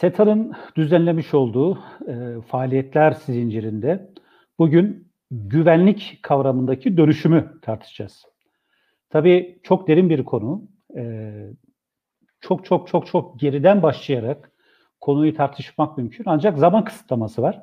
SETA'nın 0.00 0.52
düzenlemiş 0.76 1.34
olduğu 1.34 1.78
e, 2.08 2.40
faaliyetler 2.46 3.12
zincirinde 3.12 4.10
bugün 4.58 5.12
güvenlik 5.30 6.18
kavramındaki 6.22 6.96
dönüşümü 6.96 7.60
tartışacağız. 7.62 8.24
Tabii 9.10 9.60
çok 9.62 9.88
derin 9.88 10.10
bir 10.10 10.24
konu. 10.24 10.62
E, 10.96 11.32
çok 12.40 12.64
çok 12.64 12.88
çok 12.88 13.06
çok 13.06 13.40
geriden 13.40 13.82
başlayarak 13.82 14.52
konuyu 15.00 15.34
tartışmak 15.34 15.98
mümkün. 15.98 16.24
Ancak 16.26 16.58
zaman 16.58 16.84
kısıtlaması 16.84 17.42
var. 17.42 17.62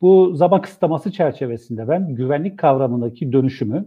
Bu 0.00 0.34
zaman 0.34 0.62
kısıtlaması 0.62 1.12
çerçevesinde 1.12 1.88
ben 1.88 2.14
güvenlik 2.14 2.58
kavramındaki 2.58 3.32
dönüşümü 3.32 3.86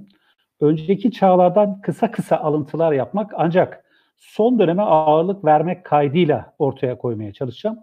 önceki 0.62 1.12
çağlardan 1.12 1.82
kısa 1.82 2.12
kısa 2.12 2.38
alıntılar 2.38 2.92
yapmak 2.92 3.32
ancak 3.36 3.89
son 4.20 4.60
döneme 4.60 4.82
ağırlık 4.82 5.46
vermek 5.46 5.86
kaydıyla 5.86 6.54
ortaya 6.60 6.98
koymaya 6.98 7.34
çalışacağım. 7.34 7.80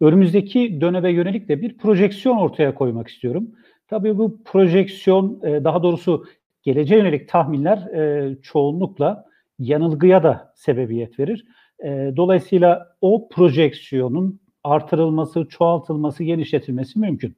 Önümüzdeki 0.00 0.80
döneme 0.80 1.12
yönelik 1.12 1.48
de 1.48 1.62
bir 1.62 1.78
projeksiyon 1.78 2.36
ortaya 2.36 2.74
koymak 2.74 3.08
istiyorum. 3.08 3.50
Tabii 3.88 4.18
bu 4.18 4.42
projeksiyon, 4.44 5.40
e, 5.44 5.64
daha 5.64 5.82
doğrusu 5.82 6.26
geleceğe 6.62 6.96
yönelik 6.96 7.28
tahminler 7.28 7.76
e, 7.76 8.36
çoğunlukla 8.42 9.24
yanılgıya 9.58 10.22
da 10.22 10.52
sebebiyet 10.56 11.18
verir. 11.18 11.44
E, 11.84 12.12
dolayısıyla 12.16 12.96
o 13.00 13.28
projeksiyonun 13.28 14.40
artırılması, 14.64 15.48
çoğaltılması, 15.48 16.24
genişletilmesi 16.24 16.98
mümkün. 16.98 17.36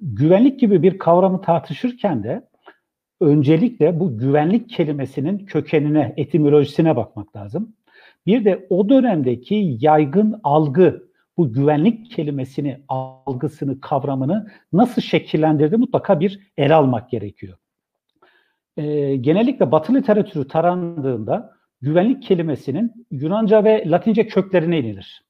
Güvenlik 0.00 0.60
gibi 0.60 0.82
bir 0.82 0.98
kavramı 0.98 1.40
tartışırken 1.40 2.22
de 2.22 2.48
öncelikle 3.20 4.00
bu 4.00 4.18
güvenlik 4.18 4.70
kelimesinin 4.70 5.38
kökenine, 5.38 6.14
etimolojisine 6.16 6.96
bakmak 6.96 7.36
lazım. 7.36 7.72
Bir 8.26 8.44
de 8.44 8.66
o 8.70 8.88
dönemdeki 8.88 9.76
yaygın 9.80 10.40
algı, 10.42 11.06
bu 11.36 11.52
güvenlik 11.52 12.10
kelimesini, 12.10 12.80
algısını, 12.88 13.80
kavramını 13.80 14.48
nasıl 14.72 15.02
şekillendirdi 15.02 15.76
mutlaka 15.76 16.20
bir 16.20 16.40
ele 16.56 16.74
almak 16.74 17.10
gerekiyor. 17.10 17.58
Ee, 18.76 19.16
genellikle 19.16 19.72
Batı 19.72 19.94
literatürü 19.94 20.48
tarandığında 20.48 21.52
güvenlik 21.82 22.22
kelimesinin 22.22 23.06
Yunanca 23.10 23.64
ve 23.64 23.84
Latince 23.86 24.26
köklerine 24.26 24.78
inilir. 24.78 25.22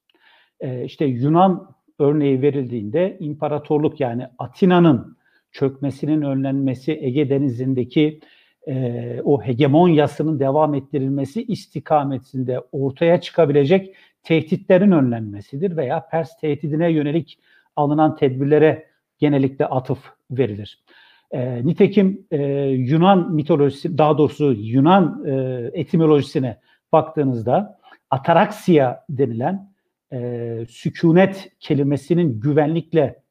Ee, 0.61 0.85
işte 0.85 1.05
Yunan 1.05 1.77
örneği 1.99 2.43
verildiğinde 2.43 3.17
imparatorluk 3.21 4.01
yani 4.01 4.27
Atina'nın 4.39 5.17
çökmesinin 5.57 6.23
önlenmesi, 6.23 6.99
Ege 7.03 7.31
Denizi'ndeki 7.31 8.21
e, 8.69 9.21
o 9.25 9.43
hegemonyasının 9.43 10.41
devam 10.41 10.75
ettirilmesi 10.75 11.43
istikametinde 11.43 12.61
ortaya 12.73 13.21
çıkabilecek 13.21 13.95
tehditlerin 14.23 14.91
önlenmesidir 14.91 15.77
veya 15.77 16.09
Pers 16.11 16.37
tehdidine 16.41 16.93
yönelik 16.93 17.39
alınan 17.77 18.17
tedbirlere 18.17 18.87
genellikle 19.19 19.67
atıf 19.67 19.99
verilir. 20.31 20.85
E, 21.31 21.67
nitekim 21.67 22.27
e, 22.31 22.43
Yunan 22.69 23.35
mitolojisi, 23.35 23.99
daha 23.99 24.19
doğrusu 24.19 24.53
Yunan 24.53 25.25
e, 25.27 25.35
etimolojisine 25.73 26.57
baktığınızda 26.93 27.79
ataraksiya 28.11 29.05
denilen 29.11 29.73
e, 30.13 30.67
sükunet 30.69 31.53
kelimesinin 31.61 32.41
güvenlikle 32.41 33.26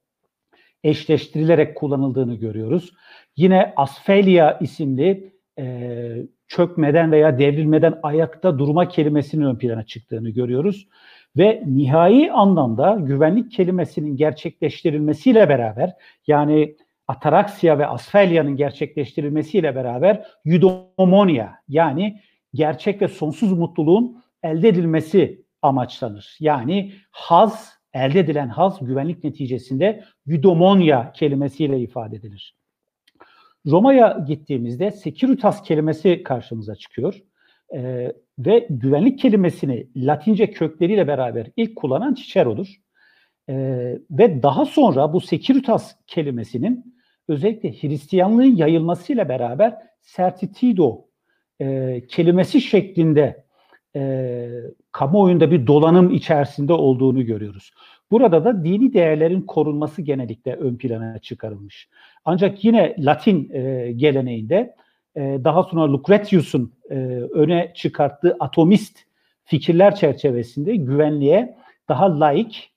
eşleştirilerek 0.86 1.76
kullanıldığını 1.76 2.36
görüyoruz. 2.36 2.94
Yine 3.38 3.74
Asfelia 3.76 4.58
isimli 4.60 5.34
e, 5.60 6.16
çökmeden 6.48 7.12
veya 7.12 7.40
devrilmeden 7.40 8.00
ayakta 8.04 8.60
durma 8.60 8.88
kelimesinin 8.88 9.46
ön 9.46 9.56
plana 9.56 9.84
çıktığını 9.84 10.30
görüyoruz. 10.30 10.88
Ve 11.38 11.64
nihai 11.66 12.32
anlamda 12.32 12.98
güvenlik 13.00 13.52
kelimesinin 13.52 14.18
gerçekleştirilmesiyle 14.18 15.50
beraber 15.50 15.94
yani 16.28 16.76
ataraksiya 17.08 17.80
ve 17.80 17.88
asfelya'nın 17.88 18.56
gerçekleştirilmesiyle 18.56 19.76
beraber 19.76 20.26
eudaimonia 20.46 21.48
yani 21.68 22.22
gerçek 22.54 23.02
ve 23.02 23.08
sonsuz 23.08 23.54
mutluluğun 23.54 24.24
elde 24.44 24.68
edilmesi 24.68 25.46
amaçlanır. 25.62 26.38
Yani 26.40 26.94
haz 27.12 27.75
elde 27.96 28.20
edilen 28.20 28.48
haz 28.48 28.86
güvenlik 28.86 29.24
neticesinde 29.24 30.04
eudaimonia 30.28 31.12
kelimesiyle 31.12 31.80
ifade 31.80 32.16
edilir. 32.16 32.56
Roma'ya 33.66 34.26
gittiğimizde 34.28 34.92
securitas 34.92 35.64
kelimesi 35.64 36.24
karşımıza 36.24 36.76
çıkıyor. 36.76 37.22
Ee, 37.76 38.14
ve 38.40 38.68
güvenlik 38.70 39.20
kelimesini 39.20 39.88
Latince 39.96 40.52
kökleriyle 40.52 41.08
beraber 41.08 41.48
ilk 41.58 41.76
kullanan 41.76 42.14
Cicero'dur. 42.14 42.68
Ee, 43.50 44.00
ve 44.12 44.44
daha 44.44 44.66
sonra 44.66 45.14
bu 45.14 45.22
securitas 45.22 45.96
kelimesinin 46.08 46.96
özellikle 47.28 47.72
Hristiyanlığın 47.72 48.56
yayılmasıyla 48.56 49.30
beraber 49.30 49.78
certitudo 50.16 51.06
e, 51.60 52.02
kelimesi 52.08 52.62
şeklinde 52.62 53.45
e, 53.96 54.50
kamuoyunda 54.92 55.52
bir 55.52 55.68
dolanım 55.68 56.12
içerisinde 56.12 56.74
olduğunu 56.74 57.26
görüyoruz. 57.26 57.72
Burada 58.12 58.46
da 58.46 58.64
dini 58.64 58.94
değerlerin 58.94 59.42
korunması 59.42 60.02
genellikle 60.02 60.56
ön 60.56 60.78
plana 60.78 61.20
çıkarılmış. 61.20 61.90
Ancak 62.26 62.66
yine 62.66 62.96
Latin 63.00 63.50
e, 63.54 63.92
geleneğinde 63.92 64.76
e, 65.16 65.40
daha 65.44 65.64
sonra 65.64 65.94
Lucretius'un 65.94 66.74
e, 66.90 66.96
öne 67.34 67.72
çıkarttığı 67.76 68.38
atomist 68.40 69.00
fikirler 69.44 69.96
çerçevesinde 69.96 70.76
güvenliğe 70.76 71.58
daha 71.90 72.20
laik, 72.20 72.72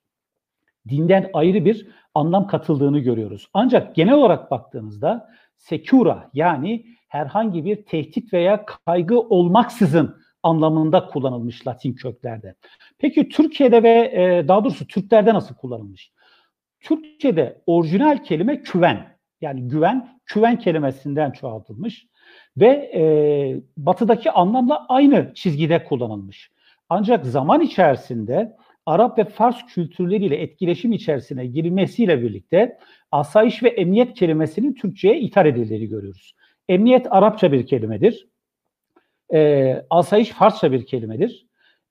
dinden 0.88 1.30
ayrı 1.32 1.64
bir 1.64 1.86
anlam 2.14 2.46
katıldığını 2.46 2.98
görüyoruz. 2.98 3.48
Ancak 3.54 3.94
genel 3.94 4.14
olarak 4.14 4.50
baktığınızda 4.50 5.28
secura 5.56 6.30
yani 6.34 6.86
herhangi 7.08 7.64
bir 7.64 7.82
tehdit 7.84 8.32
veya 8.32 8.64
kaygı 8.86 9.20
olmaksızın 9.20 10.16
anlamında 10.48 11.06
kullanılmış 11.06 11.66
Latin 11.66 11.92
köklerde. 11.92 12.54
Peki 12.98 13.28
Türkiye'de 13.28 13.82
ve 13.82 14.12
e, 14.14 14.48
daha 14.48 14.64
doğrusu 14.64 14.86
Türklerde 14.86 15.34
nasıl 15.34 15.54
kullanılmış? 15.54 16.12
Türkçe'de 16.80 17.62
orijinal 17.66 18.24
kelime 18.24 18.62
küven. 18.62 19.18
Yani 19.40 19.68
güven, 19.68 20.20
küven 20.26 20.58
kelimesinden 20.58 21.30
çoğaltılmış 21.30 22.06
ve 22.56 22.90
e, 22.94 23.02
batıdaki 23.76 24.30
anlamla 24.30 24.86
aynı 24.88 25.34
çizgide 25.34 25.84
kullanılmış. 25.84 26.50
Ancak 26.88 27.26
zaman 27.26 27.60
içerisinde 27.60 28.56
Arap 28.86 29.18
ve 29.18 29.24
Fars 29.24 29.66
kültürleriyle 29.66 30.36
etkileşim 30.36 30.92
içerisine 30.92 31.46
girilmesiyle 31.46 32.22
birlikte 32.22 32.78
asayiş 33.12 33.62
ve 33.62 33.68
emniyet 33.68 34.14
kelimesinin 34.14 34.74
Türkçe'ye 34.74 35.20
ithal 35.20 35.46
edildiğini 35.46 35.86
görüyoruz. 35.86 36.34
Emniyet 36.68 37.06
Arapça 37.10 37.52
bir 37.52 37.66
kelimedir. 37.66 38.28
E, 39.32 39.86
asayiş 39.90 40.28
Farsça 40.30 40.72
bir 40.72 40.86
kelimedir. 40.86 41.46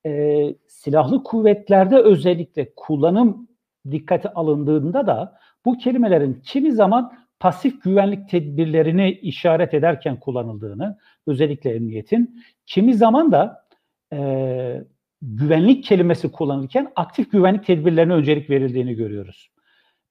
E, 0.05 0.43
silahlı 0.67 1.23
kuvvetlerde 1.23 1.97
özellikle 1.97 2.73
kullanım 2.75 3.47
dikkate 3.91 4.29
alındığında 4.29 5.07
da 5.07 5.37
bu 5.65 5.77
kelimelerin 5.77 6.41
kimi 6.45 6.71
zaman 6.71 7.13
pasif 7.39 7.83
güvenlik 7.83 8.29
tedbirlerini 8.29 9.11
işaret 9.11 9.73
ederken 9.73 10.19
kullanıldığını, 10.19 10.97
özellikle 11.27 11.75
emniyetin, 11.75 12.43
kimi 12.65 12.93
zaman 12.93 13.31
da 13.31 13.67
e, 14.13 14.83
güvenlik 15.21 15.83
kelimesi 15.83 16.31
kullanılırken 16.31 16.91
aktif 16.95 17.31
güvenlik 17.31 17.65
tedbirlerine 17.65 18.13
öncelik 18.13 18.49
verildiğini 18.49 18.93
görüyoruz. 18.93 19.51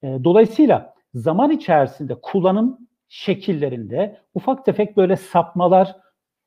E, 0.02 0.06
dolayısıyla 0.24 0.94
zaman 1.14 1.50
içerisinde 1.50 2.14
kullanım 2.22 2.78
şekillerinde 3.08 4.20
ufak 4.34 4.64
tefek 4.64 4.96
böyle 4.96 5.16
sapmalar 5.16 5.96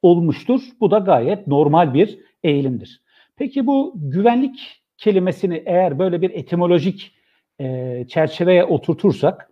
olmuştur. 0.02 0.62
Bu 0.80 0.92
da 0.92 0.98
gayet 0.98 1.48
normal 1.48 1.94
bir 1.94 2.20
eğilimdir. 2.44 3.02
Peki 3.36 3.68
bu 3.68 3.94
güvenlik 3.96 4.82
kelimesini 4.98 5.64
eğer 5.66 6.00
böyle 6.00 6.22
bir 6.22 6.30
etimolojik 6.30 7.16
e, 7.60 8.06
çerçeveye 8.10 8.66
oturtursak 8.66 9.52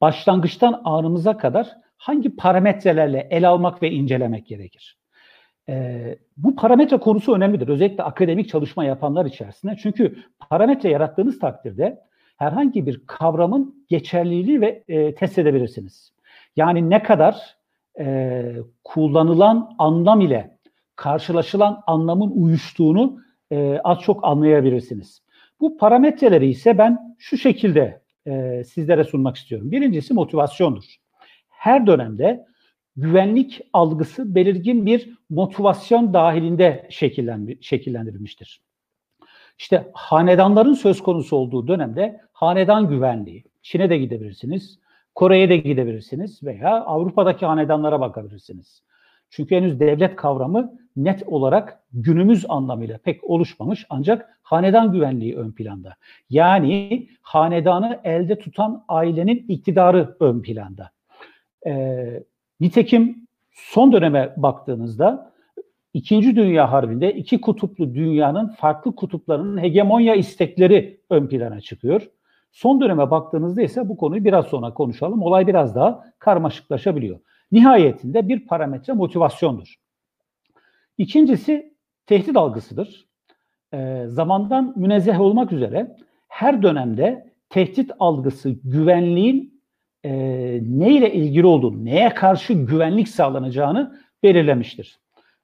başlangıçtan 0.00 0.82
anımıza 0.84 1.36
kadar 1.36 1.76
hangi 1.96 2.36
parametrelerle 2.36 3.28
ele 3.30 3.48
almak 3.48 3.82
ve 3.82 3.90
incelemek 3.90 4.46
gerekir? 4.46 4.98
E, 5.68 6.18
bu 6.36 6.56
parametre 6.56 6.96
konusu 6.96 7.34
önemlidir. 7.34 7.68
Özellikle 7.68 8.02
akademik 8.02 8.48
çalışma 8.48 8.84
yapanlar 8.84 9.26
içerisinde. 9.26 9.76
Çünkü 9.82 10.16
parametre 10.50 10.90
yarattığınız 10.90 11.38
takdirde 11.38 12.00
herhangi 12.36 12.86
bir 12.86 13.06
kavramın 13.06 13.86
geçerliliği 13.88 14.60
ve 14.60 14.84
e, 14.88 15.14
test 15.14 15.38
edebilirsiniz. 15.38 16.12
Yani 16.56 16.90
ne 16.90 17.02
kadar 17.02 17.56
e, 17.98 18.56
kullanılan 18.84 19.74
anlam 19.78 20.20
ile 20.20 20.58
karşılaşılan 20.96 21.82
anlamın 21.86 22.30
uyuştuğunu 22.30 23.20
e, 23.50 23.78
az 23.84 24.00
çok 24.00 24.24
anlayabilirsiniz. 24.24 25.22
Bu 25.60 25.76
parametreleri 25.76 26.48
ise 26.48 26.78
ben 26.78 27.16
şu 27.18 27.38
şekilde 27.38 28.02
e, 28.26 28.64
sizlere 28.64 29.04
sunmak 29.04 29.36
istiyorum. 29.36 29.70
Birincisi 29.70 30.14
motivasyondur. 30.14 30.84
Her 31.48 31.86
dönemde 31.86 32.46
güvenlik 32.96 33.60
algısı 33.72 34.34
belirgin 34.34 34.86
bir 34.86 35.18
motivasyon 35.30 36.14
dahilinde 36.14 36.86
şekillendirilmiştir. 37.60 38.62
İşte 39.58 39.90
hanedanların 39.94 40.74
söz 40.74 41.02
konusu 41.02 41.36
olduğu 41.36 41.68
dönemde 41.68 42.20
hanedan 42.32 42.88
güvenliği, 42.88 43.44
Çin'e 43.62 43.90
de 43.90 43.98
gidebilirsiniz, 43.98 44.78
Kore'ye 45.14 45.48
de 45.48 45.56
gidebilirsiniz 45.56 46.42
veya 46.42 46.84
Avrupa'daki 46.84 47.46
hanedanlara 47.46 48.00
bakabilirsiniz. 48.00 48.82
Çünkü 49.30 49.56
henüz 49.56 49.80
devlet 49.80 50.16
kavramı 50.16 50.78
net 50.96 51.22
olarak 51.26 51.80
günümüz 51.92 52.44
anlamıyla 52.48 52.98
pek 52.98 53.24
oluşmamış 53.24 53.86
ancak 53.90 54.38
hanedan 54.42 54.92
güvenliği 54.92 55.36
ön 55.36 55.52
planda. 55.52 55.96
Yani 56.30 57.08
hanedanı 57.22 58.00
elde 58.04 58.38
tutan 58.38 58.84
ailenin 58.88 59.44
iktidarı 59.48 60.16
ön 60.20 60.42
planda. 60.42 60.90
Ee, 61.66 62.22
nitekim 62.60 63.26
son 63.52 63.92
döneme 63.92 64.34
baktığınızda 64.36 65.32
İkinci 65.94 66.36
Dünya 66.36 66.72
Harbi'nde 66.72 67.12
iki 67.12 67.40
kutuplu 67.40 67.94
dünyanın 67.94 68.48
farklı 68.48 68.94
kutuplarının 68.94 69.62
hegemonya 69.62 70.14
istekleri 70.14 71.00
ön 71.10 71.26
plana 71.26 71.60
çıkıyor. 71.60 72.10
Son 72.52 72.80
döneme 72.80 73.10
baktığınızda 73.10 73.62
ise 73.62 73.88
bu 73.88 73.96
konuyu 73.96 74.24
biraz 74.24 74.46
sonra 74.46 74.74
konuşalım. 74.74 75.22
Olay 75.22 75.46
biraz 75.46 75.74
daha 75.74 76.04
karmaşıklaşabiliyor. 76.18 77.20
Nihayetinde 77.52 78.28
bir 78.28 78.46
parametre 78.46 78.92
motivasyondur. 78.92 79.76
İkincisi 80.98 81.74
tehdit 82.06 82.36
algısıdır. 82.36 83.06
E, 83.74 84.04
zamandan 84.06 84.72
münezzeh 84.76 85.20
olmak 85.20 85.52
üzere 85.52 85.96
her 86.28 86.62
dönemde 86.62 87.32
tehdit 87.48 87.90
algısı 87.98 88.50
güvenliğin 88.64 89.62
e, 90.04 90.12
ne 90.62 90.92
ile 90.92 91.12
ilgili 91.12 91.46
olduğunu, 91.46 91.84
neye 91.84 92.08
karşı 92.08 92.52
güvenlik 92.52 93.08
sağlanacağını 93.08 93.98
belirlemiştir. 94.22 95.00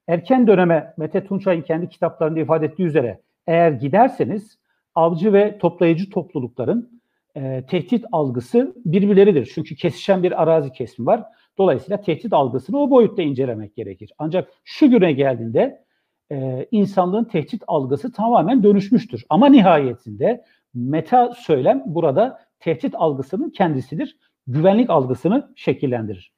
Erken 0.07 0.47
döneme 0.47 0.93
Mete 0.97 1.25
Tunçay'ın 1.25 1.61
kendi 1.61 1.89
kitaplarında 1.89 2.39
ifade 2.39 2.65
ettiği 2.65 2.83
üzere 2.83 3.21
eğer 3.47 3.71
giderseniz 3.71 4.59
avcı 4.95 5.33
ve 5.33 5.57
toplayıcı 5.57 6.09
toplulukların 6.09 6.98
e, 7.35 7.65
tehdit 7.69 8.05
algısı 8.11 8.75
birbirleridir. 8.85 9.51
Çünkü 9.55 9.75
kesişen 9.75 10.23
bir 10.23 10.41
arazi 10.41 10.71
kesimi 10.71 11.05
var. 11.05 11.23
Dolayısıyla 11.57 12.01
tehdit 12.01 12.33
algısını 12.33 12.79
o 12.79 12.89
boyutta 12.89 13.21
incelemek 13.21 13.75
gerekir. 13.75 14.11
Ancak 14.17 14.49
şu 14.63 14.89
güne 14.89 15.11
geldiğinde 15.11 15.83
e, 16.31 16.67
insanlığın 16.71 17.23
tehdit 17.23 17.63
algısı 17.67 18.11
tamamen 18.11 18.63
dönüşmüştür. 18.63 19.25
Ama 19.29 19.49
nihayetinde 19.49 20.45
meta 20.73 21.33
söylem 21.33 21.83
burada 21.85 22.39
tehdit 22.59 22.95
algısının 22.95 23.49
kendisidir. 23.49 24.17
Güvenlik 24.47 24.89
algısını 24.89 25.53
şekillendirir. 25.55 26.33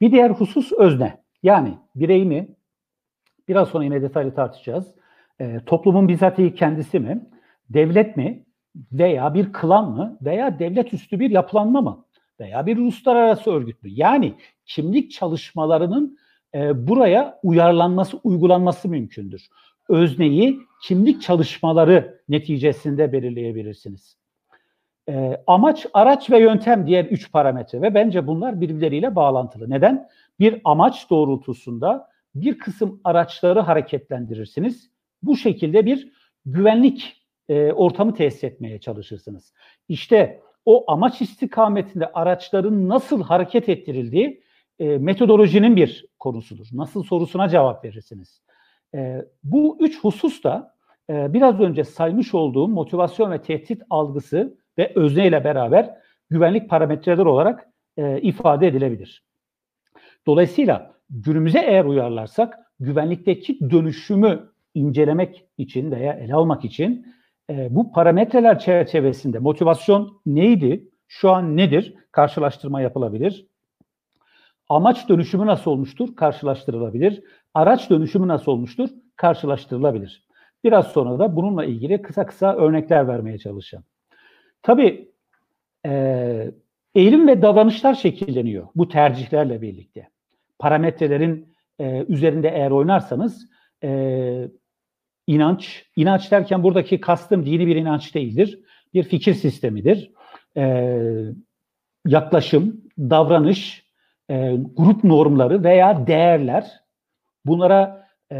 Bir 0.00 0.12
diğer 0.12 0.30
husus 0.30 0.72
özne. 0.72 1.22
Yani 1.42 1.74
birey 1.94 2.24
mi? 2.24 2.48
Biraz 3.48 3.68
sonra 3.68 3.84
yine 3.84 4.02
detaylı 4.02 4.34
tartışacağız. 4.34 4.94
E, 5.40 5.60
toplumun 5.66 6.08
bizatihi 6.08 6.54
kendisi 6.54 7.00
mi? 7.00 7.26
Devlet 7.70 8.16
mi? 8.16 8.44
Veya 8.92 9.34
bir 9.34 9.52
klan 9.52 9.90
mı? 9.90 10.18
Veya 10.22 10.58
devlet 10.58 10.94
üstü 10.94 11.20
bir 11.20 11.30
yapılanma 11.30 11.80
mı? 11.80 12.04
Veya 12.40 12.66
bir 12.66 12.76
uluslararası 12.76 13.50
örgüt 13.50 13.82
mü? 13.82 13.90
Yani 13.92 14.34
kimlik 14.66 15.10
çalışmalarının 15.10 16.18
e, 16.54 16.88
buraya 16.88 17.40
uyarlanması, 17.42 18.16
uygulanması 18.24 18.88
mümkündür. 18.88 19.48
Özneyi 19.88 20.58
kimlik 20.82 21.22
çalışmaları 21.22 22.20
neticesinde 22.28 23.12
belirleyebilirsiniz. 23.12 24.16
E, 25.08 25.42
amaç, 25.46 25.86
araç 25.94 26.30
ve 26.30 26.38
yöntem 26.38 26.86
diğer 26.86 27.04
üç 27.04 27.32
parametre 27.32 27.82
ve 27.82 27.94
bence 27.94 28.26
bunlar 28.26 28.60
birbirleriyle 28.60 29.16
bağlantılı. 29.16 29.70
Neden? 29.70 30.08
Bir 30.40 30.60
amaç 30.64 31.10
doğrultusunda 31.10 32.08
bir 32.34 32.58
kısım 32.58 33.00
araçları 33.04 33.60
hareketlendirirsiniz. 33.60 34.90
Bu 35.22 35.36
şekilde 35.36 35.86
bir 35.86 36.12
güvenlik 36.46 37.17
e, 37.48 37.72
ortamı 37.72 38.14
tesis 38.14 38.44
etmeye 38.44 38.80
çalışırsınız. 38.80 39.52
İşte 39.88 40.40
o 40.64 40.84
amaç 40.92 41.20
istikametinde 41.20 42.06
araçların 42.12 42.88
nasıl 42.88 43.22
hareket 43.22 43.68
ettirildiği 43.68 44.42
e, 44.78 44.98
metodolojinin 44.98 45.76
bir 45.76 46.06
konusudur. 46.18 46.66
Nasıl 46.72 47.02
sorusuna 47.02 47.48
cevap 47.48 47.84
verirsiniz. 47.84 48.42
E, 48.94 49.24
bu 49.44 49.76
üç 49.80 50.00
husus 50.00 50.44
da 50.44 50.74
e, 51.10 51.32
biraz 51.32 51.60
önce 51.60 51.84
saymış 51.84 52.34
olduğum 52.34 52.68
motivasyon 52.68 53.30
ve 53.30 53.42
tehdit 53.42 53.82
algısı 53.90 54.58
ve 54.78 54.92
özne 54.94 55.26
ile 55.26 55.44
beraber 55.44 55.94
güvenlik 56.30 56.70
parametreler 56.70 57.26
olarak 57.26 57.68
e, 57.96 58.20
ifade 58.20 58.66
edilebilir. 58.66 59.24
Dolayısıyla 60.26 60.94
günümüze 61.10 61.58
eğer 61.58 61.84
uyarlarsak 61.84 62.58
güvenlikteki 62.80 63.70
dönüşümü 63.70 64.50
incelemek 64.74 65.44
için 65.58 65.90
veya 65.90 66.12
ele 66.12 66.34
almak 66.34 66.64
için 66.64 67.06
e, 67.50 67.68
bu 67.70 67.92
parametreler 67.92 68.58
çerçevesinde 68.58 69.38
motivasyon 69.38 70.20
neydi, 70.26 70.88
şu 71.08 71.30
an 71.30 71.56
nedir 71.56 71.94
karşılaştırma 72.12 72.80
yapılabilir. 72.80 73.46
Amaç 74.68 75.08
dönüşümü 75.08 75.46
nasıl 75.46 75.70
olmuştur? 75.70 76.16
Karşılaştırılabilir. 76.16 77.22
Araç 77.54 77.90
dönüşümü 77.90 78.28
nasıl 78.28 78.52
olmuştur? 78.52 78.88
Karşılaştırılabilir. 79.16 80.26
Biraz 80.64 80.86
sonra 80.86 81.18
da 81.18 81.36
bununla 81.36 81.64
ilgili 81.64 82.02
kısa 82.02 82.26
kısa 82.26 82.56
örnekler 82.56 83.08
vermeye 83.08 83.38
çalışacağım. 83.38 83.84
Tabii 84.62 85.10
e, 85.86 86.52
eğilim 86.94 87.28
ve 87.28 87.42
davranışlar 87.42 87.94
şekilleniyor 87.94 88.68
bu 88.74 88.88
tercihlerle 88.88 89.62
birlikte. 89.62 90.08
Parametrelerin 90.58 91.54
e, 91.78 92.04
üzerinde 92.08 92.48
eğer 92.48 92.70
oynarsanız 92.70 93.48
e, 93.84 94.48
inanç, 95.28 95.84
inanç 95.96 96.30
derken 96.30 96.62
buradaki 96.62 97.00
kastım 97.00 97.46
dini 97.46 97.66
bir 97.66 97.76
inanç 97.76 98.14
değildir. 98.14 98.60
Bir 98.94 99.02
fikir 99.02 99.34
sistemidir. 99.34 100.10
E, 100.56 100.94
yaklaşım, 102.06 102.80
davranış, 102.98 103.84
e, 104.30 104.56
grup 104.76 105.04
normları 105.04 105.64
veya 105.64 106.06
değerler 106.06 106.70
bunlara 107.46 108.08
e, 108.32 108.38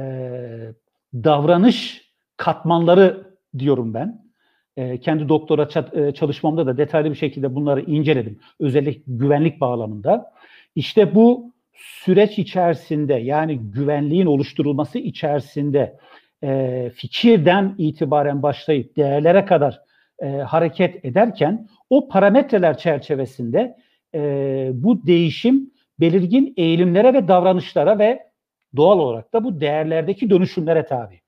davranış 1.14 2.08
katmanları 2.36 3.38
diyorum 3.58 3.94
ben. 3.94 4.28
E, 4.76 5.00
kendi 5.00 5.28
doktora 5.28 5.68
e, 5.92 6.12
çalışmamda 6.14 6.66
da 6.66 6.76
detaylı 6.76 7.10
bir 7.10 7.16
şekilde 7.16 7.54
bunları 7.54 7.80
inceledim. 7.80 8.40
Özellikle 8.60 9.02
güvenlik 9.06 9.60
bağlamında. 9.60 10.32
İşte 10.74 11.14
bu 11.14 11.52
süreç 11.74 12.38
içerisinde 12.38 13.14
yani 13.14 13.58
güvenliğin 13.58 14.26
oluşturulması 14.26 14.98
içerisinde 14.98 15.98
e, 16.42 16.90
fikirden 16.94 17.74
itibaren 17.78 18.42
başlayıp 18.42 18.96
değerlere 18.96 19.44
kadar 19.44 19.80
e, 20.22 20.26
hareket 20.26 21.04
ederken 21.04 21.68
o 21.90 22.08
parametreler 22.08 22.78
çerçevesinde 22.78 23.76
e, 24.14 24.70
bu 24.72 25.06
değişim 25.06 25.70
belirgin 26.00 26.54
eğilimlere 26.56 27.14
ve 27.14 27.28
davranışlara 27.28 27.98
ve 27.98 28.28
doğal 28.76 28.98
olarak 28.98 29.32
da 29.32 29.44
bu 29.44 29.60
değerlerdeki 29.60 30.30
dönüşümlere 30.30 30.86
tabi. 30.86 31.20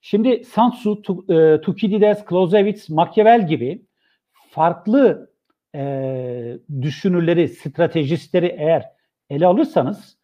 Şimdi 0.00 0.44
Sun 0.44 0.70
Tzu, 0.70 1.02
Thukydides, 1.62 2.24
Clausewitz, 2.30 2.90
Machiavelli 2.90 3.46
gibi 3.46 3.82
farklı 4.50 5.30
e, 5.74 6.58
düşünürleri, 6.82 7.48
stratejistleri 7.48 8.56
eğer 8.58 8.84
ele 9.30 9.46
alırsanız 9.46 10.18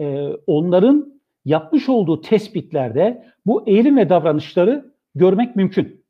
e, 0.00 0.04
onların 0.46 1.15
yapmış 1.46 1.88
olduğu 1.88 2.20
tespitlerde 2.20 3.24
bu 3.46 3.68
eğilim 3.68 3.96
ve 3.96 4.08
davranışları 4.08 4.92
görmek 5.14 5.56
mümkün. 5.56 6.04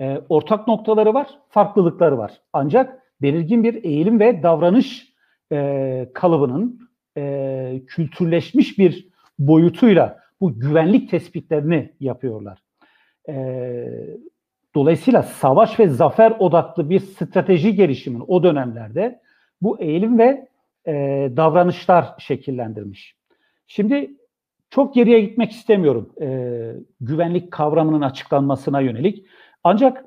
E, 0.00 0.20
ortak 0.28 0.68
noktaları 0.68 1.14
var, 1.14 1.28
farklılıkları 1.48 2.18
var. 2.18 2.40
Ancak 2.52 3.02
belirgin 3.22 3.64
bir 3.64 3.84
eğilim 3.84 4.20
ve 4.20 4.42
davranış 4.42 5.12
e, 5.52 6.10
kalıbının 6.14 6.80
e, 7.16 7.82
kültürleşmiş 7.86 8.78
bir 8.78 9.08
boyutuyla 9.38 10.18
bu 10.40 10.60
güvenlik 10.60 11.10
tespitlerini 11.10 11.92
yapıyorlar. 12.00 12.58
E, 13.28 13.34
dolayısıyla 14.74 15.22
savaş 15.22 15.80
ve 15.80 15.88
zafer 15.88 16.36
odaklı 16.38 16.90
bir 16.90 17.00
strateji 17.00 17.74
gelişimin 17.74 18.24
o 18.26 18.42
dönemlerde 18.42 19.20
bu 19.62 19.80
eğilim 19.80 20.18
ve 20.18 20.48
e, 20.86 20.92
davranışlar 21.36 22.14
şekillendirmiş. 22.18 23.16
Şimdi 23.66 24.10
çok 24.70 24.94
geriye 24.94 25.20
gitmek 25.20 25.52
istemiyorum 25.52 26.12
e, 26.20 26.28
güvenlik 27.00 27.52
kavramının 27.52 28.00
açıklanmasına 28.00 28.80
yönelik. 28.80 29.26
Ancak 29.64 30.04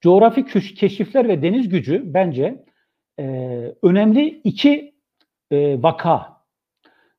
coğrafi 0.00 0.44
keşifler 0.74 1.28
ve 1.28 1.42
deniz 1.42 1.68
gücü 1.68 2.02
bence 2.14 2.64
e, 3.18 3.24
önemli 3.82 4.40
iki 4.44 4.94
e, 5.50 5.82
vaka. 5.82 6.36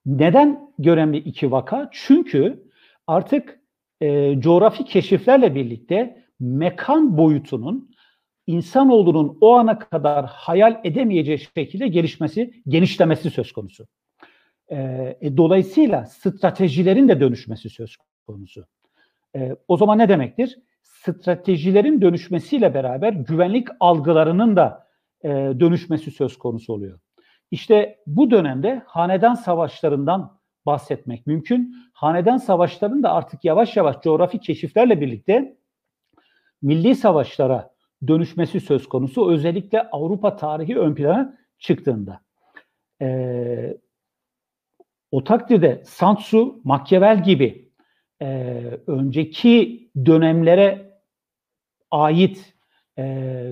Neden 0.05 0.71
önemli 0.85 1.17
iki 1.17 1.51
vaka? 1.51 1.89
Çünkü 1.91 2.63
artık 3.07 3.59
e, 4.01 4.39
coğrafi 4.39 4.85
keşiflerle 4.85 5.55
birlikte 5.55 6.23
mekan 6.39 7.17
boyutunun 7.17 7.91
insanoğlunun 8.47 9.37
o 9.41 9.53
ana 9.55 9.79
kadar 9.79 10.25
hayal 10.25 10.81
edemeyeceği 10.83 11.39
şekilde 11.39 11.87
gelişmesi, 11.87 12.53
genişlemesi 12.67 13.29
söz 13.29 13.51
konusu. 13.51 13.87
E, 14.69 14.77
e, 15.21 15.37
dolayısıyla 15.37 16.05
stratejilerin 16.05 17.07
de 17.07 17.19
dönüşmesi 17.19 17.69
söz 17.69 17.97
konusu. 18.27 18.65
E, 19.35 19.55
o 19.67 19.77
zaman 19.77 19.97
ne 19.97 20.09
demektir? 20.09 20.59
Stratejilerin 20.83 22.01
dönüşmesiyle 22.01 22.73
beraber 22.73 23.13
güvenlik 23.13 23.67
algılarının 23.79 24.55
da 24.55 24.87
e, 25.23 25.29
dönüşmesi 25.29 26.11
söz 26.11 26.37
konusu 26.37 26.73
oluyor. 26.73 26.99
İşte 27.51 27.99
bu 28.07 28.31
dönemde 28.31 28.81
hanedan 28.85 29.33
savaşlarından 29.33 30.39
bahsetmek 30.65 31.27
mümkün. 31.27 31.75
Hanedan 31.93 32.37
savaşlarının 32.37 33.03
da 33.03 33.11
artık 33.11 33.45
yavaş 33.45 33.77
yavaş 33.77 34.01
coğrafi 34.03 34.39
keşiflerle 34.39 35.01
birlikte 35.01 35.57
milli 36.61 36.95
savaşlara 36.95 37.73
dönüşmesi 38.07 38.59
söz 38.59 38.89
konusu. 38.89 39.31
Özellikle 39.31 39.89
Avrupa 39.89 40.35
tarihi 40.35 40.77
ön 40.79 40.95
plana 40.95 41.37
çıktığında. 41.59 42.19
Ee, 43.01 43.77
o 45.11 45.23
takdirde 45.23 45.81
Santsu, 45.85 46.61
Machiavelli 46.63 47.23
gibi 47.23 47.71
e, 48.21 48.27
önceki 48.87 49.89
dönemlere 50.05 50.99
ait 51.91 52.53
e, 52.97 53.03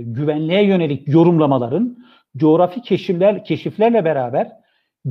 güvenliğe 0.01 0.65
yönelik 0.65 1.07
yorumlamaların 1.07 1.97
coğrafi 2.37 2.81
keşifler 2.81 3.45
keşiflerle 3.45 4.05
beraber 4.05 4.51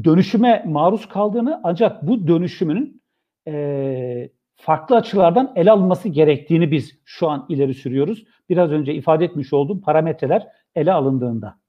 dönüşüme 0.04 0.64
maruz 0.66 1.08
kaldığını 1.08 1.60
ancak 1.64 2.06
bu 2.06 2.28
dönüşümün 2.28 3.02
e, 3.48 4.30
farklı 4.56 4.96
açılardan 4.96 5.52
ele 5.56 5.70
alınması 5.70 6.08
gerektiğini 6.08 6.70
biz 6.70 6.98
şu 7.04 7.28
an 7.28 7.46
ileri 7.48 7.74
sürüyoruz. 7.74 8.24
Biraz 8.48 8.70
önce 8.70 8.94
ifade 8.94 9.24
etmiş 9.24 9.52
olduğum 9.52 9.80
parametreler 9.80 10.46
ele 10.74 10.92
alındığında. 10.92 11.63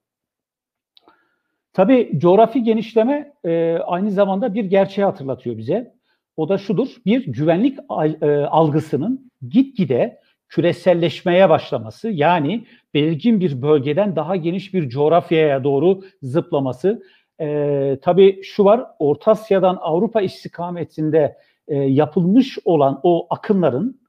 Tabii 1.75 2.11
coğrafi 2.17 2.63
genişleme 2.63 3.33
e, 3.45 3.77
aynı 3.85 4.11
zamanda 4.11 4.53
bir 4.53 4.65
gerçeği 4.65 5.05
hatırlatıyor 5.05 5.57
bize. 5.57 5.93
O 6.37 6.49
da 6.49 6.57
şudur, 6.57 6.87
bir 7.05 7.25
güvenlik 7.25 7.79
e, 8.21 8.27
algısının 8.45 9.31
gitgide 9.49 10.19
küreselleşmeye 10.49 11.49
başlaması 11.49 12.09
yani 12.09 12.65
belirgin 12.93 13.39
bir 13.39 13.61
bölgeden 13.61 14.15
daha 14.15 14.35
geniş 14.35 14.73
bir 14.73 14.89
coğrafyaya 14.89 15.63
doğru 15.63 16.01
zıplaması. 16.21 17.03
E, 17.41 17.99
tabii 18.01 18.43
şu 18.43 18.65
var, 18.65 18.85
Orta 18.99 19.31
Asya'dan 19.31 19.77
Avrupa 19.81 20.21
istikametinde 20.21 21.37
e, 21.67 21.75
yapılmış 21.75 22.57
olan 22.65 22.99
o 23.03 23.27
akımların 23.29 24.01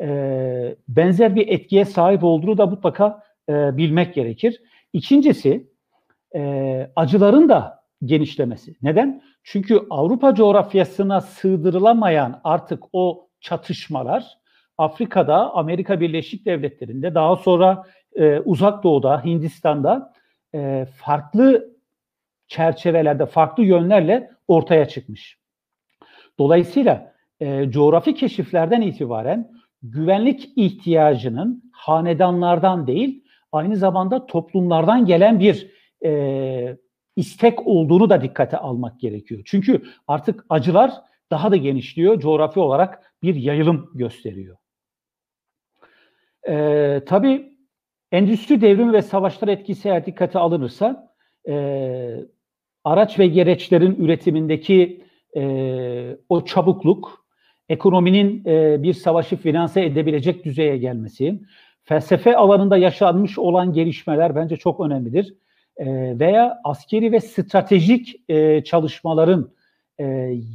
e, 0.00 0.76
benzer 0.88 1.36
bir 1.36 1.48
etkiye 1.48 1.84
sahip 1.84 2.24
olduğunu 2.24 2.58
da 2.58 2.66
mutlaka 2.66 3.22
e, 3.48 3.76
bilmek 3.76 4.14
gerekir. 4.14 4.62
İkincisi, 4.92 5.75
e, 6.36 6.90
acıların 6.96 7.48
da 7.48 7.84
genişlemesi. 8.04 8.76
Neden? 8.82 9.22
Çünkü 9.42 9.80
Avrupa 9.90 10.34
coğrafyasına 10.34 11.20
sığdırılamayan 11.20 12.40
artık 12.44 12.82
o 12.92 13.28
çatışmalar 13.40 14.38
Afrika'da, 14.78 15.54
Amerika 15.54 16.00
Birleşik 16.00 16.46
Devletleri'nde, 16.46 17.14
daha 17.14 17.36
sonra 17.36 17.84
e, 18.14 18.40
Uzak 18.40 18.82
Doğu'da, 18.82 19.24
Hindistan'da 19.24 20.12
e, 20.54 20.86
farklı 20.96 21.76
çerçevelerde, 22.48 23.26
farklı 23.26 23.64
yönlerle 23.64 24.30
ortaya 24.48 24.88
çıkmış. 24.88 25.38
Dolayısıyla 26.38 27.12
e, 27.40 27.70
coğrafi 27.70 28.14
keşiflerden 28.14 28.80
itibaren 28.80 29.50
güvenlik 29.82 30.52
ihtiyacının 30.56 31.70
hanedanlardan 31.72 32.86
değil, 32.86 33.24
aynı 33.52 33.76
zamanda 33.76 34.26
toplumlardan 34.26 35.06
gelen 35.06 35.40
bir 35.40 35.70
e, 36.06 36.76
istek 37.16 37.66
olduğunu 37.66 38.10
da 38.10 38.22
dikkate 38.22 38.56
almak 38.56 39.00
gerekiyor. 39.00 39.42
Çünkü 39.44 39.82
artık 40.08 40.44
acılar 40.48 40.92
daha 41.30 41.50
da 41.50 41.56
genişliyor, 41.56 42.20
coğrafi 42.20 42.60
olarak 42.60 43.12
bir 43.22 43.34
yayılım 43.34 43.90
gösteriyor. 43.94 44.56
E, 46.48 47.00
tabii 47.06 47.56
endüstri 48.12 48.60
devrimi 48.60 48.92
ve 48.92 49.02
savaşlar 49.02 49.48
etkisi 49.48 49.88
eğer 49.88 50.06
dikkate 50.06 50.38
alınırsa 50.38 51.14
e, 51.48 51.54
araç 52.84 53.18
ve 53.18 53.26
gereçlerin 53.26 53.94
üretimindeki 53.94 55.04
e, 55.36 56.16
o 56.28 56.44
çabukluk, 56.44 57.26
ekonominin 57.68 58.44
e, 58.46 58.82
bir 58.82 58.94
savaşı 58.94 59.36
finanse 59.36 59.84
edebilecek 59.84 60.44
düzeye 60.44 60.76
gelmesi, 60.76 61.40
felsefe 61.84 62.36
alanında 62.36 62.76
yaşanmış 62.76 63.38
olan 63.38 63.72
gelişmeler 63.72 64.34
bence 64.36 64.56
çok 64.56 64.80
önemlidir. 64.80 65.34
E, 65.78 66.18
veya 66.18 66.60
askeri 66.64 67.12
ve 67.12 67.20
stratejik 67.20 68.16
e, 68.28 68.64
çalışmaların 68.64 69.50
e, 69.98 70.04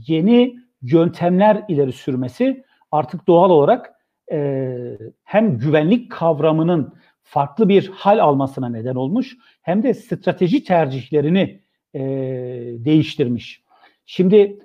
yeni 0.07 0.55
yöntemler 0.81 1.63
ileri 1.67 1.91
sürmesi 1.91 2.63
artık 2.91 3.27
doğal 3.27 3.49
olarak 3.49 3.93
e, 4.31 4.77
hem 5.23 5.57
güvenlik 5.57 6.11
kavramının 6.11 6.93
farklı 7.23 7.69
bir 7.69 7.87
hal 7.87 8.19
almasına 8.19 8.69
neden 8.69 8.95
olmuş 8.95 9.37
hem 9.61 9.83
de 9.83 9.93
strateji 9.93 10.63
tercihlerini 10.63 11.61
değiştirmiş. 12.85 13.63
Şimdi 14.05 14.59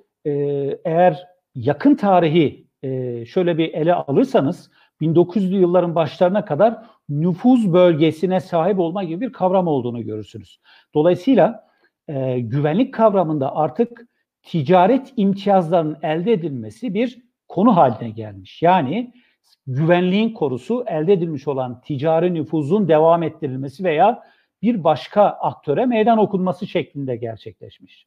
eğer 0.84 1.26
yakın 1.54 1.94
tarihi 1.94 2.66
şöyle 3.26 3.58
bir 3.58 3.74
ele 3.74 3.94
alırsanız 3.94 4.70
1900'lü 5.00 5.60
yılların 5.60 5.94
başlarına 5.94 6.44
kadar 6.44 6.82
nüfuz 7.08 7.72
bölgesine 7.72 8.40
sahip 8.40 8.78
olma 8.78 9.04
gibi 9.04 9.20
bir 9.20 9.32
kavram 9.32 9.66
olduğunu 9.66 10.02
görürsünüz. 10.02 10.60
Dolayısıyla 10.94 11.68
e, 12.08 12.40
güvenlik 12.40 12.94
kavramında 12.94 13.56
artık 13.56 14.06
ticaret 14.42 15.12
imtiyazlarının 15.16 15.98
elde 16.02 16.32
edilmesi 16.32 16.94
bir 16.94 17.22
konu 17.48 17.76
haline 17.76 18.10
gelmiş. 18.10 18.62
Yani 18.62 19.12
güvenliğin 19.66 20.32
korusu 20.32 20.84
elde 20.86 21.12
edilmiş 21.12 21.48
olan 21.48 21.80
ticari 21.80 22.34
nüfuzun 22.34 22.88
devam 22.88 23.22
ettirilmesi 23.22 23.84
veya 23.84 24.22
bir 24.62 24.84
başka 24.84 25.22
aktöre 25.22 25.86
meydan 25.86 26.18
okunması 26.18 26.66
şeklinde 26.66 27.16
gerçekleşmiş. 27.16 28.06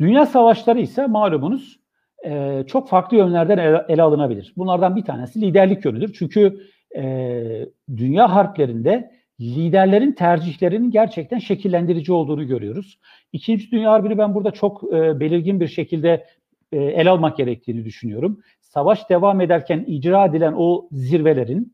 Dünya 0.00 0.26
savaşları 0.26 0.80
ise 0.80 1.06
malumunuz 1.06 1.81
e, 2.24 2.64
çok 2.66 2.88
farklı 2.88 3.16
yönlerden 3.16 3.58
ele, 3.58 3.86
ele 3.88 4.02
alınabilir. 4.02 4.52
Bunlardan 4.56 4.96
bir 4.96 5.04
tanesi 5.04 5.40
liderlik 5.40 5.84
yönüdür. 5.84 6.12
Çünkü 6.18 6.60
e, 6.96 7.66
dünya 7.96 8.34
harplerinde 8.34 9.10
liderlerin 9.40 10.12
tercihlerinin 10.12 10.90
gerçekten 10.90 11.38
şekillendirici 11.38 12.12
olduğunu 12.12 12.46
görüyoruz. 12.46 12.98
İkinci 13.32 13.70
Dünya 13.70 13.92
Harbi'ni 13.92 14.18
ben 14.18 14.34
burada 14.34 14.50
çok 14.50 14.84
e, 14.94 15.20
belirgin 15.20 15.60
bir 15.60 15.68
şekilde 15.68 16.26
e, 16.72 16.82
ele 16.82 17.10
almak 17.10 17.36
gerektiğini 17.36 17.84
düşünüyorum. 17.84 18.40
Savaş 18.60 19.10
devam 19.10 19.40
ederken 19.40 19.84
icra 19.86 20.26
edilen 20.26 20.54
o 20.56 20.88
zirvelerin 20.92 21.72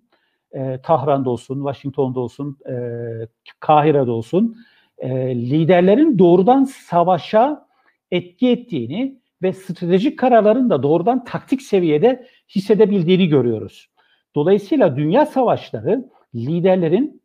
e, 0.52 0.81
Tahran'da 0.83 1.31
olsun, 1.31 1.57
Washington'da 1.57 2.21
olsun, 2.21 2.59
e, 2.69 2.75
Kahire'de 3.61 4.11
olsun 4.11 4.57
e, 4.99 5.37
liderlerin 5.37 6.19
doğrudan 6.19 6.64
savaşa 6.64 7.67
etki 8.11 8.49
ettiğini 8.49 9.17
ve 9.42 9.52
stratejik 9.52 10.18
kararların 10.18 10.71
da 10.71 10.83
doğrudan 10.83 11.25
taktik 11.25 11.62
seviyede 11.62 12.26
hissedebildiğini 12.49 13.28
görüyoruz. 13.28 13.88
Dolayısıyla 14.35 14.97
dünya 14.97 15.26
savaşları 15.26 16.09
liderlerin 16.35 17.23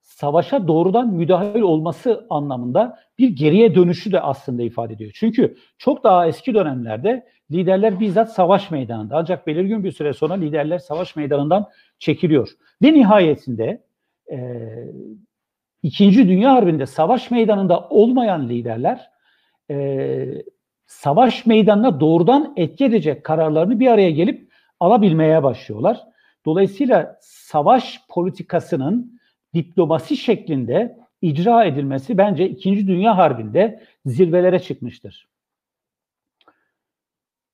savaşa 0.00 0.68
doğrudan 0.68 1.14
müdahil 1.14 1.60
olması 1.60 2.26
anlamında 2.30 2.98
bir 3.18 3.28
geriye 3.28 3.74
dönüşü 3.74 4.12
de 4.12 4.20
aslında 4.20 4.62
ifade 4.62 4.92
ediyor. 4.92 5.10
Çünkü 5.14 5.56
çok 5.78 6.04
daha 6.04 6.26
eski 6.26 6.54
dönemlerde 6.54 7.26
liderler 7.50 8.00
bizzat 8.00 8.32
savaş 8.32 8.70
meydanında 8.70 9.16
ancak 9.16 9.46
belirgin 9.46 9.84
bir 9.84 9.92
süre 9.92 10.12
sonra 10.12 10.34
liderler 10.34 10.78
savaş 10.78 11.16
meydanından 11.16 11.66
çekiliyor. 11.98 12.48
Ve 12.82 12.92
nihayetinde 12.92 13.82
e, 14.32 14.38
İkinci 15.82 16.28
Dünya 16.28 16.52
Harbi'nde 16.52 16.86
savaş 16.86 17.30
meydanında 17.30 17.88
olmayan 17.88 18.48
liderler 18.48 19.10
e, 19.70 20.42
savaş 20.88 21.46
meydanına 21.46 22.00
doğrudan 22.00 22.52
etki 22.56 22.84
edecek 22.84 23.24
kararlarını 23.24 23.80
bir 23.80 23.86
araya 23.86 24.10
gelip 24.10 24.52
alabilmeye 24.80 25.42
başlıyorlar. 25.42 26.04
Dolayısıyla 26.46 27.18
savaş 27.20 28.00
politikasının 28.08 29.20
diplomasi 29.54 30.16
şeklinde 30.16 30.98
icra 31.22 31.64
edilmesi 31.64 32.18
bence 32.18 32.48
İkinci 32.48 32.86
Dünya 32.86 33.16
Harbi'nde 33.16 33.82
zirvelere 34.06 34.58
çıkmıştır. 34.58 35.28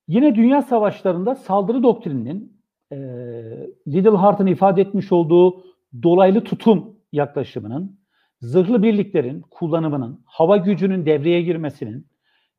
Yine 0.09 0.35
dünya 0.35 0.63
savaşlarında 0.63 1.35
saldırı 1.35 1.83
doktrininin 1.83 2.61
e, 2.93 2.97
Little 3.89 4.11
Hart'ın 4.11 4.47
ifade 4.47 4.81
etmiş 4.83 5.13
olduğu 5.13 5.65
dolaylı 6.03 6.45
tutum 6.45 6.97
yaklaşımının, 7.13 7.99
zırhlı 8.41 8.83
birliklerin 8.83 9.41
kullanımının, 9.41 10.21
hava 10.25 10.57
gücünün 10.57 11.07
devreye 11.07 11.43
girmesinin, 11.43 12.07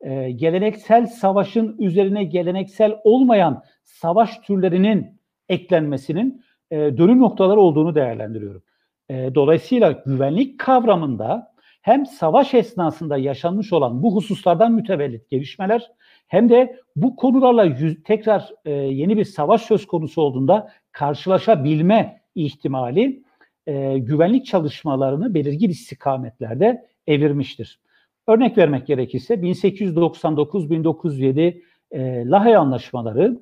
e, 0.06 0.30
geleneksel 0.30 1.06
savaşın 1.06 1.76
üzerine 1.78 2.24
geleneksel 2.24 2.96
olmayan 3.04 3.62
savaş 3.82 4.38
türlerinin 4.38 5.20
eklenmesinin 5.48 6.44
e, 6.70 6.76
dönüm 6.76 7.20
noktaları 7.20 7.60
olduğunu 7.60 7.94
değerlendiriyorum. 7.94 8.62
E, 9.10 9.34
dolayısıyla 9.34 10.02
güvenlik 10.06 10.60
kavramında 10.60 11.54
hem 11.82 12.06
savaş 12.06 12.54
esnasında 12.54 13.16
yaşanmış 13.16 13.72
olan 13.72 14.02
bu 14.02 14.16
hususlardan 14.16 14.72
mütevellit 14.72 15.30
gelişmeler 15.30 15.90
hem 16.26 16.48
de 16.48 16.76
bu 16.96 17.16
konularla 17.16 17.64
yüz, 17.64 18.02
tekrar 18.02 18.50
e, 18.64 18.70
yeni 18.72 19.16
bir 19.16 19.24
savaş 19.24 19.62
söz 19.62 19.86
konusu 19.86 20.22
olduğunda 20.22 20.70
karşılaşabilme 20.92 22.20
ihtimali 22.34 23.22
e, 23.66 23.98
güvenlik 23.98 24.46
çalışmalarını 24.46 25.34
belirgin 25.34 25.70
istikametlerde 25.70 26.86
evirmiştir. 27.06 27.80
Örnek 28.26 28.58
vermek 28.58 28.86
gerekirse 28.86 29.34
1899-1907 29.34 31.62
e, 31.90 32.26
Lahey 32.26 32.56
Anlaşmaları 32.56 33.40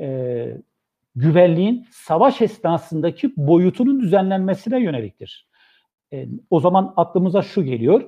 e, 0.00 0.46
güvenliğin 1.14 1.86
savaş 1.90 2.42
esnasındaki 2.42 3.32
boyutunun 3.36 4.00
düzenlenmesine 4.00 4.82
yöneliktir. 4.82 5.48
E, 6.12 6.28
o 6.50 6.60
zaman 6.60 6.94
aklımıza 6.96 7.42
şu 7.42 7.64
geliyor. 7.64 8.02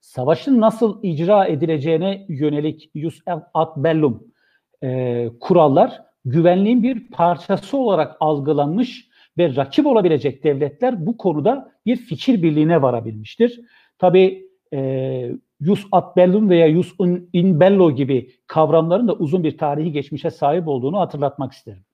Savaşın 0.00 0.60
nasıl 0.60 1.02
icra 1.02 1.46
edileceğine 1.46 2.26
yönelik 2.28 2.90
jus 2.94 3.20
ad 3.54 3.76
bellum 3.76 4.24
e, 4.82 5.28
kurallar 5.40 6.02
güvenliğin 6.24 6.82
bir 6.82 7.10
parçası 7.10 7.76
olarak 7.76 8.16
algılanmış 8.20 9.08
ve 9.38 9.56
rakip 9.56 9.86
olabilecek 9.86 10.44
devletler 10.44 11.06
bu 11.06 11.16
konuda 11.16 11.72
bir 11.86 11.96
fikir 11.96 12.42
birliğine 12.42 12.82
varabilmiştir. 12.82 13.60
Tabi 13.98 14.48
e, 14.72 15.30
jus 15.60 15.86
ad 15.92 16.16
bellum 16.16 16.50
veya 16.50 16.72
jus 16.72 16.94
in 17.32 17.60
bello 17.60 17.90
gibi 17.90 18.30
kavramların 18.46 19.08
da 19.08 19.12
uzun 19.12 19.44
bir 19.44 19.58
tarihi 19.58 19.92
geçmişe 19.92 20.30
sahip 20.30 20.68
olduğunu 20.68 21.00
hatırlatmak 21.00 21.52
isterim. 21.52 21.84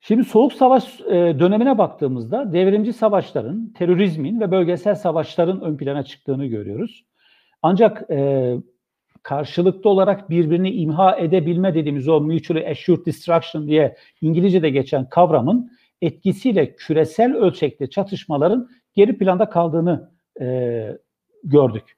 Şimdi 0.00 0.24
Soğuk 0.24 0.52
Savaş 0.52 1.00
e, 1.00 1.36
dönemine 1.38 1.78
baktığımızda 1.78 2.52
devrimci 2.52 2.92
savaşların, 2.92 3.72
terörizmin 3.72 4.40
ve 4.40 4.50
bölgesel 4.50 4.94
savaşların 4.94 5.60
ön 5.60 5.76
plana 5.76 6.02
çıktığını 6.02 6.46
görüyoruz. 6.46 7.04
Ancak 7.62 8.10
e, 8.10 8.56
karşılıklı 9.22 9.90
olarak 9.90 10.30
birbirini 10.30 10.70
imha 10.70 11.16
edebilme 11.16 11.74
dediğimiz 11.74 12.08
o 12.08 12.20
mutually 12.20 12.70
assured 12.70 13.06
destruction 13.06 13.68
diye 13.68 13.96
İngilizce'de 14.20 14.70
geçen 14.70 15.08
kavramın 15.08 15.72
etkisiyle 16.02 16.76
küresel 16.76 17.34
ölçekte 17.36 17.90
çatışmaların 17.90 18.68
geri 18.94 19.18
planda 19.18 19.48
kaldığını 19.48 20.10
e, 20.40 20.98
gördük. 21.44 21.96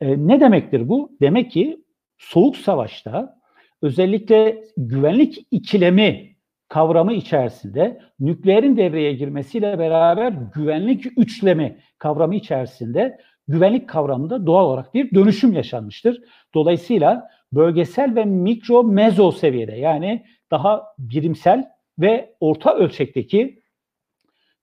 E, 0.00 0.26
ne 0.26 0.40
demektir 0.40 0.88
bu? 0.88 1.16
Demek 1.20 1.50
ki 1.50 1.84
Soğuk 2.18 2.56
Savaş'ta 2.56 3.40
özellikle 3.82 4.64
güvenlik 4.76 5.46
ikilemi 5.50 6.34
kavramı 6.68 7.12
içerisinde 7.12 8.00
nükleerin 8.20 8.76
devreye 8.76 9.12
girmesiyle 9.12 9.78
beraber 9.78 10.32
güvenlik 10.54 11.06
üçlemi 11.18 11.78
kavramı 11.98 12.34
içerisinde 12.34 13.18
güvenlik 13.48 13.88
kavramında 13.88 14.46
doğal 14.46 14.64
olarak 14.64 14.94
bir 14.94 15.14
dönüşüm 15.14 15.52
yaşanmıştır. 15.52 16.22
Dolayısıyla 16.54 17.28
bölgesel 17.52 18.16
ve 18.16 18.24
mikro 18.24 18.84
mezo 18.84 19.32
seviyede 19.32 19.76
yani 19.76 20.24
daha 20.50 20.84
birimsel 20.98 21.68
ve 21.98 22.34
orta 22.40 22.74
ölçekteki 22.74 23.62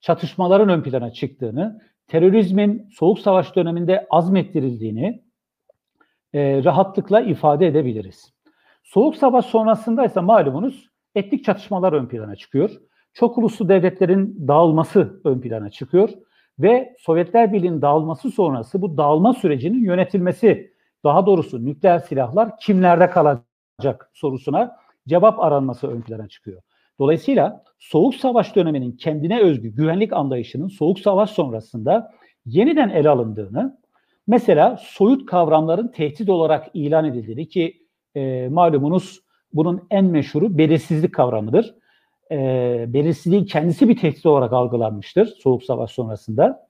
çatışmaların 0.02 0.70
ön 0.70 0.84
plana 0.84 1.14
çıktığını, 1.14 1.82
terörizmin 2.12 2.88
soğuk 2.92 3.20
savaş 3.20 3.56
döneminde 3.56 4.08
azmettirildiğini 4.10 5.24
e, 6.34 6.64
rahatlıkla 6.64 7.22
ifade 7.22 7.68
edebiliriz. 7.68 8.34
Soğuk 8.84 9.16
savaş 9.16 9.46
sonrasında 9.46 10.06
ise 10.06 10.20
malumunuz 10.20 10.90
etnik 11.16 11.46
çatışmalar 11.46 11.94
ön 11.94 12.08
plana 12.08 12.36
çıkıyor. 12.36 12.72
Çok 13.14 13.38
uluslu 13.38 13.70
devletlerin 13.70 14.48
dağılması 14.48 15.22
ön 15.24 15.42
plana 15.42 15.70
çıkıyor 15.70 16.10
ve 16.60 16.96
Sovyetler 17.00 17.54
Birliği'nin 17.54 17.82
dağılması 17.82 18.32
sonrası 18.32 18.82
bu 18.82 18.98
dağılma 18.98 19.34
sürecinin 19.34 19.86
yönetilmesi, 19.86 20.74
daha 21.04 21.26
doğrusu 21.26 21.66
nükleer 21.66 22.00
silahlar 22.00 22.58
kimlerde 22.58 23.10
kalacak 23.10 24.12
sorusuna 24.14 24.76
cevap 25.08 25.40
aranması 25.40 25.88
ön 25.88 26.02
plana 26.02 26.28
çıkıyor. 26.28 26.62
Dolayısıyla 27.02 27.64
Soğuk 27.80 28.16
Savaş 28.16 28.56
döneminin 28.56 28.92
kendine 28.92 29.40
özgü 29.40 29.70
güvenlik 29.70 30.14
anlayışının 30.14 30.68
Soğuk 30.68 31.00
Savaş 31.00 31.30
sonrasında 31.30 32.12
yeniden 32.46 32.90
ele 32.90 33.10
alındığını, 33.10 33.80
mesela 34.28 34.78
soyut 34.82 35.26
kavramların 35.26 35.88
tehdit 35.88 36.30
olarak 36.30 36.68
ilan 36.74 37.06
edildiğini 37.06 37.48
ki 37.48 37.88
e, 38.16 38.48
malumunuz 38.50 39.20
bunun 39.54 39.88
en 39.90 40.06
meşhuru 40.06 40.58
belirsizlik 40.58 41.14
kavramıdır. 41.14 41.76
E, 42.32 42.38
belirsizliğin 42.88 43.46
kendisi 43.46 43.90
bir 43.90 43.98
tehdit 43.98 44.26
olarak 44.26 44.54
algılanmıştır 44.54 45.26
Soğuk 45.26 45.64
Savaş 45.64 45.92
sonrasında. 45.92 46.68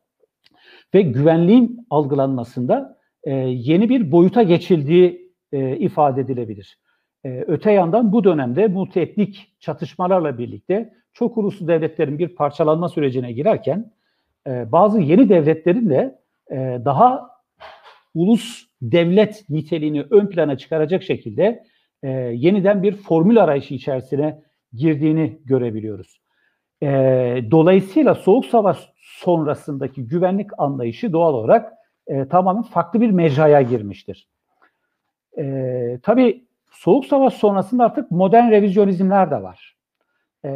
Ve 0.93 1.01
güvenliğin 1.01 1.87
algılanmasında 1.89 2.97
e, 3.23 3.33
yeni 3.33 3.89
bir 3.89 4.11
boyuta 4.11 4.43
geçildiği 4.43 5.31
e, 5.51 5.77
ifade 5.77 6.21
edilebilir. 6.21 6.77
E, 7.25 7.43
öte 7.47 7.71
yandan 7.71 8.11
bu 8.11 8.23
dönemde 8.23 8.67
multietnik 8.67 9.51
çatışmalarla 9.59 10.37
birlikte 10.37 10.93
çok 11.13 11.37
uluslu 11.37 11.67
devletlerin 11.67 12.19
bir 12.19 12.27
parçalanma 12.27 12.89
sürecine 12.89 13.31
girerken 13.31 13.91
e, 14.47 14.71
bazı 14.71 15.01
yeni 15.01 15.29
devletlerin 15.29 15.89
de 15.89 16.19
e, 16.51 16.55
daha 16.85 17.29
ulus 18.15 18.65
devlet 18.81 19.49
niteliğini 19.49 20.05
ön 20.09 20.27
plana 20.27 20.57
çıkaracak 20.57 21.03
şekilde 21.03 21.63
e, 22.03 22.09
yeniden 22.11 22.83
bir 22.83 22.95
formül 22.95 23.43
arayışı 23.43 23.73
içerisine 23.73 24.41
girdiğini 24.73 25.39
görebiliyoruz. 25.45 26.21
E, 26.83 26.87
dolayısıyla 27.51 28.15
Soğuk 28.15 28.45
Savaş 28.45 28.91
sonrasındaki 28.97 30.07
güvenlik 30.07 30.49
anlayışı 30.57 31.13
doğal 31.13 31.33
olarak 31.33 31.73
e, 32.07 32.27
tamamen 32.27 32.63
farklı 32.63 33.01
bir 33.01 33.11
mecraya 33.11 33.61
girmiştir. 33.61 34.27
E, 35.37 35.99
tabii 36.03 36.45
Soğuk 36.71 37.05
Savaş 37.05 37.33
sonrasında 37.33 37.85
artık 37.85 38.11
modern 38.11 38.51
revizyonizmler 38.51 39.31
de 39.31 39.41
var. 39.41 39.75
E, 40.45 40.51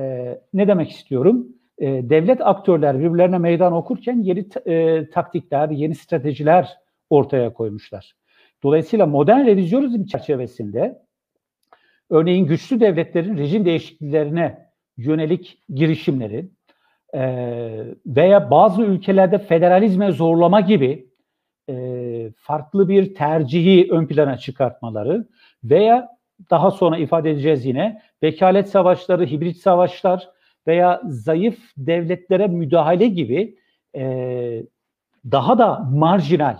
ne 0.53 0.67
demek 0.67 0.91
istiyorum? 0.91 1.47
E, 1.77 2.09
devlet 2.09 2.41
aktörler 2.41 2.99
birbirlerine 2.99 3.37
meydan 3.37 3.73
okurken 3.73 4.21
yeni 4.21 4.45
e, 4.65 5.09
taktikler, 5.09 5.69
yeni 5.69 5.95
stratejiler 5.95 6.77
ortaya 7.09 7.53
koymuşlar. 7.53 8.15
Dolayısıyla 8.63 9.05
modern 9.05 9.45
revizyonizm 9.45 10.05
çerçevesinde 10.05 11.01
örneğin 12.09 12.45
güçlü 12.45 12.79
devletlerin 12.79 13.37
rejim 13.37 13.65
değişikliklerine 13.65 14.69
yönelik 14.97 15.59
girişimleri 15.69 16.49
e, 17.13 17.21
veya 18.05 18.51
bazı 18.51 18.81
ülkelerde 18.81 19.37
federalizme 19.37 20.11
zorlama 20.11 20.61
gibi 20.61 21.07
e, 21.69 22.31
farklı 22.37 22.89
bir 22.89 23.15
tercihi 23.15 23.87
ön 23.91 24.07
plana 24.07 24.37
çıkartmaları 24.37 25.27
veya 25.63 26.09
daha 26.49 26.71
sonra 26.71 26.97
ifade 26.97 27.31
edeceğiz 27.31 27.65
yine 27.65 28.01
vekalet 28.23 28.69
savaşları, 28.69 29.25
hibrit 29.25 29.57
savaşlar 29.57 30.29
veya 30.67 31.01
zayıf 31.05 31.59
devletlere 31.77 32.47
müdahale 32.47 33.07
gibi 33.07 33.57
e, 33.95 34.63
daha 35.31 35.57
da 35.57 35.79
marjinal 35.79 36.57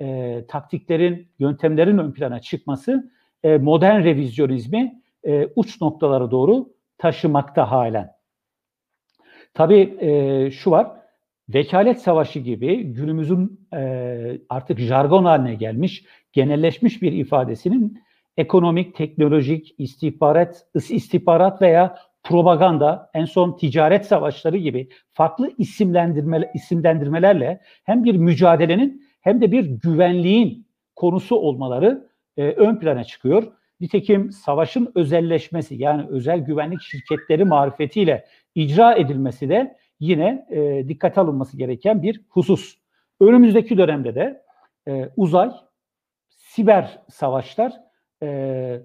e, 0.00 0.44
taktiklerin, 0.48 1.28
yöntemlerin 1.38 1.98
ön 1.98 2.12
plana 2.12 2.40
çıkması 2.40 3.10
e, 3.42 3.58
modern 3.58 4.04
revizyonizmi 4.04 5.02
e, 5.24 5.48
uç 5.56 5.80
noktalara 5.80 6.30
doğru 6.30 6.68
taşımakta 6.98 7.70
halen. 7.70 8.16
Tabii 9.54 9.96
e, 10.00 10.50
şu 10.50 10.70
var, 10.70 10.90
vekalet 11.48 12.00
savaşı 12.02 12.38
gibi 12.38 12.82
günümüzün 12.84 13.68
e, 13.74 14.40
artık 14.48 14.78
jargon 14.78 15.24
haline 15.24 15.54
gelmiş, 15.54 16.04
genelleşmiş 16.32 17.02
bir 17.02 17.12
ifadesinin 17.12 18.02
ekonomik, 18.36 18.96
teknolojik, 18.96 19.74
istihbarat, 19.78 20.66
istihbarat 20.74 21.62
veya 21.62 21.98
propaganda, 22.24 23.10
en 23.14 23.24
son 23.24 23.56
ticaret 23.56 24.06
savaşları 24.06 24.56
gibi 24.56 24.88
farklı 25.12 25.50
isimlendirme, 25.58 26.50
isimlendirmelerle 26.54 27.60
hem 27.84 28.04
bir 28.04 28.16
mücadelenin 28.16 29.06
hem 29.20 29.40
de 29.40 29.52
bir 29.52 29.64
güvenliğin 29.64 30.66
konusu 30.96 31.36
olmaları 31.36 32.08
e, 32.36 32.42
ön 32.42 32.76
plana 32.76 33.04
çıkıyor. 33.04 33.52
Nitekim 33.80 34.32
savaşın 34.32 34.92
özelleşmesi 34.94 35.74
yani 35.74 36.06
özel 36.08 36.38
güvenlik 36.38 36.82
şirketleri 36.82 37.44
marifetiyle 37.44 38.24
icra 38.54 38.94
edilmesi 38.94 39.48
de 39.48 39.76
yine 40.00 40.46
e, 40.50 40.88
dikkate 40.88 41.20
alınması 41.20 41.56
gereken 41.56 42.02
bir 42.02 42.20
husus. 42.28 42.78
Önümüzdeki 43.20 43.78
dönemde 43.78 44.14
de 44.14 44.42
e, 44.88 45.08
uzay, 45.16 45.50
siber 46.28 46.98
savaşlar 47.08 47.85
e, 48.22 48.80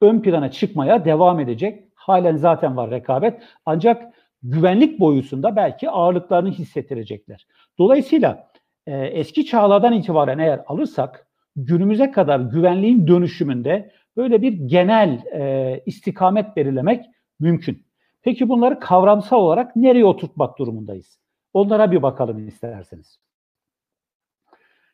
ön 0.00 0.20
plana 0.22 0.50
çıkmaya 0.50 1.04
devam 1.04 1.40
edecek. 1.40 1.84
Halen 1.94 2.36
zaten 2.36 2.76
var 2.76 2.90
rekabet. 2.90 3.42
Ancak 3.66 4.14
güvenlik 4.42 5.00
boyutunda 5.00 5.56
belki 5.56 5.90
ağırlıklarını 5.90 6.50
hissettirecekler. 6.50 7.46
Dolayısıyla 7.78 8.50
e, 8.86 8.96
eski 8.98 9.46
çağlardan 9.46 9.92
itibaren 9.92 10.38
eğer 10.38 10.60
alırsak 10.66 11.26
günümüze 11.56 12.10
kadar 12.10 12.40
güvenliğin 12.40 13.06
dönüşümünde 13.06 13.90
böyle 14.16 14.42
bir 14.42 14.52
genel 14.52 15.24
e, 15.32 15.82
istikamet 15.86 16.56
belirlemek 16.56 17.04
mümkün. 17.40 17.86
Peki 18.22 18.48
bunları 18.48 18.80
kavramsal 18.80 19.38
olarak 19.38 19.76
nereye 19.76 20.04
oturtmak 20.04 20.58
durumundayız? 20.58 21.18
Onlara 21.52 21.92
bir 21.92 22.02
bakalım 22.02 22.48
isterseniz. 22.48 23.20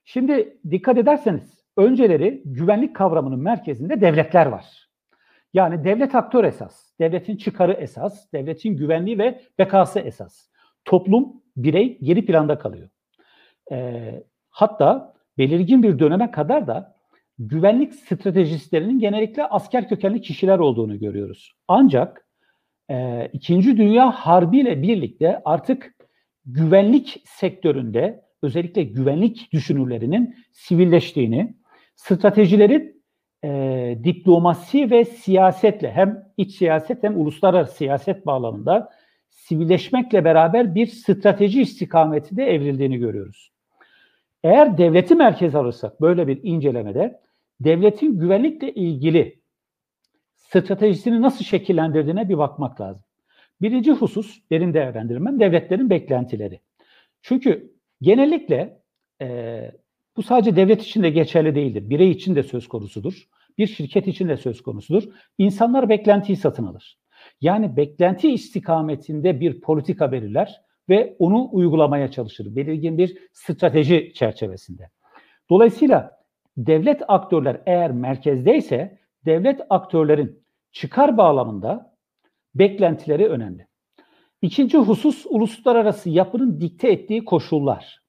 Şimdi 0.04 0.58
dikkat 0.70 0.98
ederseniz 0.98 1.61
önceleri 1.76 2.42
güvenlik 2.44 2.96
kavramının 2.96 3.40
merkezinde 3.40 4.00
devletler 4.00 4.46
var. 4.46 4.88
Yani 5.54 5.84
devlet 5.84 6.14
aktör 6.14 6.44
esas, 6.44 6.98
devletin 7.00 7.36
çıkarı 7.36 7.72
esas, 7.72 8.32
devletin 8.32 8.76
güvenliği 8.76 9.18
ve 9.18 9.40
bekası 9.58 10.00
esas. 10.00 10.48
Toplum, 10.84 11.42
birey 11.56 11.98
geri 12.02 12.26
planda 12.26 12.58
kalıyor. 12.58 12.88
E, 13.72 14.22
hatta 14.50 15.14
belirgin 15.38 15.82
bir 15.82 15.98
döneme 15.98 16.30
kadar 16.30 16.66
da 16.66 16.96
güvenlik 17.38 17.94
stratejistlerinin 17.94 18.98
genellikle 18.98 19.44
asker 19.44 19.88
kökenli 19.88 20.20
kişiler 20.20 20.58
olduğunu 20.58 20.98
görüyoruz. 20.98 21.52
Ancak 21.68 22.26
e, 22.90 23.28
İkinci 23.32 23.76
Dünya 23.76 24.10
Harbi 24.10 24.60
ile 24.60 24.82
birlikte 24.82 25.42
artık 25.44 25.94
güvenlik 26.46 27.22
sektöründe 27.24 28.22
özellikle 28.42 28.82
güvenlik 28.82 29.52
düşünürlerinin 29.52 30.36
sivilleştiğini, 30.52 31.54
stratejilerin 31.94 33.02
e, 33.44 33.98
diplomasi 34.04 34.90
ve 34.90 35.04
siyasetle 35.04 35.92
hem 35.92 36.24
iç 36.36 36.54
siyaset 36.54 37.02
hem 37.02 37.20
uluslararası 37.20 37.76
siyaset 37.76 38.26
bağlamında 38.26 38.90
sivilleşmekle 39.30 40.24
beraber 40.24 40.74
bir 40.74 40.86
strateji 40.86 41.62
istikameti 41.62 42.36
de 42.36 42.44
evrildiğini 42.44 42.98
görüyoruz. 42.98 43.52
Eğer 44.44 44.78
devleti 44.78 45.14
merkez 45.14 45.54
alırsak 45.54 46.00
böyle 46.00 46.26
bir 46.26 46.40
incelemede 46.42 47.20
devletin 47.60 48.18
güvenlikle 48.18 48.74
ilgili 48.74 49.42
stratejisini 50.34 51.22
nasıl 51.22 51.44
şekillendirdiğine 51.44 52.28
bir 52.28 52.38
bakmak 52.38 52.80
lazım. 52.80 53.04
Birinci 53.60 53.92
husus, 53.92 54.40
derin 54.50 54.74
değerlendirmem, 54.74 55.40
devletlerin 55.40 55.90
beklentileri. 55.90 56.60
Çünkü 57.22 57.72
genellikle 58.00 58.82
e, 59.22 59.70
bu 60.16 60.22
sadece 60.22 60.56
devlet 60.56 60.82
için 60.82 61.02
de 61.02 61.10
geçerli 61.10 61.54
değildir. 61.54 61.90
Birey 61.90 62.10
için 62.10 62.34
de 62.34 62.42
söz 62.42 62.68
konusudur. 62.68 63.28
Bir 63.58 63.66
şirket 63.66 64.06
için 64.06 64.28
de 64.28 64.36
söz 64.36 64.62
konusudur. 64.62 65.02
İnsanlar 65.38 65.88
beklentiyi 65.88 66.36
satın 66.36 66.66
alır. 66.66 66.98
Yani 67.40 67.76
beklenti 67.76 68.32
istikametinde 68.32 69.40
bir 69.40 69.60
politika 69.60 70.12
belirler 70.12 70.60
ve 70.88 71.16
onu 71.18 71.48
uygulamaya 71.52 72.10
çalışır. 72.10 72.56
Belirgin 72.56 72.98
bir 72.98 73.18
strateji 73.32 74.12
çerçevesinde. 74.14 74.90
Dolayısıyla 75.50 76.10
devlet 76.56 77.02
aktörler 77.08 77.62
eğer 77.66 77.92
merkezdeyse 77.92 78.98
devlet 79.24 79.60
aktörlerin 79.70 80.42
çıkar 80.72 81.16
bağlamında 81.16 81.96
beklentileri 82.54 83.28
önemli. 83.28 83.66
İkinci 84.42 84.78
husus 84.78 85.26
uluslararası 85.28 86.10
yapının 86.10 86.60
dikte 86.60 86.92
ettiği 86.92 87.24
koşullar. 87.24 88.01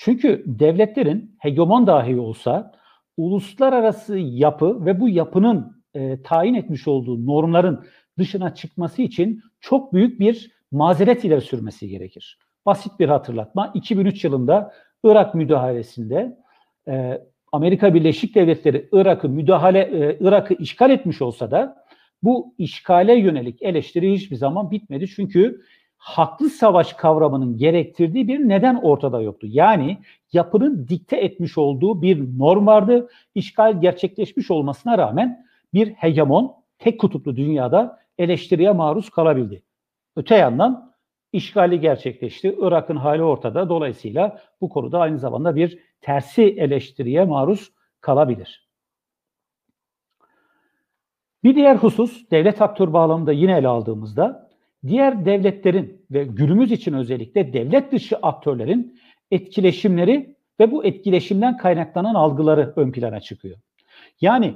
Çünkü 0.00 0.44
devletlerin 0.46 1.36
hegemon 1.38 1.86
dahi 1.86 2.20
olsa 2.20 2.72
uluslararası 3.16 4.18
yapı 4.18 4.86
ve 4.86 5.00
bu 5.00 5.08
yapının 5.08 5.84
e, 5.94 6.22
tayin 6.22 6.54
etmiş 6.54 6.88
olduğu 6.88 7.26
normların 7.26 7.84
dışına 8.18 8.54
çıkması 8.54 9.02
için 9.02 9.40
çok 9.60 9.92
büyük 9.92 10.20
bir 10.20 10.50
mazeret 10.70 11.24
ileri 11.24 11.40
sürmesi 11.40 11.88
gerekir. 11.88 12.38
Basit 12.66 13.00
bir 13.00 13.08
hatırlatma. 13.08 13.70
2003 13.74 14.24
yılında 14.24 14.72
Irak 15.04 15.34
müdahalesinde 15.34 16.36
e, 16.88 17.22
Amerika 17.52 17.94
Birleşik 17.94 18.34
Devletleri 18.34 18.88
Irak'ı 18.92 19.28
müdahale 19.28 19.80
e, 19.80 20.18
Irak'ı 20.20 20.54
işgal 20.54 20.90
etmiş 20.90 21.22
olsa 21.22 21.50
da 21.50 21.84
bu 22.22 22.54
işgale 22.58 23.18
yönelik 23.18 23.62
eleştiri 23.62 24.12
hiçbir 24.12 24.36
zaman 24.36 24.70
bitmedi. 24.70 25.08
Çünkü 25.08 25.60
haklı 25.98 26.50
savaş 26.50 26.92
kavramının 26.92 27.56
gerektirdiği 27.56 28.28
bir 28.28 28.38
neden 28.38 28.74
ortada 28.74 29.20
yoktu. 29.20 29.46
Yani 29.50 29.98
yapının 30.32 30.88
dikte 30.88 31.16
etmiş 31.16 31.58
olduğu 31.58 32.02
bir 32.02 32.38
norm 32.38 32.66
vardı. 32.66 33.08
İşgal 33.34 33.80
gerçekleşmiş 33.80 34.50
olmasına 34.50 34.98
rağmen 34.98 35.46
bir 35.74 35.90
hegemon 35.90 36.54
tek 36.78 37.00
kutuplu 37.00 37.36
dünyada 37.36 37.98
eleştiriye 38.18 38.72
maruz 38.72 39.10
kalabildi. 39.10 39.62
Öte 40.16 40.34
yandan 40.34 40.94
işgali 41.32 41.80
gerçekleşti. 41.80 42.56
Irak'ın 42.58 42.96
hali 42.96 43.22
ortada. 43.22 43.68
Dolayısıyla 43.68 44.40
bu 44.60 44.68
konuda 44.68 45.00
aynı 45.00 45.18
zamanda 45.18 45.56
bir 45.56 45.78
tersi 46.00 46.42
eleştiriye 46.42 47.24
maruz 47.24 47.72
kalabilir. 48.00 48.68
Bir 51.44 51.54
diğer 51.54 51.76
husus 51.76 52.30
devlet 52.30 52.62
aktör 52.62 52.92
bağlamında 52.92 53.32
yine 53.32 53.58
ele 53.58 53.68
aldığımızda 53.68 54.47
diğer 54.86 55.24
devletlerin 55.24 56.06
ve 56.10 56.24
günümüz 56.24 56.72
için 56.72 56.92
özellikle 56.92 57.52
devlet 57.52 57.92
dışı 57.92 58.16
aktörlerin 58.16 59.00
etkileşimleri 59.30 60.36
ve 60.60 60.72
bu 60.72 60.84
etkileşimden 60.84 61.56
kaynaklanan 61.56 62.14
algıları 62.14 62.72
ön 62.76 62.92
plana 62.92 63.20
çıkıyor. 63.20 63.58
Yani 64.20 64.54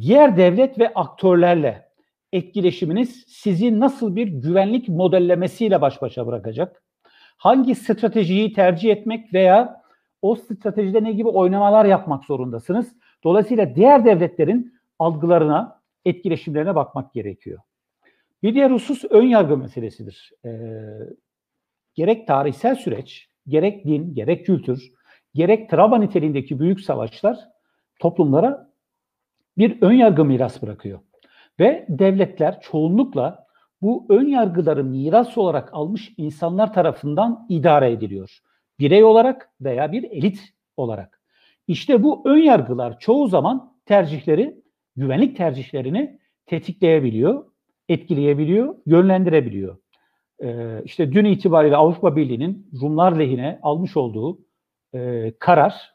diğer 0.00 0.36
devlet 0.36 0.78
ve 0.78 0.94
aktörlerle 0.94 1.88
etkileşiminiz 2.32 3.24
sizi 3.28 3.80
nasıl 3.80 4.16
bir 4.16 4.28
güvenlik 4.28 4.88
modellemesiyle 4.88 5.80
baş 5.80 6.02
başa 6.02 6.26
bırakacak? 6.26 6.82
Hangi 7.36 7.74
stratejiyi 7.74 8.52
tercih 8.52 8.90
etmek 8.90 9.34
veya 9.34 9.82
o 10.22 10.34
stratejide 10.34 11.04
ne 11.04 11.12
gibi 11.12 11.28
oynamalar 11.28 11.84
yapmak 11.84 12.24
zorundasınız? 12.24 12.96
Dolayısıyla 13.24 13.74
diğer 13.74 14.04
devletlerin 14.04 14.74
algılarına, 14.98 15.80
etkileşimlerine 16.04 16.74
bakmak 16.74 17.12
gerekiyor. 17.12 17.60
Bir 18.42 18.54
diğer 18.54 18.70
husus 18.70 19.04
ön 19.10 19.22
yargı 19.22 19.56
meselesidir. 19.56 20.32
Ee, 20.44 20.50
gerek 21.94 22.26
tarihsel 22.26 22.74
süreç, 22.74 23.28
gerek 23.48 23.84
din, 23.84 24.14
gerek 24.14 24.46
kültür, 24.46 24.92
gerek 25.34 25.70
travma 25.70 25.98
niteliğindeki 25.98 26.60
büyük 26.60 26.80
savaşlar 26.80 27.38
toplumlara 28.00 28.72
bir 29.58 29.82
ön 29.82 29.92
yargı 29.92 30.24
miras 30.24 30.62
bırakıyor. 30.62 31.00
Ve 31.60 31.86
devletler 31.88 32.60
çoğunlukla 32.60 33.46
bu 33.82 34.06
ön 34.08 34.26
yargıları 34.26 34.84
miras 34.84 35.38
olarak 35.38 35.74
almış 35.74 36.12
insanlar 36.16 36.72
tarafından 36.72 37.46
idare 37.48 37.92
ediliyor. 37.92 38.38
Birey 38.78 39.04
olarak 39.04 39.50
veya 39.60 39.92
bir 39.92 40.02
elit 40.02 40.40
olarak. 40.76 41.20
İşte 41.66 42.02
bu 42.02 42.28
ön 42.28 42.38
yargılar 42.38 42.98
çoğu 42.98 43.28
zaman 43.28 43.76
tercihleri, 43.86 44.62
güvenlik 44.96 45.36
tercihlerini 45.36 46.18
tetikleyebiliyor, 46.46 47.44
etkileyebiliyor, 47.88 48.74
yönlendirebiliyor. 48.86 49.76
Ee, 50.42 50.82
işte 50.84 51.12
dün 51.12 51.24
itibariyle 51.24 51.76
Avrupa 51.76 52.16
Birliği'nin 52.16 52.70
Rumlar 52.82 53.18
lehine 53.18 53.58
almış 53.62 53.96
olduğu 53.96 54.38
e, 54.94 55.32
karar 55.38 55.94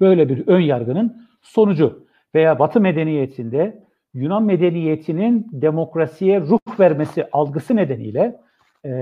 böyle 0.00 0.28
bir 0.28 0.46
ön 0.46 0.60
yargının 0.60 1.28
sonucu 1.42 2.06
veya 2.34 2.58
Batı 2.58 2.80
medeniyetinde 2.80 3.84
Yunan 4.14 4.42
medeniyetinin 4.42 5.46
demokrasiye 5.52 6.40
ruh 6.40 6.80
vermesi 6.80 7.28
algısı 7.32 7.76
nedeniyle 7.76 8.40
e, 8.84 8.92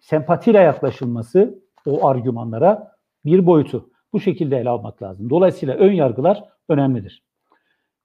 sempatiyle 0.00 0.58
yaklaşılması 0.58 1.58
o 1.86 2.06
argümanlara 2.06 2.92
bir 3.24 3.46
boyutu. 3.46 3.90
Bu 4.12 4.20
şekilde 4.20 4.56
ele 4.56 4.68
almak 4.68 5.02
lazım. 5.02 5.30
Dolayısıyla 5.30 5.74
ön 5.74 5.92
yargılar 5.92 6.44
önemlidir. 6.68 7.27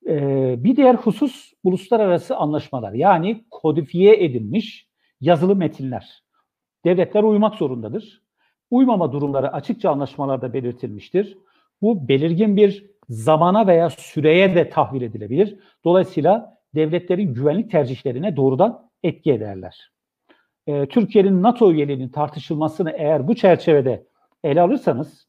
E, 0.08 0.56
bir 0.64 0.76
diğer 0.76 0.96
husus 0.96 1.54
uluslararası 1.64 2.36
anlaşmalar. 2.36 2.94
Yani 2.94 3.46
kodifiye 3.52 4.24
edilmiş 4.24 4.88
yazılı 5.22 5.56
metinler. 5.56 6.24
Devletler 6.86 7.24
uymak 7.24 7.56
zorundadır. 7.56 8.22
Uymama 8.72 9.12
durumları 9.12 9.54
açıkça 9.54 9.92
anlaşmalarda 9.92 10.54
belirtilmiştir. 10.54 11.38
Bu 11.82 12.08
belirgin 12.08 12.58
bir 12.58 12.86
zamana 13.10 13.68
veya 13.68 13.90
süreye 13.90 14.56
de 14.56 14.70
tahvil 14.70 15.02
edilebilir. 15.02 15.60
Dolayısıyla 15.86 16.58
devletlerin 16.76 17.34
güvenlik 17.34 17.72
tercihlerine 17.72 18.36
doğrudan 18.36 18.90
etki 19.04 19.32
ederler. 19.32 19.92
E, 20.68 20.86
Türkiye'nin 20.86 21.44
NATO 21.44 21.72
üyeliğinin 21.72 22.10
tartışılmasını 22.10 22.92
eğer 22.92 23.28
bu 23.28 23.36
çerçevede 23.36 24.08
ele 24.44 24.62
alırsanız, 24.62 25.28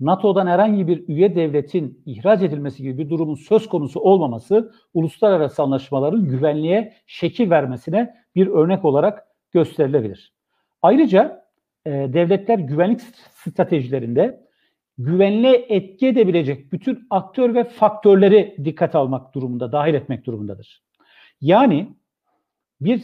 NATO'dan 0.00 0.46
herhangi 0.46 0.88
bir 0.88 1.08
üye 1.08 1.34
devletin 1.36 2.02
ihraç 2.06 2.42
edilmesi 2.42 2.82
gibi 2.82 2.98
bir 2.98 3.10
durumun 3.10 3.34
söz 3.34 3.68
konusu 3.68 4.00
olmaması 4.00 4.72
uluslararası 4.94 5.62
anlaşmaların 5.62 6.24
güvenliğe 6.24 6.94
şekil 7.06 7.50
vermesine 7.50 8.14
bir 8.34 8.46
örnek 8.46 8.84
olarak 8.84 9.26
gösterilebilir. 9.52 10.34
Ayrıca 10.82 11.46
e, 11.86 11.90
devletler 11.90 12.58
güvenlik 12.58 13.00
stratejilerinde 13.34 14.40
güvenliğe 14.98 15.66
etki 15.68 16.06
edebilecek 16.06 16.72
bütün 16.72 17.06
aktör 17.10 17.54
ve 17.54 17.64
faktörleri 17.64 18.56
dikkat 18.64 18.94
almak 18.94 19.34
durumunda, 19.34 19.72
dahil 19.72 19.94
etmek 19.94 20.26
durumundadır. 20.26 20.82
Yani 21.40 21.88
bir 22.80 23.02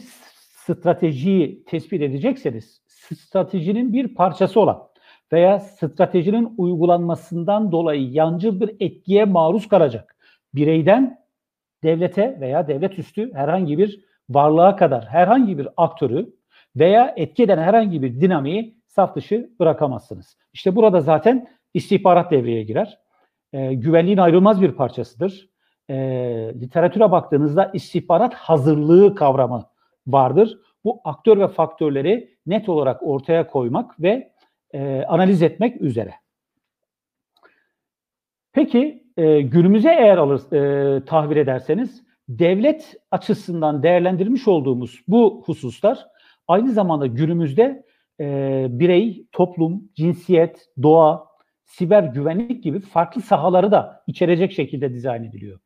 stratejiyi 0.65 1.65
tespit 1.65 2.01
edecekseniz 2.01 2.81
stratejinin 2.87 3.93
bir 3.93 4.15
parçası 4.15 4.59
olan 4.59 4.87
veya 5.33 5.59
stratejinin 5.59 6.53
uygulanmasından 6.57 7.71
dolayı 7.71 8.11
yancıl 8.11 8.59
bir 8.59 8.75
etkiye 8.79 9.25
maruz 9.25 9.67
kalacak 9.67 10.17
bireyden 10.55 11.19
devlete 11.83 12.37
veya 12.39 12.67
devlet 12.67 12.99
üstü 12.99 13.33
herhangi 13.33 13.77
bir 13.77 14.05
varlığa 14.29 14.75
kadar 14.75 15.05
herhangi 15.05 15.57
bir 15.57 15.67
aktörü 15.77 16.33
veya 16.75 17.13
etki 17.17 17.43
eden 17.43 17.57
herhangi 17.57 18.01
bir 18.01 18.21
dinamiği 18.21 18.77
saf 18.87 19.15
dışı 19.15 19.49
bırakamazsınız. 19.59 20.37
İşte 20.53 20.75
burada 20.75 21.01
zaten 21.01 21.47
istihbarat 21.73 22.31
devreye 22.31 22.63
girer. 22.63 22.97
e, 23.53 23.73
güvenliğin 23.73 24.17
ayrılmaz 24.17 24.61
bir 24.61 24.71
parçasıdır. 24.71 25.49
E, 25.89 25.95
literatüre 26.61 27.11
baktığınızda 27.11 27.71
istihbarat 27.73 28.33
hazırlığı 28.33 29.15
kavramı 29.15 29.65
vardır. 30.07 30.59
Bu 30.83 31.01
aktör 31.03 31.39
ve 31.39 31.47
faktörleri 31.47 32.37
net 32.45 32.69
olarak 32.69 33.03
ortaya 33.03 33.47
koymak 33.47 34.01
ve 34.01 34.31
e, 34.73 35.03
analiz 35.03 35.41
etmek 35.41 35.81
üzere. 35.81 36.13
Peki 38.53 39.03
e, 39.17 39.41
günümüze 39.41 39.89
eğer 39.89 40.17
alır 40.17 40.51
e, 40.53 41.05
tahvil 41.05 41.37
ederseniz 41.37 42.03
devlet 42.29 42.95
açısından 43.11 43.83
değerlendirmiş 43.83 44.47
olduğumuz 44.47 45.03
bu 45.07 45.43
hususlar 45.45 46.07
aynı 46.47 46.71
zamanda 46.71 47.07
günümüzde 47.07 47.83
e, 48.19 48.65
birey, 48.69 49.27
toplum, 49.31 49.89
cinsiyet, 49.95 50.69
doğa, 50.83 51.27
siber 51.65 52.03
güvenlik 52.03 52.63
gibi 52.63 52.79
farklı 52.79 53.21
sahaları 53.21 53.71
da 53.71 54.03
içerecek 54.07 54.51
şekilde 54.51 54.93
dizayn 54.93 55.23
ediliyor. 55.23 55.59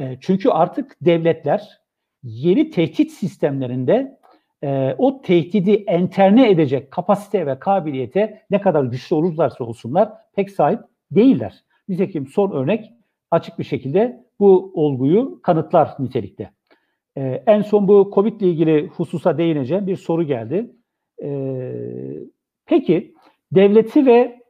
E, 0.00 0.18
çünkü 0.20 0.48
artık 0.48 0.96
devletler 1.00 1.80
yeni 2.22 2.70
tehdit 2.70 3.10
sistemlerinde 3.10 4.19
e, 4.62 4.94
o 4.98 5.22
tehdidi 5.22 5.72
enterne 5.72 6.50
edecek 6.50 6.90
kapasite 6.90 7.46
ve 7.46 7.58
kabiliyete 7.58 8.42
ne 8.50 8.60
kadar 8.60 8.84
güçlü 8.84 9.16
olurlarsa 9.16 9.64
olsunlar 9.64 10.12
pek 10.36 10.50
sahip 10.50 10.80
değiller. 11.10 11.64
Nitekim 11.88 12.26
son 12.26 12.50
örnek 12.50 12.92
açık 13.30 13.58
bir 13.58 13.64
şekilde 13.64 14.24
bu 14.40 14.72
olguyu 14.74 15.42
kanıtlar 15.42 15.90
nitelikte. 15.98 16.50
Ee, 17.16 17.42
en 17.46 17.62
son 17.62 17.88
bu 17.88 18.10
COVID 18.14 18.40
ile 18.40 18.50
ilgili 18.50 18.88
hususa 18.88 19.38
değineceğim 19.38 19.86
bir 19.86 19.96
soru 19.96 20.22
geldi. 20.22 20.70
Ee, 21.22 21.72
peki 22.66 23.14
devleti 23.52 24.06
ve 24.06 24.40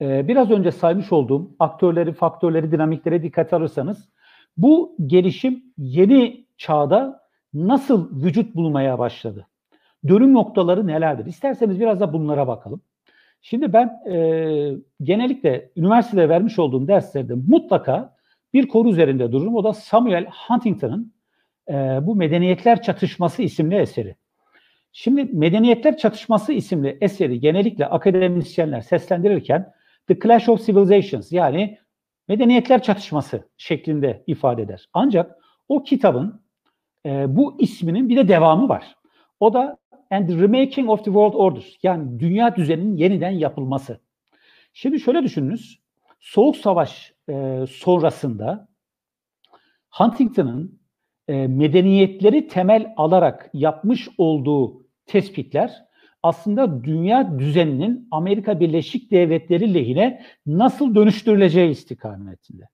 e, 0.00 0.28
biraz 0.28 0.50
önce 0.50 0.70
saymış 0.70 1.12
olduğum 1.12 1.50
aktörleri, 1.58 2.12
faktörleri, 2.12 2.72
dinamiklere 2.72 3.22
dikkat 3.22 3.52
alırsanız 3.52 4.08
bu 4.56 4.96
gelişim 5.06 5.62
yeni 5.78 6.46
çağda 6.56 7.21
nasıl 7.54 8.24
vücut 8.24 8.54
bulmaya 8.54 8.98
başladı? 8.98 9.46
Dönüm 10.08 10.34
noktaları 10.34 10.86
nelerdir? 10.86 11.26
İsterseniz 11.26 11.80
biraz 11.80 12.00
da 12.00 12.12
bunlara 12.12 12.46
bakalım. 12.46 12.82
Şimdi 13.42 13.72
ben 13.72 13.86
e, 14.12 14.76
genellikle 15.02 15.70
üniversitede 15.76 16.28
vermiş 16.28 16.58
olduğum 16.58 16.88
derslerde 16.88 17.34
mutlaka 17.34 18.16
bir 18.52 18.68
konu 18.68 18.90
üzerinde 18.90 19.32
dururum. 19.32 19.56
O 19.56 19.64
da 19.64 19.72
Samuel 19.72 20.26
Huntington'ın 20.48 21.12
e, 21.68 21.72
bu 22.02 22.16
Medeniyetler 22.16 22.82
Çatışması 22.82 23.42
isimli 23.42 23.74
eseri. 23.74 24.16
Şimdi 24.92 25.24
Medeniyetler 25.24 25.96
Çatışması 25.96 26.52
isimli 26.52 26.98
eseri 27.00 27.40
genellikle 27.40 27.86
akademisyenler 27.86 28.80
seslendirirken 28.80 29.72
The 30.06 30.18
Clash 30.18 30.48
of 30.48 30.66
Civilizations 30.66 31.32
yani 31.32 31.78
Medeniyetler 32.28 32.82
Çatışması 32.82 33.48
şeklinde 33.56 34.24
ifade 34.26 34.62
eder. 34.62 34.88
Ancak 34.92 35.36
o 35.68 35.82
kitabın 35.82 36.41
e, 37.06 37.36
bu 37.36 37.60
isminin 37.60 38.08
bir 38.08 38.16
de 38.16 38.28
devamı 38.28 38.68
var. 38.68 38.96
O 39.40 39.54
da 39.54 39.78
and 40.10 40.28
the 40.28 40.38
remaking 40.38 40.90
of 40.90 40.98
the 40.98 41.04
world 41.04 41.34
order. 41.34 41.78
Yani 41.82 42.20
dünya 42.20 42.56
düzeninin 42.56 42.96
yeniden 42.96 43.30
yapılması. 43.30 44.00
Şimdi 44.72 45.00
şöyle 45.00 45.22
düşününüz. 45.22 45.82
Soğuk 46.20 46.56
Savaş 46.56 47.12
e, 47.28 47.64
sonrasında 47.70 48.68
Huntington'ın 49.90 50.80
e, 51.28 51.46
medeniyetleri 51.46 52.48
temel 52.48 52.94
alarak 52.96 53.50
yapmış 53.54 54.08
olduğu 54.18 54.86
tespitler 55.06 55.84
aslında 56.22 56.84
dünya 56.84 57.38
düzeninin 57.38 58.08
Amerika 58.10 58.60
Birleşik 58.60 59.10
Devletleri 59.10 59.74
lehine 59.74 60.22
nasıl 60.46 60.94
dönüştürüleceği 60.94 61.70
istikametinde. 61.70 62.68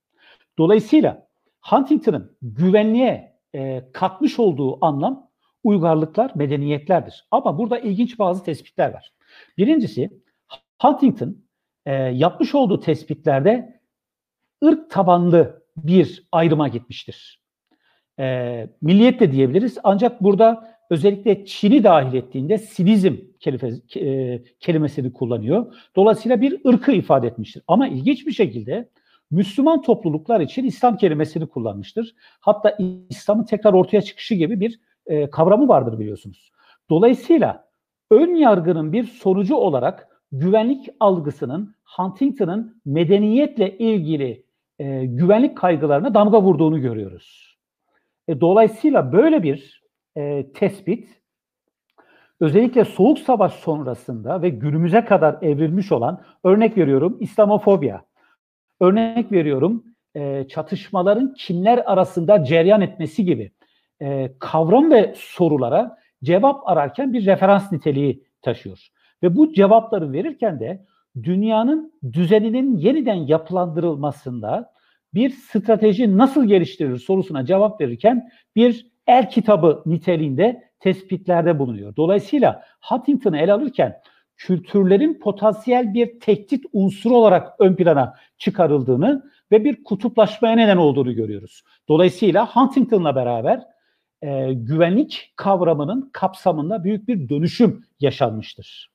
Dolayısıyla 0.59 1.29
Huntington'ın 1.63 2.37
güvenliğe 2.43 3.38
e, 3.55 3.85
katmış 3.93 4.39
olduğu 4.39 4.85
anlam 4.85 5.29
uygarlıklar, 5.65 6.33
medeniyetlerdir. 6.35 7.27
Ama 7.31 7.59
burada 7.59 7.79
ilginç 7.79 8.19
bazı 8.19 8.45
tespitler 8.45 8.93
var. 8.93 9.13
Birincisi 9.59 10.11
Huntington 10.83 11.37
e, 11.87 11.93
yapmış 11.95 12.55
olduğu 12.55 12.81
tespitlerde 12.81 13.81
ırk 14.65 14.91
tabanlı 14.91 15.63
bir 15.77 16.29
ayrıma 16.33 16.69
gitmiştir. 16.69 17.43
E, 18.19 18.67
milliyet 18.83 19.21
de 19.21 19.33
diyebiliriz 19.33 19.79
ancak 19.85 20.23
burada 20.23 20.79
özellikle 20.91 21.45
Çin'i 21.45 21.85
dahil 21.85 22.15
ettiğinde 22.15 22.59
kelimesi, 23.41 23.99
e, 24.01 24.43
kelimesini 24.61 25.13
kullanıyor. 25.13 25.75
Dolayısıyla 25.97 26.41
bir 26.41 26.67
ırkı 26.67 26.93
ifade 26.93 27.27
etmiştir. 27.27 27.63
Ama 27.67 27.89
ilginç 27.89 28.27
bir 28.27 28.33
şekilde 28.33 28.89
Müslüman 29.31 29.83
topluluklar 29.83 30.41
için 30.41 30.65
İslam 30.65 30.97
kelimesini 30.97 31.47
kullanmıştır. 31.47 32.15
Hatta 32.41 32.77
İslam'ın 33.11 33.45
tekrar 33.45 33.73
ortaya 33.73 34.03
çıkışı 34.03 34.35
gibi 34.35 34.61
bir 34.61 34.81
e, 35.07 35.31
kavramı 35.31 35.69
vardır 35.69 35.99
biliyorsunuz. 35.99 36.53
Dolayısıyla 36.91 37.69
ön 38.11 38.35
yargının 38.35 38.93
bir 38.93 39.05
sonucu 39.05 39.57
olarak 39.57 40.09
güvenlik 40.33 40.89
algısının 41.01 41.75
Huntington'ın 41.85 42.81
medeniyetle 42.85 43.79
ilgili 43.79 44.45
e, 44.79 45.07
güvenlik 45.07 45.57
kaygılarına 45.57 46.15
damga 46.15 46.43
vurduğunu 46.43 46.81
görüyoruz. 46.81 47.57
E, 48.29 48.41
dolayısıyla 48.41 49.13
böyle 49.13 49.43
bir 49.43 49.83
e, 50.17 50.53
tespit 50.53 51.09
özellikle 52.41 52.85
Soğuk 52.85 53.19
Savaş 53.19 53.53
sonrasında 53.53 54.43
ve 54.43 54.49
günümüze 54.49 55.05
kadar 55.05 55.39
evrilmiş 55.43 55.93
olan 55.93 56.23
örnek 56.45 56.79
veriyorum 56.79 57.17
İslamofobya, 57.21 58.05
örnek 58.81 59.33
veriyorum 59.33 59.85
e, 60.15 60.49
çatışmaların 60.49 61.35
kimler 61.35 61.83
arasında 61.87 62.45
ceryan 62.45 62.81
etmesi 62.81 63.25
gibi 63.25 63.51
e, 64.03 64.33
kavram 64.39 64.91
ve 64.91 65.15
sorulara 65.17 65.99
cevap 66.25 66.69
ararken 66.69 67.13
bir 67.13 67.27
referans 67.27 67.73
niteliği 67.73 68.25
taşıyor. 68.43 68.89
Ve 69.23 69.37
bu 69.37 69.53
cevapları 69.53 70.13
verirken 70.13 70.61
de 70.61 70.85
dünyanın 71.23 71.93
düzeninin 72.13 72.77
yeniden 72.77 73.15
yapılandırılmasında 73.15 74.73
bir 75.15 75.31
strateji 75.31 76.19
nasıl 76.19 76.45
geliştirilir 76.45 76.99
sorusuna 76.99 77.47
cevap 77.47 77.81
verirken 77.81 78.29
bir 78.57 78.87
el 79.07 79.31
kitabı 79.31 79.83
niteliğinde 79.87 80.69
tespitlerde 80.81 81.59
bulunuyor. 81.59 81.97
Dolayısıyla 81.97 82.63
Huntington'ı 82.83 83.39
ele 83.39 83.53
alırken 83.53 84.01
kültürlerin 84.39 85.15
potansiyel 85.15 85.95
bir 85.95 86.21
tehdit 86.21 86.65
unsuru 86.73 87.17
olarak 87.17 87.55
ön 87.59 87.75
plana 87.75 88.15
çıkarıldığını 88.39 89.31
ve 89.53 89.65
bir 89.65 89.85
kutuplaşmaya 89.85 90.57
neden 90.57 90.77
olduğunu 90.77 91.15
görüyoruz. 91.15 91.63
Dolayısıyla 91.89 92.47
Huntington'la 92.47 93.17
beraber 93.17 93.67
e, 94.23 94.53
güvenlik 94.53 95.33
kavramının 95.37 96.11
kapsamında 96.13 96.85
büyük 96.85 97.09
bir 97.09 97.29
dönüşüm 97.29 97.85
yaşanmıştır. 98.01 98.91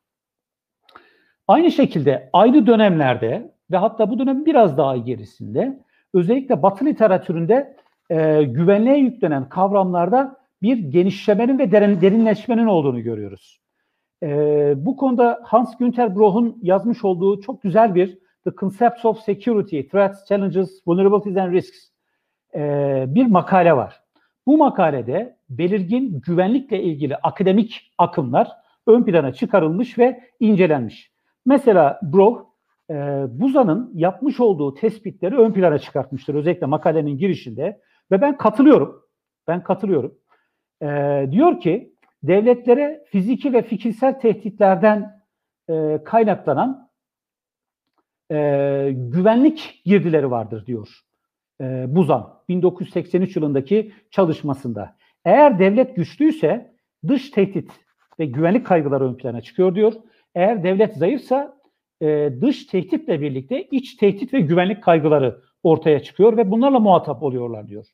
Aynı 1.48 1.72
şekilde 1.72 2.30
aynı 2.34 2.68
dönemlerde 2.68 3.52
ve 3.72 3.78
hatta 3.78 4.10
bu 4.10 4.20
dönem 4.20 4.46
biraz 4.46 4.78
daha 4.78 4.98
gerisinde 4.98 5.80
özellikle 6.14 6.64
Batı 6.64 6.86
literatüründe 6.86 7.76
e, 8.10 8.44
güvenliğe 8.44 8.98
yüklenen 8.98 9.50
kavramlarda 9.50 10.38
bir 10.62 10.78
genişlemenin 10.78 11.60
ve 11.60 11.72
derin, 11.72 12.02
derinleşmenin 12.02 12.66
olduğunu 12.66 13.02
görüyoruz. 13.02 13.63
E, 14.24 14.74
bu 14.86 14.98
konuda 14.98 15.40
Hans 15.44 15.78
Günther 15.78 16.16
Broch'un 16.16 16.58
yazmış 16.62 17.06
olduğu 17.06 17.42
çok 17.42 17.62
güzel 17.62 17.96
bir 17.96 18.20
The 18.44 18.52
Concepts 18.60 19.06
of 19.06 19.20
Security, 19.20 19.82
Threats, 19.82 20.30
Challenges, 20.30 20.88
Vulnerabilities 20.88 21.38
and 21.38 21.54
Risks 21.54 21.90
e, 22.56 23.06
bir 23.08 23.26
makale 23.26 23.76
var. 23.76 24.02
Bu 24.48 24.58
makalede 24.58 25.38
belirgin 25.50 26.22
güvenlikle 26.26 26.84
ilgili 26.84 27.16
akademik 27.16 27.94
akımlar 27.98 28.52
ön 28.88 29.04
plana 29.04 29.34
çıkarılmış 29.34 30.00
ve 30.00 30.24
incelenmiş. 30.40 31.12
Mesela 31.46 32.00
Broch, 32.04 32.42
e, 32.90 32.94
Buza'nın 33.30 33.92
yapmış 33.94 34.40
olduğu 34.40 34.74
tespitleri 34.74 35.38
ön 35.38 35.54
plana 35.54 35.80
çıkartmıştır 35.80 36.36
özellikle 36.36 36.66
makalenin 36.66 37.18
girişinde 37.18 37.82
ve 38.12 38.22
ben 38.22 38.38
katılıyorum. 38.38 39.04
Ben 39.48 39.64
katılıyorum. 39.64 40.16
E, 40.82 40.88
diyor 41.32 41.60
ki 41.60 41.93
devletlere 42.24 43.04
fiziki 43.12 43.54
ve 43.54 43.62
fikirsel 43.62 44.20
tehditlerden 44.20 45.24
e, 45.70 46.00
kaynaklanan 46.06 46.90
e, 48.32 48.38
güvenlik 48.94 49.82
girdileri 49.86 50.32
vardır 50.32 50.66
diyor 50.66 51.04
e, 51.62 51.86
Buzan 51.96 52.34
1983 52.50 53.36
yılındaki 53.36 53.94
çalışmasında. 54.12 54.96
Eğer 55.26 55.60
devlet 55.60 55.96
güçlüyse 55.96 56.74
dış 57.08 57.30
tehdit 57.30 57.72
ve 58.20 58.26
güvenlik 58.26 58.66
kaygıları 58.66 59.04
ön 59.04 59.18
plana 59.18 59.42
çıkıyor 59.42 59.76
diyor. 59.76 59.94
Eğer 60.36 60.64
devlet 60.64 60.94
zayıfsa 60.94 61.58
e, 62.02 62.30
dış 62.42 62.66
tehditle 62.66 63.22
birlikte 63.22 63.64
iç 63.64 63.96
tehdit 63.96 64.34
ve 64.34 64.40
güvenlik 64.40 64.84
kaygıları 64.84 65.42
ortaya 65.64 66.00
çıkıyor 66.00 66.38
ve 66.38 66.52
bunlarla 66.52 66.80
muhatap 66.80 67.24
oluyorlar 67.24 67.68
diyor. 67.68 67.86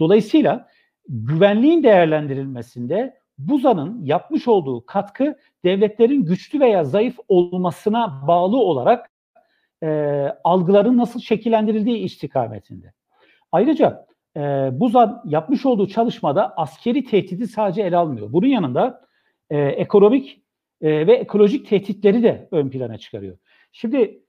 Dolayısıyla 0.00 0.68
güvenliğin 1.08 1.82
değerlendirilmesinde 1.82 3.14
Buzan'ın 3.38 4.04
yapmış 4.04 4.48
olduğu 4.48 4.86
katkı 4.86 5.38
devletlerin 5.64 6.24
güçlü 6.24 6.60
veya 6.60 6.84
zayıf 6.84 7.16
olmasına 7.28 8.26
bağlı 8.26 8.56
olarak 8.56 9.10
e, 9.82 9.88
algıların 10.44 10.96
nasıl 10.96 11.20
şekillendirildiği 11.20 11.98
istikametinde. 11.98 12.92
Ayrıca 13.52 14.06
e, 14.36 14.40
Buzan 14.72 15.22
yapmış 15.24 15.66
olduğu 15.66 15.88
çalışmada 15.88 16.56
askeri 16.56 17.04
tehdidi 17.04 17.48
sadece 17.48 17.82
ele 17.82 17.96
almıyor. 17.96 18.32
Bunun 18.32 18.46
yanında 18.46 19.06
e, 19.50 19.58
ekonomik 19.58 20.42
e, 20.80 21.06
ve 21.06 21.14
ekolojik 21.14 21.68
tehditleri 21.68 22.22
de 22.22 22.48
ön 22.50 22.68
plana 22.68 22.98
çıkarıyor. 22.98 23.38
Şimdi 23.72 24.22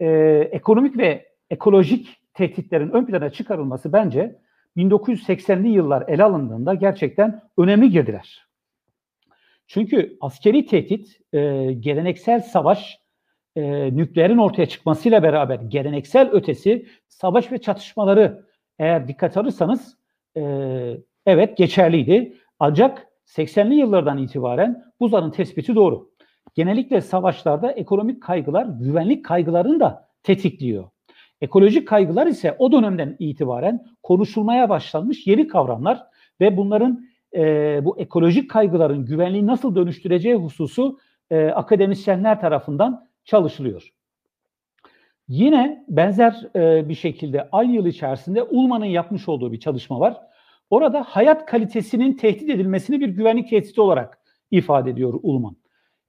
e, 0.00 0.08
ekonomik 0.52 0.98
ve 0.98 1.28
ekolojik 1.50 2.20
tehditlerin 2.34 2.90
ön 2.90 3.06
plana 3.06 3.30
çıkarılması 3.30 3.92
bence 3.92 4.38
1980'li 4.76 5.68
yıllar 5.68 6.04
ele 6.08 6.24
alındığında 6.24 6.74
gerçekten 6.74 7.42
önemli 7.58 7.90
girdiler. 7.90 8.49
Çünkü 9.72 10.16
askeri 10.20 10.66
tehdit, 10.66 11.20
e, 11.32 11.72
geleneksel 11.72 12.40
savaş, 12.40 13.00
e, 13.56 13.96
nükleerin 13.96 14.38
ortaya 14.38 14.66
çıkmasıyla 14.66 15.22
beraber 15.22 15.60
geleneksel 15.60 16.30
ötesi 16.32 16.86
savaş 17.08 17.52
ve 17.52 17.58
çatışmaları 17.58 18.46
eğer 18.78 19.08
dikkat 19.08 19.36
alırsanız 19.36 19.96
e, 20.36 20.42
evet 21.26 21.56
geçerliydi. 21.56 22.36
Ancak 22.58 23.06
80'li 23.26 23.74
yıllardan 23.74 24.18
itibaren 24.18 24.84
Buzan'ın 25.00 25.30
tespiti 25.30 25.74
doğru. 25.74 26.10
Genellikle 26.54 27.00
savaşlarda 27.00 27.72
ekonomik 27.72 28.22
kaygılar 28.22 28.66
güvenlik 28.80 29.24
kaygılarını 29.24 29.80
da 29.80 30.08
tetikliyor. 30.22 30.90
Ekolojik 31.40 31.88
kaygılar 31.88 32.26
ise 32.26 32.56
o 32.58 32.72
dönemden 32.72 33.16
itibaren 33.18 33.86
konuşulmaya 34.02 34.68
başlanmış 34.68 35.26
yeni 35.26 35.48
kavramlar 35.48 36.06
ve 36.40 36.56
bunların 36.56 37.09
e, 37.34 37.80
bu 37.84 37.98
ekolojik 37.98 38.50
kaygıların 38.50 39.04
güvenliği 39.04 39.46
nasıl 39.46 39.74
dönüştüreceği 39.74 40.34
hususu 40.34 40.98
e, 41.30 41.46
akademisyenler 41.46 42.40
tarafından 42.40 43.08
çalışılıyor. 43.24 43.92
Yine 45.28 45.84
benzer 45.88 46.48
e, 46.56 46.88
bir 46.88 46.94
şekilde 46.94 47.48
aynı 47.52 47.72
yıl 47.72 47.86
içerisinde 47.86 48.42
Ulman'ın 48.42 48.84
yapmış 48.84 49.28
olduğu 49.28 49.52
bir 49.52 49.60
çalışma 49.60 50.00
var. 50.00 50.16
Orada 50.70 51.04
hayat 51.08 51.46
kalitesinin 51.46 52.12
tehdit 52.16 52.50
edilmesini 52.50 53.00
bir 53.00 53.08
güvenlik 53.08 53.50
tehdidi 53.50 53.80
olarak 53.80 54.18
ifade 54.50 54.90
ediyor 54.90 55.14
Ulman. 55.22 55.56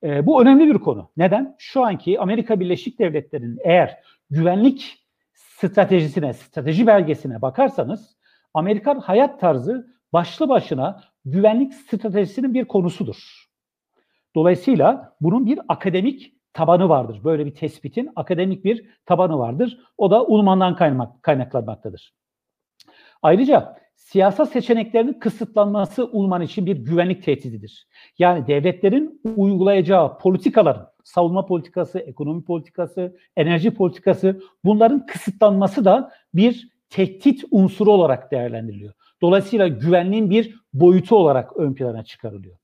E, 0.03 0.25
bu 0.25 0.41
önemli 0.41 0.67
bir 0.67 0.79
konu. 0.79 1.11
Neden? 1.17 1.55
Şu 1.57 1.83
anki 1.83 2.19
Amerika 2.19 2.59
Birleşik 2.59 2.99
Devletleri'nin 2.99 3.59
eğer 3.63 3.97
güvenlik 4.29 5.07
stratejisine, 5.33 6.33
strateji 6.33 6.87
belgesine 6.87 7.41
bakarsanız 7.41 8.17
Amerikan 8.53 8.99
hayat 8.99 9.39
tarzı 9.39 9.87
başlı 10.13 10.49
başına 10.49 11.01
güvenlik 11.25 11.73
stratejisinin 11.73 12.53
bir 12.53 12.65
konusudur. 12.65 13.45
Dolayısıyla 14.35 15.15
bunun 15.21 15.45
bir 15.45 15.59
akademik 15.67 16.33
tabanı 16.53 16.89
vardır. 16.89 17.21
Böyle 17.23 17.45
bir 17.45 17.55
tespitin 17.55 18.09
akademik 18.15 18.65
bir 18.65 18.85
tabanı 19.05 19.39
vardır. 19.39 19.79
O 19.97 20.11
da 20.11 20.25
Ulman'dan 20.25 20.75
kaynak, 20.75 21.23
kaynaklanmaktadır. 21.23 22.13
Ayrıca 23.21 23.75
siyasal 23.95 24.45
seçeneklerinin 24.45 25.13
kısıtlanması 25.13 26.05
Ulman 26.05 26.41
için 26.41 26.65
bir 26.65 26.77
güvenlik 26.77 27.23
tehdididir. 27.23 27.87
Yani 28.19 28.47
devletlerin 28.47 29.21
uygulayacağı 29.35 30.17
politikaların, 30.17 30.87
savunma 31.03 31.45
politikası, 31.45 31.99
ekonomi 31.99 32.43
politikası, 32.43 33.17
enerji 33.37 33.73
politikası 33.73 34.41
bunların 34.63 35.05
kısıtlanması 35.05 35.85
da 35.85 36.11
bir 36.33 36.71
tehdit 36.89 37.43
unsuru 37.51 37.91
olarak 37.91 38.31
değerlendiriliyor. 38.31 38.93
Dolayısıyla 39.21 39.67
güvenliğin 39.67 40.29
bir 40.29 40.55
boyutu 40.73 41.15
olarak 41.15 41.57
ön 41.57 41.73
plana 41.73 42.03
çıkarılıyor. 42.03 42.57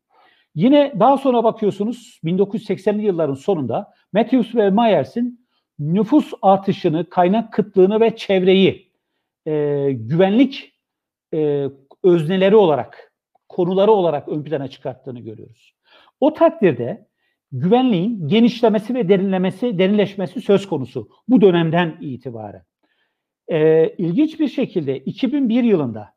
Yine 0.55 0.93
daha 0.99 1.17
sonra 1.17 1.43
bakıyorsunuz 1.43 2.19
1980'li 2.23 3.05
yılların 3.05 3.33
sonunda 3.33 3.93
Matthews 4.13 4.55
ve 4.55 4.69
Myers'in 4.69 5.47
nüfus 5.79 6.33
artışını, 6.41 7.09
kaynak 7.09 7.53
kıtlığını 7.53 7.99
ve 7.99 8.15
çevreyi 8.15 8.91
e, 9.45 9.51
güvenlik 9.91 10.73
e, 11.33 11.67
özneleri 12.03 12.55
olarak, 12.55 13.13
konuları 13.49 13.91
olarak 13.91 14.27
ön 14.27 14.43
plana 14.43 14.67
çıkarttığını 14.67 15.19
görüyoruz. 15.19 15.73
O 16.19 16.33
takdirde 16.33 17.07
güvenliğin 17.51 18.27
genişlemesi 18.27 18.95
ve 18.95 19.09
derinlemesi, 19.09 19.79
derinleşmesi 19.79 20.41
söz 20.41 20.67
konusu 20.67 21.09
bu 21.27 21.41
dönemden 21.41 21.97
itibaren. 22.01 22.63
E, 23.47 23.89
ilginç 23.89 24.39
bir 24.39 24.47
şekilde 24.47 24.99
2001 24.99 25.63
yılında 25.63 26.16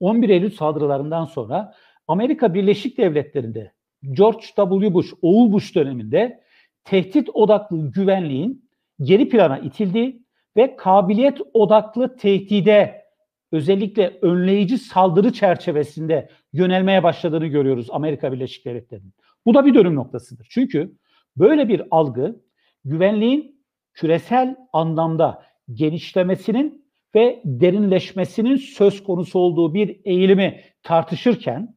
11 0.00 0.28
Eylül 0.28 0.50
saldırılarından 0.50 1.24
sonra 1.24 1.74
Amerika 2.08 2.54
Birleşik 2.54 2.98
Devletleri'nde 2.98 3.72
George 4.02 4.46
W. 4.56 4.94
Bush, 4.94 5.12
oğul 5.22 5.52
Bush 5.52 5.74
döneminde 5.74 6.40
tehdit 6.84 7.28
odaklı 7.34 7.92
güvenliğin 7.92 8.68
geri 9.00 9.28
plana 9.28 9.58
itildiği 9.58 10.22
ve 10.56 10.76
kabiliyet 10.76 11.38
odaklı 11.54 12.16
tehdide 12.16 13.06
özellikle 13.52 14.18
önleyici 14.22 14.78
saldırı 14.78 15.32
çerçevesinde 15.32 16.28
yönelmeye 16.52 17.02
başladığını 17.02 17.46
görüyoruz 17.46 17.88
Amerika 17.90 18.32
Birleşik 18.32 18.64
Devletleri'nin. 18.64 19.14
Bu 19.46 19.54
da 19.54 19.66
bir 19.66 19.74
dönüm 19.74 19.94
noktasıdır. 19.94 20.46
Çünkü 20.50 20.96
böyle 21.36 21.68
bir 21.68 21.82
algı 21.90 22.40
güvenliğin 22.84 23.64
küresel 23.94 24.56
anlamda 24.72 25.42
genişlemesinin 25.72 26.85
ve 27.16 27.42
derinleşmesinin 27.44 28.56
söz 28.56 29.04
konusu 29.04 29.38
olduğu 29.38 29.74
bir 29.74 30.00
eğilimi 30.04 30.60
tartışırken 30.82 31.74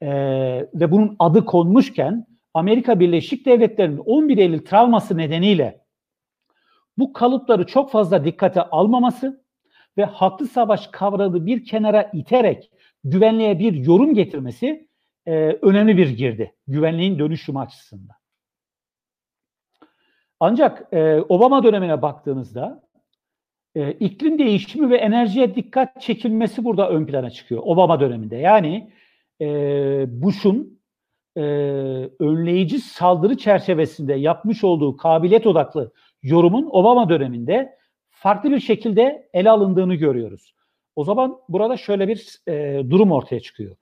e, 0.00 0.08
ve 0.74 0.90
bunun 0.90 1.16
adı 1.18 1.44
konmuşken 1.44 2.26
Amerika 2.54 3.00
Birleşik 3.00 3.46
Devletleri'nin 3.46 3.98
11 3.98 4.38
Eylül 4.38 4.64
travması 4.64 5.16
nedeniyle 5.16 5.84
bu 6.98 7.12
kalıpları 7.12 7.66
çok 7.66 7.90
fazla 7.90 8.24
dikkate 8.24 8.62
almaması 8.62 9.44
ve 9.96 10.04
haklı 10.04 10.46
savaş 10.46 10.86
kavramını 10.86 11.46
bir 11.46 11.64
kenara 11.64 12.10
iterek 12.12 12.70
güvenliğe 13.04 13.58
bir 13.58 13.72
yorum 13.72 14.14
getirmesi 14.14 14.88
e, 15.26 15.32
önemli 15.62 15.96
bir 15.96 16.08
girdi 16.08 16.54
güvenliğin 16.66 17.18
dönüşümü 17.18 17.58
açısından. 17.58 18.16
Ancak 20.40 20.92
e, 20.92 21.20
Obama 21.20 21.64
dönemine 21.64 22.02
baktığınızda 22.02 22.83
e, 23.74 23.92
iklim 23.92 24.38
değişimi 24.38 24.90
ve 24.90 24.96
enerjiye 24.96 25.54
dikkat 25.54 26.00
çekilmesi 26.00 26.64
burada 26.64 26.90
ön 26.90 27.06
plana 27.06 27.30
çıkıyor 27.30 27.62
Obama 27.64 28.00
döneminde. 28.00 28.36
Yani 28.36 28.90
e, 29.40 29.46
Bush'un 30.22 30.80
e, 31.36 31.40
önleyici 32.18 32.78
saldırı 32.78 33.36
çerçevesinde 33.36 34.14
yapmış 34.14 34.64
olduğu 34.64 34.96
kabiliyet 34.96 35.46
odaklı 35.46 35.92
yorumun 36.22 36.68
Obama 36.70 37.08
döneminde 37.08 37.76
farklı 38.10 38.50
bir 38.50 38.60
şekilde 38.60 39.28
ele 39.32 39.50
alındığını 39.50 39.94
görüyoruz. 39.94 40.54
O 40.96 41.04
zaman 41.04 41.38
burada 41.48 41.76
şöyle 41.76 42.08
bir 42.08 42.38
e, 42.48 42.82
durum 42.90 43.12
ortaya 43.12 43.40
çıkıyor. 43.40 43.76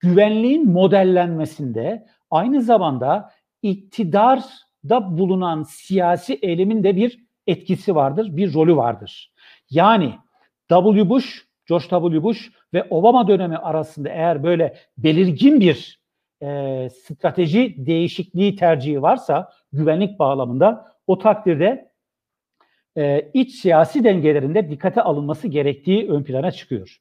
Güvenliğin 0.00 0.70
modellenmesinde 0.72 2.06
aynı 2.30 2.62
zamanda 2.62 3.30
iktidarda 3.62 5.18
bulunan 5.18 5.62
siyasi 5.62 6.34
eylemin 6.34 6.84
de 6.84 6.96
bir 6.96 7.26
etkisi 7.46 7.94
vardır, 7.94 8.36
bir 8.36 8.54
rolü 8.54 8.76
vardır. 8.76 9.32
Yani 9.70 10.14
W. 10.68 11.08
Bush, 11.08 11.46
George 11.68 11.84
W. 11.88 12.22
Bush 12.22 12.52
ve 12.74 12.86
Obama 12.90 13.28
dönemi 13.28 13.56
arasında 13.56 14.08
eğer 14.08 14.42
böyle 14.42 14.76
belirgin 14.98 15.60
bir 15.60 16.00
e, 16.42 16.88
strateji 16.90 17.86
değişikliği 17.86 18.56
tercihi 18.56 19.02
varsa 19.02 19.52
güvenlik 19.72 20.18
bağlamında 20.18 20.86
o 21.06 21.18
takdirde 21.18 21.90
e, 22.96 23.30
iç 23.34 23.54
siyasi 23.54 24.04
dengelerinde 24.04 24.70
dikkate 24.70 25.02
alınması 25.02 25.48
gerektiği 25.48 26.10
ön 26.10 26.22
plana 26.22 26.50
çıkıyor. 26.50 27.00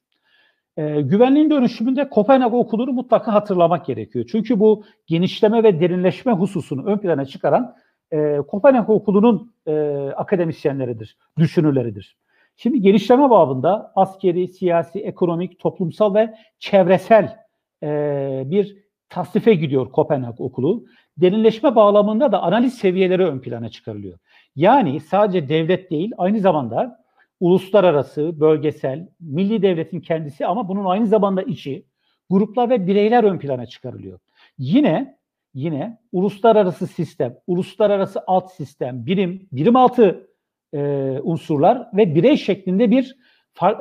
E, 0.78 1.02
güvenliğin 1.02 1.50
dönüşümünde 1.50 2.10
Kopenhag 2.10 2.54
okulunu 2.54 2.92
mutlaka 2.92 3.34
hatırlamak 3.34 3.86
gerekiyor. 3.86 4.26
Çünkü 4.32 4.60
bu 4.60 4.84
genişleme 5.08 5.64
ve 5.64 5.80
derinleşme 5.80 6.32
hususunu 6.32 6.86
ön 6.86 6.98
plana 6.98 7.26
çıkaran 7.26 7.76
e, 8.12 8.38
Kopenhag 8.38 8.90
okulunun 8.90 9.54
e, 9.68 9.74
akademisyenleridir, 10.16 11.18
düşünürleridir. 11.38 12.18
Şimdi 12.58 12.82
genişleme 12.82 13.30
babında 13.30 13.92
askeri, 13.96 14.48
siyasi, 14.48 15.00
ekonomik, 15.00 15.60
toplumsal 15.60 16.16
ve 16.16 16.36
çevresel 16.60 17.38
e, 17.84 18.44
bir 18.46 18.86
tasnife 19.10 19.54
gidiyor 19.54 19.92
Kopenhag 19.92 20.42
okulu. 20.42 20.86
Derinleşme 21.18 21.76
bağlamında 21.76 22.32
da 22.32 22.42
analiz 22.42 22.74
seviyeleri 22.74 23.26
ön 23.26 23.40
plana 23.40 23.70
çıkarılıyor. 23.70 24.20
Yani 24.56 25.00
sadece 25.00 25.50
devlet 25.50 25.92
değil 25.92 26.12
aynı 26.18 26.40
zamanda 26.40 27.06
uluslararası, 27.40 28.40
bölgesel, 28.40 29.08
milli 29.20 29.62
devletin 29.62 30.00
kendisi 30.00 30.46
ama 30.46 30.68
bunun 30.68 30.86
aynı 30.86 31.08
zamanda 31.08 31.42
içi, 31.42 31.86
gruplar 32.30 32.70
ve 32.70 32.88
bireyler 32.88 33.24
ön 33.24 33.40
plana 33.40 33.66
çıkarılıyor. 33.66 34.20
Yine 34.58 35.18
yine 35.54 36.00
uluslararası 36.12 36.88
sistem, 36.88 37.38
uluslararası 37.48 38.24
alt 38.28 38.52
sistem, 38.52 39.06
birim, 39.06 39.48
birim 39.52 39.76
altı 39.76 40.28
e, 40.74 40.80
unsurlar 41.24 41.88
ve 41.94 42.16
birey 42.16 42.38
şeklinde 42.38 42.92
bir 42.92 43.16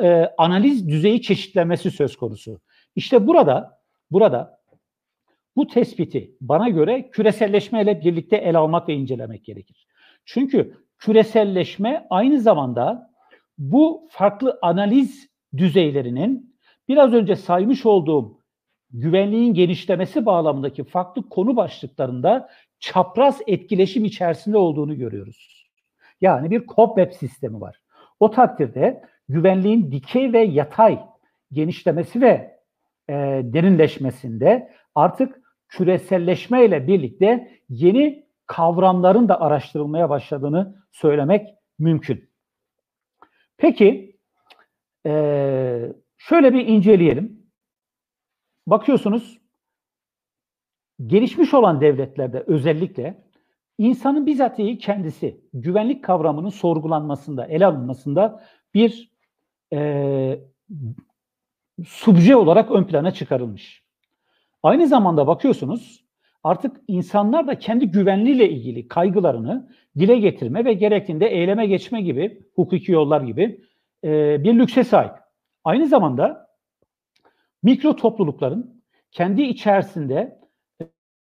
e, 0.02 0.30
analiz 0.38 0.88
düzeyi 0.88 1.22
çeşitlenmesi 1.22 1.90
söz 1.90 2.16
konusu. 2.16 2.60
İşte 2.96 3.26
burada 3.26 3.80
burada 4.10 4.60
bu 5.56 5.66
tespiti 5.66 6.36
bana 6.40 6.68
göre 6.68 7.10
küreselleşmeyle 7.10 8.00
birlikte 8.00 8.36
ele 8.36 8.58
almak 8.58 8.88
ve 8.88 8.94
incelemek 8.94 9.44
gerekir. 9.44 9.86
Çünkü 10.24 10.74
küreselleşme 10.98 12.06
aynı 12.10 12.40
zamanda 12.40 13.10
bu 13.58 14.08
farklı 14.10 14.58
analiz 14.62 15.28
düzeylerinin 15.56 16.56
biraz 16.88 17.12
önce 17.12 17.36
saymış 17.36 17.86
olduğum 17.86 18.38
güvenliğin 18.90 19.54
genişlemesi 19.54 20.26
bağlamındaki 20.26 20.84
farklı 20.84 21.28
konu 21.28 21.56
başlıklarında 21.56 22.48
çapraz 22.80 23.40
etkileşim 23.46 24.04
içerisinde 24.04 24.58
olduğunu 24.58 24.96
görüyoruz. 24.96 25.53
Yani 26.24 26.50
bir 26.50 26.66
COBWEB 26.66 27.12
sistemi 27.12 27.60
var. 27.60 27.80
O 28.20 28.30
takdirde 28.30 29.02
güvenliğin 29.28 29.92
dikey 29.92 30.32
ve 30.32 30.38
yatay 30.38 31.00
genişlemesi 31.52 32.20
ve 32.20 32.60
e, 33.08 33.14
derinleşmesinde 33.44 34.72
artık 34.94 35.40
küreselleşme 35.68 36.64
ile 36.64 36.86
birlikte 36.86 37.60
yeni 37.68 38.26
kavramların 38.46 39.28
da 39.28 39.40
araştırılmaya 39.40 40.10
başladığını 40.10 40.76
söylemek 40.92 41.48
mümkün. 41.78 42.30
Peki 43.56 44.16
e, 45.06 45.12
şöyle 46.18 46.54
bir 46.54 46.66
inceleyelim. 46.66 47.46
Bakıyorsunuz 48.66 49.40
gelişmiş 51.06 51.54
olan 51.54 51.80
devletlerde 51.80 52.44
özellikle 52.46 53.23
insanın 53.78 54.26
bizatihi 54.26 54.78
kendisi 54.78 55.40
güvenlik 55.52 56.04
kavramının 56.04 56.48
sorgulanmasında, 56.48 57.46
ele 57.46 57.66
alınmasında 57.66 58.44
bir 58.74 59.12
e, 59.72 60.40
subje 61.84 62.36
olarak 62.36 62.70
ön 62.70 62.84
plana 62.84 63.10
çıkarılmış. 63.10 63.84
Aynı 64.62 64.86
zamanda 64.86 65.26
bakıyorsunuz 65.26 66.04
artık 66.42 66.76
insanlar 66.88 67.46
da 67.46 67.58
kendi 67.58 67.90
güvenliğiyle 67.90 68.50
ilgili 68.50 68.88
kaygılarını 68.88 69.70
dile 69.98 70.18
getirme 70.18 70.64
ve 70.64 70.72
gerektiğinde 70.72 71.26
eyleme 71.26 71.66
geçme 71.66 72.02
gibi 72.02 72.42
hukuki 72.54 72.92
yollar 72.92 73.20
gibi 73.20 73.60
e, 74.04 74.44
bir 74.44 74.54
lükse 74.54 74.84
sahip. 74.84 75.12
Aynı 75.64 75.86
zamanda 75.86 76.46
mikro 77.62 77.96
toplulukların 77.96 78.82
kendi 79.10 79.42
içerisinde 79.42 80.43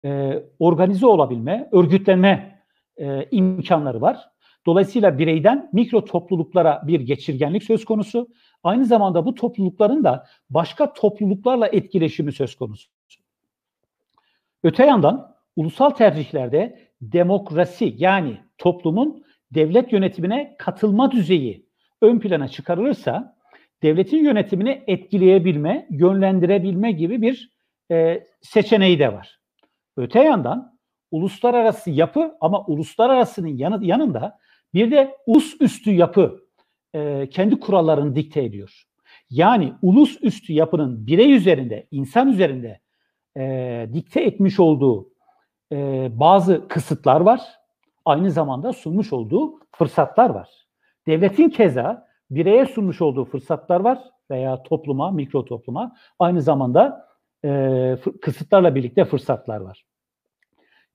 e, 0.06 0.44
organize 0.60 1.06
olabilme, 1.06 1.70
örgütlenme 1.72 2.62
e, 2.98 3.28
imkanları 3.32 4.02
var. 4.02 4.30
Dolayısıyla 4.66 5.18
bireyden 5.20 5.70
mikro 5.74 6.06
topluluklara 6.06 6.82
bir 6.88 7.00
geçirgenlik 7.00 7.64
söz 7.64 7.86
konusu. 7.86 8.28
Aynı 8.64 8.86
zamanda 8.86 9.26
bu 9.26 9.36
toplulukların 9.36 10.04
da 10.04 10.26
başka 10.50 10.94
topluluklarla 10.94 11.68
etkileşimi 11.68 12.32
söz 12.32 12.56
konusu. 12.56 12.90
Öte 14.64 14.86
yandan 14.86 15.36
ulusal 15.56 15.90
tercihlerde 15.90 16.80
demokrasi 17.02 17.96
yani 17.98 18.38
toplumun 18.58 19.24
devlet 19.52 19.94
yönetimine 19.94 20.56
katılma 20.58 21.12
düzeyi 21.12 21.66
ön 22.02 22.20
plana 22.20 22.48
çıkarılırsa 22.48 23.38
devletin 23.84 24.24
yönetimini 24.24 24.84
etkileyebilme, 24.88 25.88
yönlendirebilme 25.90 26.92
gibi 26.92 27.22
bir 27.22 27.52
e, 27.92 28.24
seçeneği 28.42 29.00
de 29.00 29.14
var. 29.14 29.39
Öte 30.00 30.24
yandan 30.24 30.78
uluslararası 31.12 31.90
yapı 31.90 32.38
ama 32.42 32.66
uluslararasının 32.66 33.48
yanı, 33.48 33.86
yanında 33.86 34.40
bir 34.74 34.92
de 34.92 35.18
ulus 35.26 35.62
üstü 35.62 35.92
yapı 35.92 36.40
e, 36.94 37.30
kendi 37.30 37.60
kurallarını 37.60 38.16
dikte 38.16 38.44
ediyor. 38.44 38.84
Yani 39.30 39.74
ulus 39.82 40.18
üstü 40.22 40.54
yapının 40.54 41.08
birey 41.08 41.36
üzerinde, 41.36 41.88
insan 41.92 42.28
üzerinde 42.28 42.80
e, 43.38 43.90
dikte 43.94 44.22
etmiş 44.22 44.60
olduğu 44.60 45.10
e, 45.72 46.10
bazı 46.20 46.68
kısıtlar 46.68 47.22
var. 47.22 47.42
Aynı 48.06 48.32
zamanda 48.32 48.74
sunmuş 48.74 49.14
olduğu 49.14 49.60
fırsatlar 49.72 50.30
var. 50.30 50.50
Devletin 51.08 51.50
keza 51.50 52.08
bireye 52.32 52.66
sunmuş 52.66 53.02
olduğu 53.02 53.26
fırsatlar 53.26 53.80
var 53.80 54.00
veya 54.32 54.64
topluma, 54.64 55.12
mikro 55.12 55.46
topluma 55.46 55.96
aynı 56.20 56.42
zamanda 56.42 57.09
e, 57.46 57.98
kısıtlarla 58.22 58.76
birlikte 58.76 59.06
fırsatlar 59.06 59.62
var. 59.62 59.86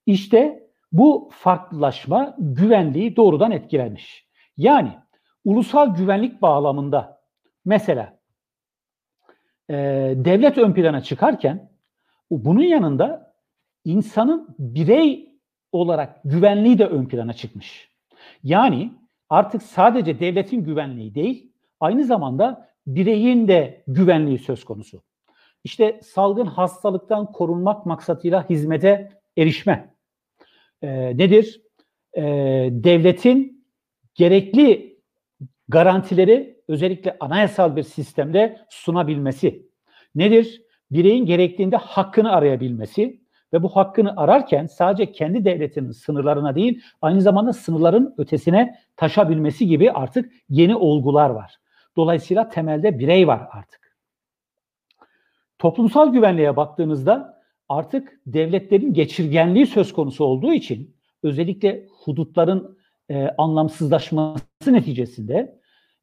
İşte 0.06 0.68
bu 0.92 1.30
farklılaşma 1.32 2.36
güvenliği 2.38 3.16
doğrudan 3.16 3.50
etkilemiş. 3.50 4.28
Yani 4.56 4.92
ulusal 5.44 5.96
güvenlik 5.96 6.42
bağlamında 6.42 7.20
mesela 7.64 8.18
e, 9.70 9.74
devlet 10.16 10.58
ön 10.58 10.72
plana 10.72 11.00
çıkarken 11.00 11.70
bunun 12.30 12.62
yanında 12.62 13.34
insanın 13.84 14.56
birey 14.58 15.34
olarak 15.72 16.20
güvenliği 16.24 16.78
de 16.78 16.86
ön 16.86 17.06
plana 17.06 17.32
çıkmış. 17.32 17.90
Yani 18.42 18.92
artık 19.28 19.62
sadece 19.62 20.20
devletin 20.20 20.64
güvenliği 20.64 21.14
değil, 21.14 21.52
aynı 21.80 22.04
zamanda 22.04 22.68
bireyin 22.86 23.48
de 23.48 23.84
güvenliği 23.86 24.38
söz 24.38 24.64
konusu. 24.64 25.02
İşte 25.64 26.00
salgın 26.02 26.46
hastalıktan 26.46 27.32
korunmak 27.32 27.86
maksatıyla 27.86 28.50
hizmete 28.50 29.08
erişme. 29.36 29.94
Ee, 30.82 31.18
nedir? 31.18 31.62
Ee, 32.16 32.22
devletin 32.70 33.66
gerekli 34.14 34.98
garantileri 35.68 36.60
özellikle 36.68 37.16
anayasal 37.20 37.76
bir 37.76 37.82
sistemde 37.82 38.60
sunabilmesi. 38.70 39.66
Nedir? 40.14 40.62
Bireyin 40.90 41.26
gerektiğinde 41.26 41.76
hakkını 41.76 42.32
arayabilmesi 42.32 43.20
ve 43.52 43.62
bu 43.62 43.68
hakkını 43.68 44.16
ararken 44.16 44.66
sadece 44.66 45.12
kendi 45.12 45.44
devletinin 45.44 45.90
sınırlarına 45.90 46.54
değil 46.54 46.82
aynı 47.02 47.20
zamanda 47.20 47.52
sınırların 47.52 48.14
ötesine 48.18 48.78
taşabilmesi 48.96 49.66
gibi 49.66 49.92
artık 49.92 50.32
yeni 50.48 50.76
olgular 50.76 51.30
var. 51.30 51.56
Dolayısıyla 51.96 52.48
temelde 52.48 52.98
birey 52.98 53.26
var 53.26 53.48
artık. 53.52 53.83
Toplumsal 55.64 56.12
güvenliğe 56.12 56.56
baktığınızda 56.56 57.42
artık 57.68 58.20
devletlerin 58.26 58.94
geçirgenliği 58.94 59.66
söz 59.66 59.92
konusu 59.92 60.24
olduğu 60.24 60.52
için 60.52 60.96
özellikle 61.22 61.86
hudutların 62.04 62.78
e, 63.08 63.28
anlamsızlaşması 63.38 64.42
neticesinde 64.66 65.58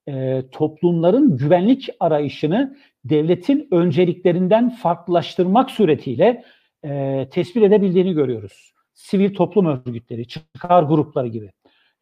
e, 0.08 0.44
toplumların 0.52 1.38
güvenlik 1.38 1.90
arayışını 2.00 2.78
devletin 3.06 3.68
önceliklerinden 3.72 4.70
farklılaştırmak 4.70 5.72
suretiyle 5.72 6.44
e, 6.86 7.28
tespit 7.32 7.64
edebildiğini 7.64 8.14
görüyoruz. 8.14 8.74
Sivil 8.94 9.34
toplum 9.34 9.66
örgütleri, 9.66 10.28
çıkar 10.28 10.84
grupları 10.84 11.28
gibi. 11.28 11.52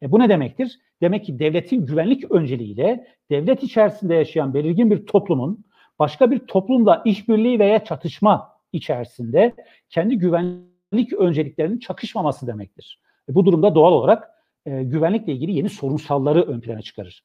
E, 0.02 0.12
bu 0.12 0.18
ne 0.18 0.28
demektir? 0.28 0.78
Demek 1.02 1.24
ki 1.24 1.38
devletin 1.38 1.86
güvenlik 1.86 2.30
önceliğiyle 2.30 3.06
devlet 3.30 3.62
içerisinde 3.62 4.14
yaşayan 4.14 4.54
belirgin 4.54 4.90
bir 4.90 5.06
toplumun 5.06 5.64
başka 6.00 6.30
bir 6.30 6.38
toplumla 6.38 7.02
işbirliği 7.04 7.58
veya 7.58 7.84
çatışma 7.84 8.48
içerisinde 8.72 9.54
kendi 9.90 10.18
güvenlik 10.18 11.12
önceliklerinin 11.18 11.78
çakışmaması 11.78 12.46
demektir. 12.46 13.00
E, 13.28 13.34
bu 13.34 13.44
durumda 13.46 13.74
doğal 13.74 13.92
olarak 13.92 14.30
e, 14.66 14.82
güvenlikle 14.82 15.32
ilgili 15.32 15.52
yeni 15.52 15.68
sorunsalları 15.68 16.42
ön 16.42 16.60
plana 16.60 16.82
çıkarır. 16.82 17.24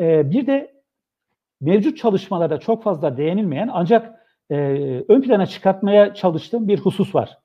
E, 0.00 0.30
bir 0.30 0.46
de 0.46 0.74
mevcut 1.60 1.98
çalışmalarda 1.98 2.60
çok 2.60 2.82
fazla 2.82 3.16
değinilmeyen 3.16 3.70
ancak 3.72 4.26
e, 4.50 4.56
ön 5.08 5.22
plana 5.22 5.46
çıkartmaya 5.46 6.14
çalıştığım 6.14 6.68
bir 6.68 6.78
husus 6.78 7.14
var. 7.14 7.38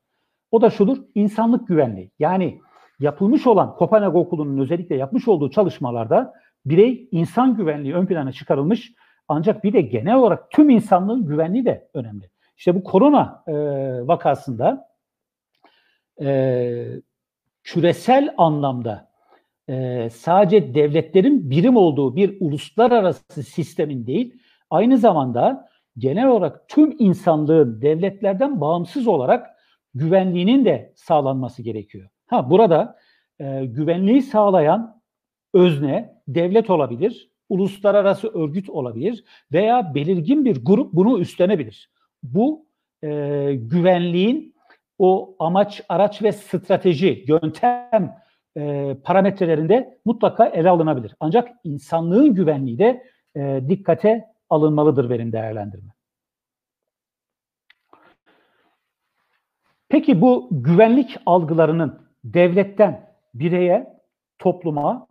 O 0.51 0.61
da 0.61 0.69
şudur, 0.69 0.97
insanlık 1.15 1.67
güvenliği. 1.67 2.11
Yani 2.19 2.61
yapılmış 2.99 3.47
olan 3.47 3.75
Kopenhag 3.75 4.15
Okulu'nun 4.15 4.61
özellikle 4.61 4.95
yapmış 4.95 5.27
olduğu 5.27 5.49
çalışmalarda 5.49 6.33
birey 6.65 7.07
insan 7.11 7.55
güvenliği 7.55 7.95
ön 7.95 8.05
plana 8.05 8.31
çıkarılmış 8.31 8.93
ancak 9.31 9.63
bir 9.63 9.73
de 9.73 9.81
genel 9.81 10.15
olarak 10.15 10.51
tüm 10.51 10.69
insanlığın 10.69 11.25
güvenliği 11.25 11.65
de 11.65 11.89
önemli. 11.93 12.29
İşte 12.57 12.75
bu 12.75 12.83
korona 12.83 13.43
e, 13.47 13.53
vakasında 14.07 14.87
e, 16.21 16.85
küresel 17.63 18.33
anlamda 18.37 19.11
e, 19.69 20.09
sadece 20.09 20.75
devletlerin 20.75 21.49
birim 21.49 21.77
olduğu 21.77 22.15
bir 22.15 22.37
uluslararası 22.39 23.43
sistemin 23.43 24.07
değil, 24.07 24.41
aynı 24.69 24.97
zamanda 24.97 25.69
genel 25.97 26.27
olarak 26.27 26.69
tüm 26.69 26.95
insanlığın 26.99 27.81
devletlerden 27.81 28.61
bağımsız 28.61 29.07
olarak 29.07 29.49
güvenliğinin 29.93 30.65
de 30.65 30.93
sağlanması 30.95 31.61
gerekiyor. 31.61 32.09
Ha 32.27 32.49
burada 32.49 32.97
e, 33.39 33.65
güvenliği 33.65 34.21
sağlayan 34.21 35.01
özne 35.53 36.15
devlet 36.27 36.69
olabilir, 36.69 37.30
uluslararası 37.51 38.27
örgüt 38.27 38.69
olabilir 38.69 39.23
veya 39.51 39.95
belirgin 39.95 40.45
bir 40.45 40.65
grup 40.65 40.93
bunu 40.93 41.19
üstlenebilir. 41.19 41.89
Bu 42.23 42.65
e, 43.03 43.07
güvenliğin 43.55 44.55
o 44.99 45.35
amaç, 45.39 45.81
araç 45.89 46.23
ve 46.23 46.31
strateji, 46.31 47.25
yöntem 47.27 48.15
e, 48.57 48.95
parametrelerinde 49.03 49.99
mutlaka 50.05 50.45
ele 50.45 50.69
alınabilir. 50.69 51.15
Ancak 51.19 51.49
insanlığın 51.63 52.33
güvenliği 52.33 52.79
de 52.79 53.03
e, 53.35 53.61
dikkate 53.69 54.25
alınmalıdır 54.49 55.09
benim 55.09 55.31
değerlendirme. 55.31 55.91
Peki 59.89 60.21
bu 60.21 60.47
güvenlik 60.51 61.17
algılarının 61.25 62.01
devletten 62.23 63.11
bireye, 63.33 64.01
topluma 64.39 65.07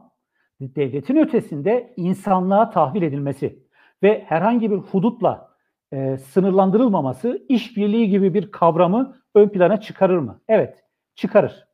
devletin 0.61 1.17
ötesinde 1.17 1.95
insanlığa 1.97 2.71
tahvil 2.71 3.03
edilmesi 3.03 3.59
ve 4.03 4.25
herhangi 4.27 4.71
bir 4.71 4.77
hudutla 4.77 5.51
e, 5.93 6.17
sınırlandırılmaması 6.17 7.47
işbirliği 7.49 8.09
gibi 8.11 8.35
bir 8.35 8.51
kavramı 8.51 9.17
ön 9.35 9.49
plana 9.49 9.81
çıkarır 9.81 10.19
mı? 10.19 10.41
Evet, 10.49 10.85
çıkarır. 11.15 11.65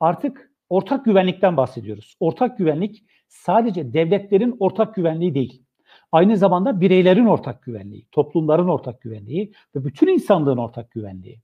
Artık 0.00 0.50
ortak 0.68 1.04
güvenlikten 1.04 1.56
bahsediyoruz. 1.56 2.16
Ortak 2.20 2.58
güvenlik 2.58 3.04
sadece 3.28 3.92
devletlerin 3.92 4.56
ortak 4.58 4.94
güvenliği 4.94 5.34
değil. 5.34 5.62
Aynı 6.12 6.36
zamanda 6.36 6.80
bireylerin 6.80 7.26
ortak 7.26 7.62
güvenliği, 7.62 8.06
toplumların 8.12 8.68
ortak 8.68 9.00
güvenliği 9.00 9.52
ve 9.74 9.84
bütün 9.84 10.08
insanlığın 10.08 10.56
ortak 10.56 10.90
güvenliği. 10.90 11.40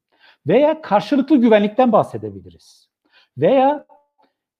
Veya 0.46 0.82
karşılıklı 0.82 1.36
güvenlikten 1.36 1.92
bahsedebiliriz. 1.92 2.90
Veya 3.38 3.86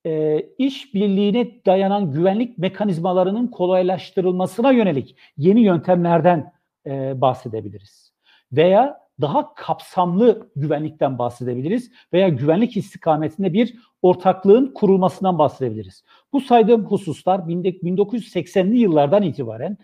e, 0.07 0.41
iş 0.59 0.95
birliğine 0.95 1.65
dayanan 1.67 2.13
güvenlik 2.13 2.59
mekanizmalarının 2.59 3.47
kolaylaştırılmasına 3.47 4.73
yönelik 4.73 5.17
yeni 5.37 5.61
yöntemlerden 5.61 6.53
e, 6.87 7.21
bahsedebiliriz. 7.21 8.13
Veya 8.53 9.01
daha 9.21 9.55
kapsamlı 9.55 10.51
güvenlikten 10.57 11.19
bahsedebiliriz 11.19 11.93
veya 12.13 12.29
güvenlik 12.29 12.77
istikametinde 12.77 13.53
bir 13.53 13.77
ortaklığın 14.03 14.75
kurulmasından 14.75 15.39
bahsedebiliriz. 15.39 16.05
Bu 16.33 16.41
saydığım 16.41 16.85
hususlar 16.85 17.39
1980'li 17.39 18.79
yıllardan 18.79 19.23
itibaren 19.23 19.77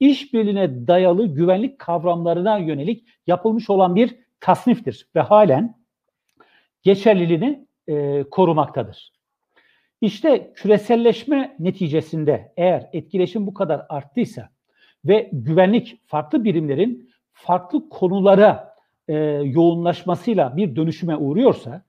işbirliğine 0.00 0.86
dayalı 0.86 1.26
güvenlik 1.26 1.78
kavramlarına 1.78 2.58
yönelik 2.58 3.08
yapılmış 3.26 3.70
olan 3.70 3.96
bir 3.96 4.16
tasniftir 4.40 5.08
ve 5.16 5.20
halen 5.20 5.74
geçerliliğini 6.82 7.66
e, 7.88 8.24
korumaktadır. 8.30 9.13
İşte 10.04 10.52
küreselleşme 10.54 11.56
neticesinde 11.58 12.52
eğer 12.56 12.88
etkileşim 12.92 13.46
bu 13.46 13.54
kadar 13.54 13.86
arttıysa 13.88 14.48
ve 15.04 15.30
güvenlik 15.32 16.00
farklı 16.06 16.44
birimlerin 16.44 17.10
farklı 17.32 17.88
konulara 17.88 18.74
e, 19.08 19.14
yoğunlaşmasıyla 19.44 20.56
bir 20.56 20.76
dönüşüme 20.76 21.16
uğruyorsa 21.16 21.82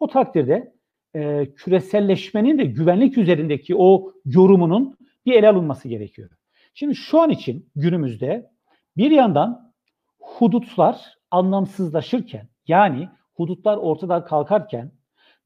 o 0.00 0.06
takdirde 0.06 0.72
e, 1.14 1.46
küreselleşmenin 1.54 2.58
de 2.58 2.64
güvenlik 2.64 3.18
üzerindeki 3.18 3.76
o 3.76 4.12
yorumunun 4.24 4.96
bir 5.26 5.32
ele 5.32 5.48
alınması 5.48 5.88
gerekiyor. 5.88 6.30
Şimdi 6.74 6.94
şu 6.94 7.20
an 7.20 7.30
için 7.30 7.68
günümüzde 7.76 8.50
bir 8.96 9.10
yandan 9.10 9.72
hudutlar 10.20 11.18
anlamsızlaşırken 11.30 12.48
yani 12.68 13.08
hudutlar 13.34 13.76
ortadan 13.76 14.24
kalkarken 14.24 14.90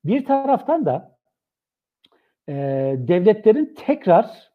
bir 0.04 0.24
taraftan 0.24 0.86
da 0.86 1.19
e, 2.50 2.54
devletlerin 2.98 3.74
tekrar 3.86 4.50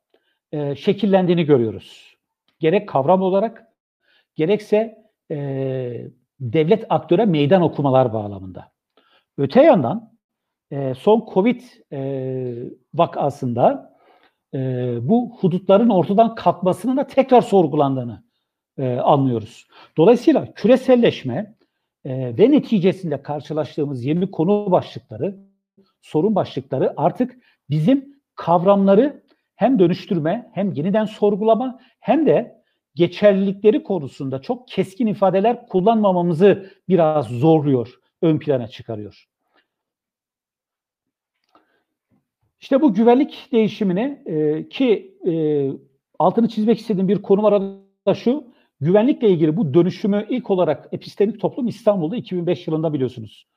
e, 0.51 0.75
şekillendiğini 0.75 1.43
görüyoruz. 1.43 2.17
Gerek 2.59 2.89
kavram 2.89 3.21
olarak 3.21 3.67
gerekse 4.35 4.97
e, 5.31 5.37
devlet 6.39 6.85
aktöre 6.89 7.25
meydan 7.25 7.61
okumalar 7.61 8.13
bağlamında. 8.13 8.71
Öte 9.37 9.63
yandan 9.63 10.13
e, 10.71 10.93
son 10.93 11.27
Covid 11.33 11.61
e, 11.93 12.01
vakasında 12.93 13.95
e, 14.53 14.57
bu 15.01 15.37
hudutların 15.39 15.89
ortadan 15.89 16.35
kalkmasının 16.35 16.97
da 16.97 17.07
tekrar 17.07 17.41
sorgulandığını 17.41 18.23
e, 18.77 18.95
anlıyoruz. 18.95 19.67
Dolayısıyla 19.97 20.53
küreselleşme 20.53 21.55
e, 22.05 22.37
ve 22.37 22.51
neticesinde 22.51 23.21
karşılaştığımız 23.21 24.05
yeni 24.05 24.31
konu 24.31 24.71
başlıkları, 24.71 25.35
sorun 26.01 26.35
başlıkları 26.35 26.93
artık 26.97 27.37
bizim 27.69 28.15
kavramları 28.35 29.23
hem 29.55 29.79
dönüştürme 29.79 30.51
hem 30.53 30.71
yeniden 30.71 31.05
sorgulama 31.05 31.79
hem 31.99 32.25
de 32.25 32.61
geçerlilikleri 32.95 33.83
konusunda 33.83 34.41
çok 34.41 34.67
keskin 34.67 35.07
ifadeler 35.07 35.67
kullanmamamızı 35.67 36.71
biraz 36.89 37.27
zorluyor, 37.27 37.99
ön 38.21 38.39
plana 38.39 38.67
çıkarıyor. 38.67 39.25
İşte 42.61 42.81
bu 42.81 42.93
güvenlik 42.93 43.49
değişimini 43.51 44.21
e, 44.25 44.69
ki 44.69 45.17
e, 45.27 45.33
altını 46.19 46.47
çizmek 46.49 46.79
istediğim 46.79 47.07
bir 47.07 47.21
konu 47.21 47.43
var 47.43 47.61
da 48.07 48.13
şu, 48.13 48.53
güvenlikle 48.81 49.29
ilgili 49.29 49.57
bu 49.57 49.73
dönüşümü 49.73 50.25
ilk 50.29 50.49
olarak 50.49 50.89
epistemik 50.91 51.39
toplum 51.39 51.67
İstanbul'da 51.67 52.15
2005 52.15 52.67
yılında 52.67 52.93
biliyorsunuz 52.93 53.47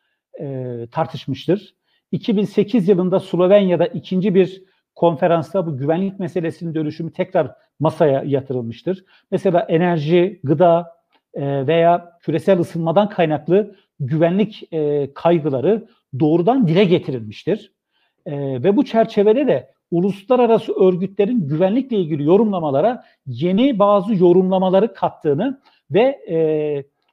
e, 0.40 0.86
tartışmıştır. 0.92 1.77
2008 2.12 2.88
yılında 2.88 3.20
Slovenya'da 3.20 3.86
ikinci 3.86 4.34
bir 4.34 4.62
konferansta 4.94 5.66
bu 5.66 5.76
güvenlik 5.76 6.18
meselesinin 6.18 6.74
dönüşümü 6.74 7.12
tekrar 7.12 7.54
masaya 7.80 8.22
yatırılmıştır. 8.22 9.04
Mesela 9.30 9.60
enerji, 9.60 10.40
gıda 10.44 10.98
e, 11.34 11.66
veya 11.66 12.18
küresel 12.20 12.58
ısınmadan 12.60 13.08
kaynaklı 13.08 13.74
güvenlik 14.00 14.72
e, 14.72 15.10
kaygıları 15.14 15.88
doğrudan 16.20 16.68
dile 16.68 16.84
getirilmiştir. 16.84 17.72
E, 18.26 18.62
ve 18.62 18.76
bu 18.76 18.84
çerçevede 18.84 19.46
de 19.46 19.70
uluslararası 19.90 20.72
örgütlerin 20.72 21.48
güvenlikle 21.48 21.96
ilgili 21.96 22.24
yorumlamalara 22.24 23.04
yeni 23.26 23.78
bazı 23.78 24.14
yorumlamaları 24.14 24.94
kattığını 24.94 25.60
ve 25.90 26.18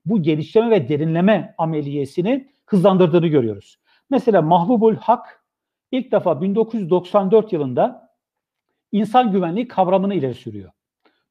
bu 0.06 0.22
geliştirme 0.22 0.72
ve 0.72 0.90
derinleme 0.90 1.56
ameliyesini 1.58 2.48
hızlandırdığını 2.66 3.28
görüyoruz. 3.28 3.78
Mesela 4.10 4.42
Mahbubul 4.42 4.96
Hak 4.96 5.46
ilk 5.92 6.12
defa 6.12 6.42
1994 6.42 7.54
yılında 7.54 8.16
insan 8.92 9.32
güvenliği 9.32 9.68
kavramını 9.68 10.16
ileri 10.16 10.34
sürüyor. 10.34 10.72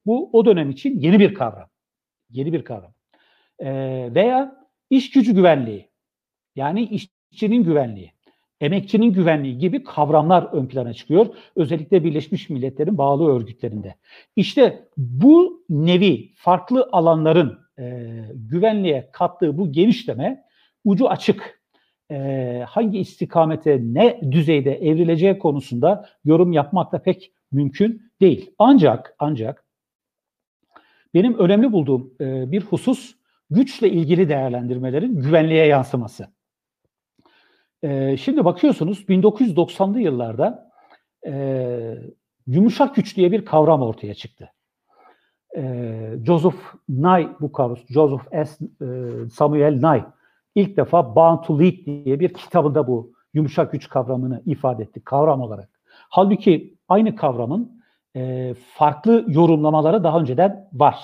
Bu 0.07 0.31
o 0.33 0.45
dönem 0.45 0.71
için 0.71 1.01
yeni 1.01 1.19
bir 1.19 1.35
kavram. 1.35 1.69
Yeni 2.31 2.53
bir 2.53 2.65
kavram. 2.65 2.95
E, 3.59 3.71
veya 4.15 4.67
iş 4.91 5.11
gücü 5.11 5.35
güvenliği. 5.35 5.91
Yani 6.57 6.83
işçinin 6.83 7.65
güvenliği 7.65 8.15
emekçinin 8.65 9.13
güvenliği 9.13 9.59
gibi 9.59 9.85
kavramlar 9.85 10.43
ön 10.53 10.67
plana 10.67 10.93
çıkıyor. 10.93 11.27
Özellikle 11.57 12.05
Birleşmiş 12.05 12.51
Milletler'in 12.51 12.99
bağlı 12.99 13.37
örgütlerinde. 13.37 13.95
İşte 14.37 14.89
bu 14.97 15.65
nevi 15.69 16.33
farklı 16.37 16.89
alanların 16.93 17.59
e, 17.79 18.11
güvenliğe 18.35 19.11
kattığı 19.13 19.59
bu 19.59 19.73
genişleme 19.73 20.45
ucu 20.85 21.09
açık. 21.09 21.64
E, 22.11 22.65
hangi 22.69 22.99
istikamete 22.99 23.81
ne 23.83 24.21
düzeyde 24.31 24.75
evrileceği 24.75 25.39
konusunda 25.39 26.09
yorum 26.25 26.53
yapmak 26.53 26.93
da 26.93 27.03
pek 27.03 27.33
mümkün 27.53 28.03
değil. 28.21 28.51
Ancak 28.59 29.15
ancak 29.19 29.65
benim 31.15 31.39
önemli 31.39 31.73
bulduğum 31.73 32.15
e, 32.21 32.53
bir 32.53 32.63
husus 32.63 33.15
güçle 33.51 33.91
ilgili 33.91 34.29
değerlendirmelerin 34.29 35.21
güvenliğe 35.21 35.67
yansıması. 35.67 36.27
E, 37.83 38.17
şimdi 38.17 38.45
bakıyorsunuz 38.45 39.05
1990'lı 39.09 40.01
yıllarda 40.01 40.71
e, 41.27 41.33
yumuşak 42.47 42.95
güç 42.95 43.17
diye 43.17 43.33
bir 43.33 43.45
kavram 43.45 43.83
ortaya 43.83 44.15
çıktı. 44.15 44.51
Joseph 46.27 46.57
Nye 46.89 47.29
bu 47.41 47.53
kavram, 47.53 47.79
Joseph 47.89 48.47
S. 48.47 48.65
Samuel 49.31 49.73
Nye 49.73 50.05
ilk 50.55 50.77
defa 50.77 51.17
Bound 51.17 51.43
to 51.45 51.61
Lead 51.61 51.87
diye 51.87 52.21
bir 52.21 52.35
kitabında 52.35 52.87
bu 52.87 53.13
yumuşak 53.35 53.73
güç 53.73 53.89
kavramını 53.89 54.43
ifade 54.47 54.83
etti 54.83 55.05
kavram 55.05 55.41
olarak. 55.41 55.71
Halbuki 55.87 56.79
aynı 56.89 57.17
kavramın 57.17 57.83
e, 58.17 58.55
farklı 58.75 59.25
yorumlamaları 59.29 60.05
daha 60.05 60.21
önceden 60.21 60.69
var. 60.73 60.97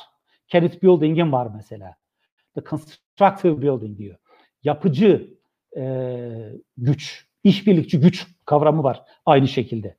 Kenneth 0.49 0.83
Building'in 0.83 1.33
var 1.33 1.49
mesela. 1.57 1.95
The 2.55 2.61
Constructive 2.71 3.63
Building 3.63 3.99
diyor. 3.99 4.17
Yapıcı 4.65 5.35
e, 5.77 6.33
güç, 6.77 7.27
işbirlikçi 7.45 8.01
güç 8.01 8.27
kavramı 8.45 8.83
var 8.83 9.03
aynı 9.27 9.49
şekilde. 9.49 9.97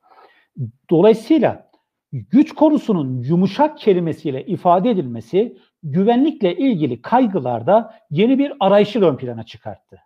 Dolayısıyla 0.89 1.71
güç 2.11 2.51
konusunun 2.51 3.23
yumuşak 3.23 3.77
kelimesiyle 3.77 4.45
ifade 4.45 4.89
edilmesi 4.89 5.57
güvenlikle 5.83 6.57
ilgili 6.57 7.01
kaygılarda 7.01 7.95
yeni 8.09 8.39
bir 8.39 8.53
arayışı 8.59 9.01
ön 9.01 9.17
plana 9.17 9.43
çıkarttı. 9.43 10.01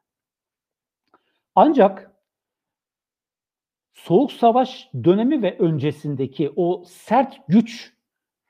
Ancak 1.56 2.12
Soğuk 3.94 4.32
Savaş 4.32 4.90
dönemi 5.04 5.42
ve 5.42 5.58
öncesindeki 5.58 6.54
o 6.56 6.84
sert 6.88 7.48
güç 7.48 7.94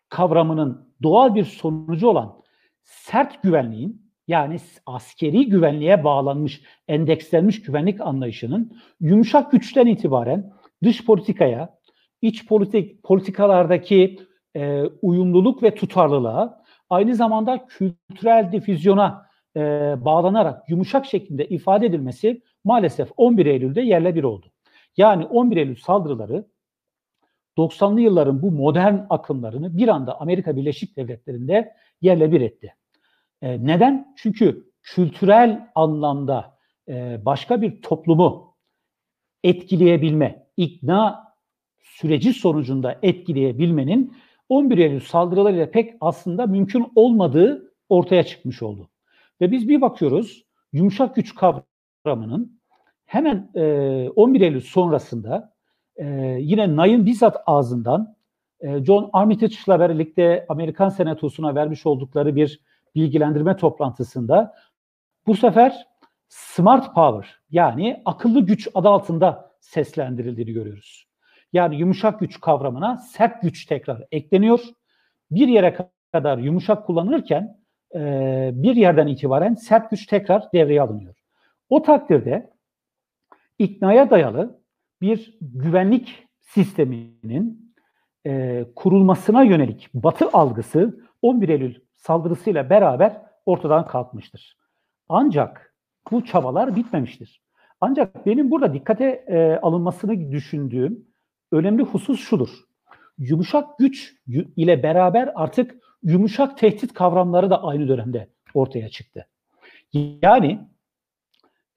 kavramının 0.10 0.94
doğal 1.04 1.36
bir 1.36 1.44
sonucu 1.44 2.08
olan 2.08 2.42
sert 2.84 3.44
güvenliğin 3.44 4.12
yani 4.28 4.58
askeri 4.86 5.50
güvenliğe 5.50 6.04
bağlanmış, 6.04 6.62
endekslenmiş 6.88 7.62
güvenlik 7.62 8.02
anlayışının 8.02 8.78
yumuşak 9.00 9.52
güçten 9.52 9.88
itibaren 9.88 10.54
dış 10.84 11.06
politikaya, 11.06 11.80
iç 12.22 12.48
politik 12.48 13.04
politikalardaki 13.04 14.20
e, 14.56 14.84
uyumluluk 15.02 15.64
ve 15.64 15.76
tutarlılığa, 15.76 16.65
aynı 16.90 17.16
zamanda 17.16 17.66
kültürel 17.68 18.52
difüzyona 18.52 19.26
e, 19.56 19.60
bağlanarak 20.06 20.70
yumuşak 20.70 21.06
şekilde 21.06 21.48
ifade 21.48 21.86
edilmesi 21.86 22.42
maalesef 22.64 23.10
11 23.18 23.46
Eylül'de 23.46 23.82
yerle 23.82 24.16
bir 24.16 24.24
oldu. 24.24 24.46
Yani 24.98 25.26
11 25.26 25.58
Eylül 25.58 25.76
saldırıları 25.76 26.46
90'lı 27.58 28.02
yılların 28.02 28.42
bu 28.42 28.52
modern 28.52 28.98
akımlarını 29.10 29.78
bir 29.78 29.88
anda 29.88 30.22
Amerika 30.22 30.56
Birleşik 30.56 30.98
Devletleri'nde 30.98 31.74
yerle 32.02 32.32
bir 32.32 32.42
etti. 32.42 32.76
E, 33.42 33.66
neden? 33.66 34.14
Çünkü 34.18 34.72
kültürel 34.84 35.72
anlamda 35.76 36.58
e, 36.90 37.26
başka 37.26 37.62
bir 37.62 37.82
toplumu 37.82 38.56
etkileyebilme, 39.44 40.48
ikna 40.58 41.34
süreci 41.84 42.34
sonucunda 42.34 43.00
etkileyebilmenin 43.02 44.18
11 44.50 44.78
Eylül 44.78 45.00
saldırılarıyla 45.00 45.72
pek 45.72 45.94
aslında 46.02 46.46
mümkün 46.46 46.92
olmadığı 46.96 47.74
ortaya 47.90 48.24
çıkmış 48.24 48.62
oldu. 48.62 48.90
Ve 49.42 49.52
biz 49.52 49.70
bir 49.70 49.82
bakıyoruz 49.82 50.46
yumuşak 50.74 51.16
güç 51.16 51.36
kavramının 51.36 52.60
hemen 53.06 53.52
e, 53.56 54.10
11 54.16 54.42
Eylül 54.42 54.62
sonrasında 54.62 55.54
e, 55.96 56.06
yine 56.40 56.76
Nay'ın 56.76 57.06
bizzat 57.06 57.38
ağzından 57.46 58.16
e, 58.60 58.84
John 58.84 59.10
Armitage'la 59.14 59.90
birlikte 59.90 60.46
Amerikan 60.50 60.90
Senatosu'na 60.90 61.56
vermiş 61.56 61.86
oldukları 61.86 62.36
bir 62.36 62.62
bilgilendirme 62.96 63.58
toplantısında 63.58 64.54
bu 65.28 65.36
sefer 65.36 65.88
smart 66.30 66.96
power 66.96 67.40
yani 67.50 68.02
akıllı 68.06 68.42
güç 68.42 68.68
adı 68.74 68.90
altında 68.90 69.52
seslendirildiğini 69.60 70.54
görüyoruz. 70.54 71.05
Yani 71.56 71.76
yumuşak 71.76 72.20
güç 72.20 72.40
kavramına 72.40 72.98
sert 72.98 73.42
güç 73.42 73.66
tekrar 73.66 74.04
ekleniyor. 74.12 74.60
Bir 75.32 75.48
yere 75.48 75.78
kadar 76.14 76.38
yumuşak 76.38 76.86
kullanılırken 76.86 77.58
e, 77.96 78.52
bir 78.54 78.76
yerden 78.76 79.08
itibaren 79.08 79.54
sert 79.54 79.92
güç 79.92 80.06
tekrar 80.06 80.52
devreye 80.54 80.82
alınıyor. 80.82 81.16
O 81.70 81.82
takdirde 81.82 82.50
iknaya 83.60 84.10
dayalı 84.10 84.60
bir 85.02 85.38
güvenlik 85.42 86.28
sisteminin 86.40 87.74
e, 88.26 88.66
kurulmasına 88.76 89.44
yönelik 89.44 89.90
Batı 89.94 90.30
algısı 90.34 91.00
11 91.22 91.50
Eylül 91.50 91.76
saldırısıyla 91.96 92.70
beraber 92.70 93.22
ortadan 93.46 93.88
kalkmıştır. 93.88 94.58
Ancak 95.10 95.76
bu 96.12 96.26
çabalar 96.26 96.76
bitmemiştir. 96.76 97.42
Ancak 97.82 98.26
benim 98.26 98.52
burada 98.52 98.74
dikkate 98.74 99.06
e, 99.28 99.60
alınmasını 99.62 100.32
düşündüğüm 100.32 101.15
önemli 101.56 101.84
husus 101.84 102.20
şudur. 102.20 102.50
Yumuşak 103.18 103.80
güç 103.80 104.16
ile 104.58 104.84
beraber 104.84 105.32
artık 105.36 105.76
yumuşak 106.04 106.58
tehdit 106.58 106.94
kavramları 106.94 107.50
da 107.50 107.64
aynı 107.64 107.88
dönemde 107.88 108.28
ortaya 108.54 108.90
çıktı. 108.90 109.28
Yani 110.22 110.60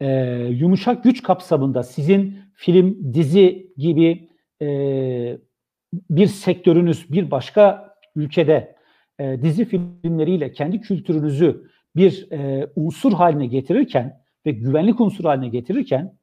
e, 0.00 0.08
yumuşak 0.50 1.04
güç 1.04 1.22
kapsamında 1.22 1.82
sizin 1.82 2.38
film, 2.54 3.14
dizi 3.14 3.72
gibi 3.76 4.28
e, 4.62 5.38
bir 6.10 6.26
sektörünüz 6.26 7.12
bir 7.12 7.30
başka 7.30 7.94
ülkede 8.16 8.76
e, 9.18 9.42
dizi 9.42 9.64
filmleriyle 9.64 10.52
kendi 10.52 10.80
kültürünüzü 10.80 11.68
bir 11.96 12.32
e, 12.32 12.70
unsur 12.76 13.12
haline 13.12 13.46
getirirken 13.46 14.20
ve 14.46 14.50
güvenlik 14.50 15.00
unsuru 15.00 15.28
haline 15.28 15.48
getirirken 15.48 16.17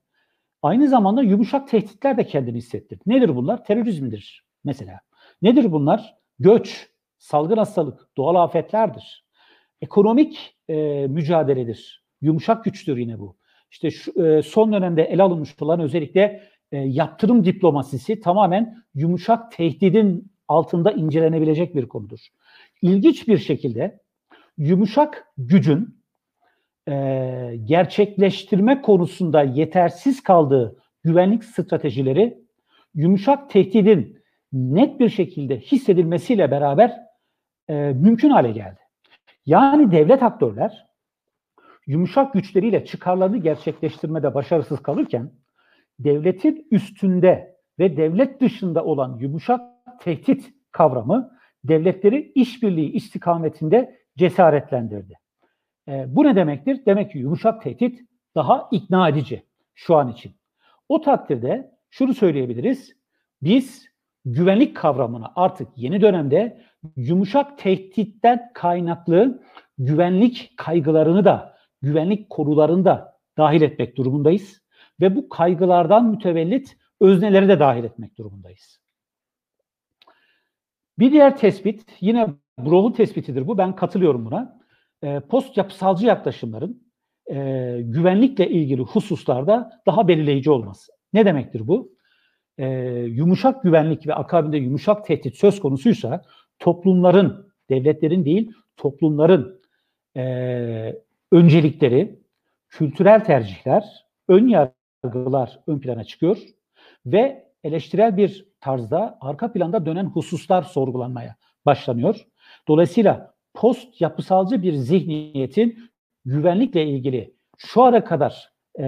aynı 0.66 0.88
zamanda 0.88 1.24
yumuşak 1.24 1.68
tehditler 1.68 2.18
de 2.18 2.28
kendini 2.28 2.58
hissettir. 2.58 3.00
Nedir 3.06 3.36
bunlar? 3.36 3.64
Terörizmdir 3.66 4.46
mesela. 4.64 5.00
Nedir 5.42 5.72
bunlar? 5.72 6.16
Göç, 6.40 6.90
salgın 7.18 7.58
hastalık, 7.58 8.18
doğal 8.18 8.36
afetlerdir. 8.36 9.26
Ekonomik 9.82 10.56
e, 10.70 11.08
mücadeledir. 11.08 12.04
Yumuşak 12.22 12.64
güçtür 12.64 12.98
yine 12.98 13.20
bu. 13.20 13.38
İşte 13.72 13.92
şu, 13.92 14.24
e, 14.24 14.42
son 14.42 14.74
dönemde 14.74 15.04
ele 15.04 15.24
alınmış 15.24 15.62
olan 15.62 15.80
özellikle 15.80 16.44
e, 16.72 16.78
yaptırım 16.78 17.46
diplomasisi 17.46 18.20
tamamen 18.20 18.78
yumuşak 18.96 19.52
tehdidin 19.52 20.32
altında 20.48 20.92
incelenebilecek 20.92 21.76
bir 21.76 21.88
konudur. 21.88 22.20
İlginç 22.82 23.28
bir 23.28 23.38
şekilde 23.38 24.00
yumuşak 24.58 25.28
gücün 25.38 26.05
e, 26.88 27.56
gerçekleştirme 27.64 28.82
konusunda 28.82 29.44
yetersiz 29.44 30.24
kaldığı 30.24 30.78
güvenlik 31.04 31.44
stratejileri 31.44 32.38
yumuşak 32.96 33.50
tehdidin 33.50 34.18
net 34.54 35.00
bir 35.00 35.10
şekilde 35.10 35.60
hissedilmesiyle 35.60 36.52
beraber 36.52 36.98
e, 37.68 37.74
mümkün 37.76 38.30
hale 38.30 38.52
geldi. 38.52 38.80
Yani 39.46 39.92
devlet 39.92 40.24
aktörler 40.24 40.86
yumuşak 41.88 42.34
güçleriyle 42.34 42.86
çıkarlarını 42.86 43.38
gerçekleştirmede 43.38 44.34
başarısız 44.34 44.80
kalırken 44.80 45.32
devletin 46.00 46.68
üstünde 46.72 47.56
ve 47.80 47.98
devlet 47.98 48.42
dışında 48.42 48.86
olan 48.86 49.18
yumuşak 49.20 49.62
tehdit 50.00 50.54
kavramı 50.72 51.32
devletleri 51.64 52.32
işbirliği 52.36 52.92
istikametinde 52.92 54.00
cesaretlendirdi. 54.18 55.14
E, 55.88 56.16
bu 56.16 56.24
ne 56.24 56.36
demektir? 56.36 56.86
Demek 56.86 57.12
ki 57.12 57.18
yumuşak 57.18 57.62
tehdit 57.62 58.00
daha 58.36 58.70
ikna 58.72 59.10
edici 59.10 59.44
şu 59.74 59.96
an 59.96 60.12
için. 60.12 60.36
O 60.90 61.02
takdirde 61.02 61.72
şunu 61.90 62.14
söyleyebiliriz. 62.14 62.96
Biz 63.42 63.86
güvenlik 64.26 64.78
kavramına 64.78 65.32
artık 65.36 65.68
yeni 65.76 66.02
dönemde 66.02 66.62
yumuşak 66.96 67.58
tehditten 67.58 68.52
kaynaklı 68.54 69.44
güvenlik 69.78 70.54
kaygılarını 70.58 71.26
da, 71.26 71.58
güvenlik 71.82 72.30
konularını 72.30 72.86
da 72.86 73.20
dahil 73.38 73.62
etmek 73.62 73.98
durumundayız. 73.98 74.62
Ve 75.02 75.16
bu 75.16 75.30
kaygılardan 75.30 76.06
mütevellit 76.06 76.78
özneleri 77.00 77.48
de 77.48 77.60
dahil 77.60 77.84
etmek 77.84 78.18
durumundayız. 78.18 78.82
Bir 81.00 81.12
diğer 81.12 81.38
tespit, 81.38 81.86
yine 82.02 82.28
Brohl'un 82.60 82.92
tespitidir 82.92 83.48
bu, 83.48 83.58
ben 83.58 83.76
katılıyorum 83.76 84.26
buna. 84.26 84.60
E, 85.04 85.20
post 85.20 85.58
yapısalcı 85.58 86.06
yaklaşımların 86.06 86.86
e, 87.32 87.36
güvenlikle 87.82 88.50
ilgili 88.50 88.82
hususlarda 88.82 89.82
daha 89.86 90.08
belirleyici 90.08 90.52
olması. 90.52 90.92
Ne 91.14 91.26
demektir 91.26 91.68
bu? 91.68 91.96
E, 92.58 92.68
yumuşak 93.08 93.64
güvenlik 93.64 94.08
ve 94.08 94.14
akabinde 94.14 94.58
yumuşak 94.58 95.06
tehdit 95.06 95.36
söz 95.38 95.60
konusuysa 95.60 96.22
toplumların, 96.60 97.54
devletlerin 97.70 98.26
değil, 98.26 98.52
toplumların 98.78 99.62
e, 100.18 101.02
öncelikleri, 101.32 102.20
kültürel 102.70 103.24
tercihler, 103.24 104.06
ön 104.28 104.48
yargılar 104.48 105.60
ön 105.68 105.80
plana 105.80 106.04
çıkıyor 106.04 106.38
ve 107.06 107.46
eleştirel 107.64 108.18
bir 108.18 108.46
tarzda 108.62 109.18
arka 109.22 109.54
planda 109.54 109.86
dönen 109.86 110.06
hususlar 110.06 110.64
sorgulanmaya 110.64 111.36
başlanıyor. 111.66 112.26
Dolayısıyla 112.68 113.35
post 113.56 114.02
yapısalcı 114.02 114.62
bir 114.62 114.74
zihniyetin 114.74 115.80
güvenlikle 116.26 116.86
ilgili 116.86 117.36
şu 117.58 117.84
ana 117.84 118.04
kadar 118.04 118.54
e, 118.80 118.84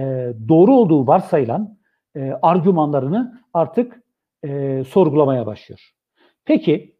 doğru 0.48 0.74
olduğu 0.74 1.06
varsayılan 1.06 1.78
e, 2.16 2.32
argümanlarını 2.42 3.42
artık 3.54 4.02
e, 4.44 4.82
sorgulamaya 4.84 5.46
başlıyor. 5.46 5.90
Peki 6.44 6.96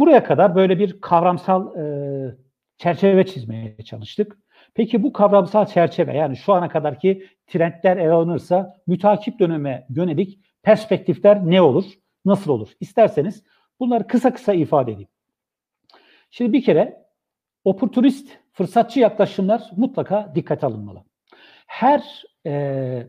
buraya 0.00 0.24
kadar 0.24 0.54
böyle 0.54 0.78
bir 0.78 1.00
kavramsal 1.00 1.76
e, 1.76 1.84
çerçeve 2.78 3.26
çizmeye 3.26 3.76
çalıştık. 3.84 4.38
Peki 4.74 5.02
bu 5.02 5.12
kavramsal 5.12 5.66
çerçeve 5.66 6.16
yani 6.16 6.36
şu 6.36 6.52
ana 6.52 6.68
kadarki 6.68 7.26
trendler 7.46 7.96
ele 7.96 8.10
alınırsa 8.10 8.76
mütakip 8.86 9.38
döneme 9.38 9.86
yönelik 9.88 10.40
perspektifler 10.62 11.50
ne 11.50 11.62
olur? 11.62 11.84
Nasıl 12.24 12.50
olur? 12.50 12.68
İsterseniz 12.80 13.44
bunları 13.80 14.06
kısa 14.06 14.34
kısa 14.34 14.54
ifade 14.54 14.92
edeyim. 14.92 15.08
Şimdi 16.30 16.52
bir 16.52 16.64
kere 16.64 17.06
oportunist, 17.64 18.28
fırsatçı 18.52 19.00
yaklaşımlar 19.00 19.70
mutlaka 19.76 20.32
dikkate 20.34 20.66
alınmalı. 20.66 21.04
Her 21.66 22.24
e, 22.46 23.06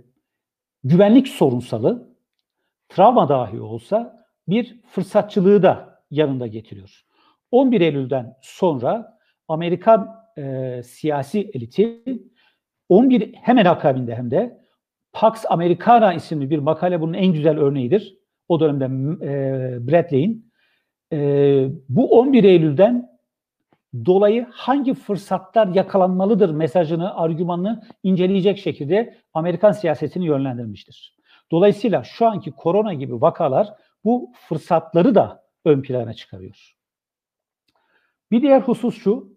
güvenlik 0.84 1.28
sorunsalı 1.28 2.16
travma 2.90 3.30
dahi 3.30 3.62
olsa 3.62 4.26
bir 4.48 4.80
fırsatçılığı 4.88 5.64
da 5.64 6.04
yanında 6.12 6.48
getiriyor. 6.48 7.06
11 7.52 7.82
Eylül'den 7.82 8.38
sonra 8.42 9.20
Amerikan 9.48 10.16
e, 10.38 10.82
siyasi 10.84 11.52
eliti 11.54 12.04
11 12.90 13.34
hemen 13.34 13.66
akabinde 13.66 14.16
hem 14.16 14.32
de 14.32 14.60
Pax 15.14 15.46
Americana 15.50 16.14
isimli 16.14 16.50
bir 16.50 16.60
makale 16.60 17.02
bunun 17.02 17.14
en 17.14 17.34
güzel 17.34 17.60
örneğidir. 17.60 18.18
O 18.48 18.60
dönemde 18.60 18.86
e, 19.26 19.88
Bradley'in 19.88 20.52
e, 21.14 21.18
bu 21.90 22.20
11 22.20 22.44
Eylül'den 22.44 23.09
dolayı 24.06 24.48
hangi 24.52 24.94
fırsatlar 24.94 25.68
yakalanmalıdır 25.68 26.50
mesajını, 26.50 27.16
argümanını 27.16 27.82
inceleyecek 28.04 28.58
şekilde 28.58 29.18
Amerikan 29.34 29.72
siyasetini 29.72 30.26
yönlendirmiştir. 30.26 31.16
Dolayısıyla 31.52 32.04
şu 32.04 32.28
anki 32.28 32.52
korona 32.52 32.94
gibi 32.94 33.22
vakalar 33.22 33.74
bu 34.04 34.32
fırsatları 34.48 35.16
da 35.16 35.44
ön 35.66 35.82
plana 35.82 36.14
çıkarıyor. 36.14 36.76
Bir 38.32 38.42
diğer 38.42 38.62
husus 38.62 39.04
şu, 39.04 39.34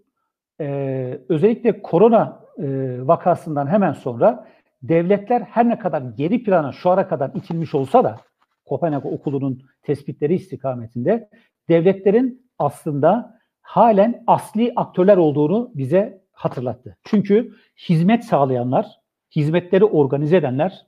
e, 0.60 1.20
özellikle 1.28 1.82
korona 1.82 2.42
e, 2.58 2.96
vakasından 3.06 3.66
hemen 3.66 3.92
sonra 3.92 4.48
devletler 4.82 5.40
her 5.40 5.68
ne 5.68 5.78
kadar 5.78 6.02
geri 6.02 6.42
plana 6.42 6.72
şu 6.72 6.90
ara 6.90 7.08
kadar 7.08 7.30
itilmiş 7.34 7.74
olsa 7.74 8.04
da 8.04 8.16
Kopenhag 8.64 9.06
Okulu'nun 9.06 9.62
tespitleri 9.82 10.34
istikametinde 10.34 11.28
devletlerin 11.68 12.50
aslında 12.58 13.41
halen 13.62 14.24
asli 14.26 14.72
aktörler 14.76 15.16
olduğunu 15.16 15.70
bize 15.74 16.22
hatırlattı. 16.32 16.96
Çünkü 17.04 17.52
hizmet 17.88 18.24
sağlayanlar, 18.24 18.86
hizmetleri 19.36 19.84
organize 19.84 20.36
edenler 20.36 20.86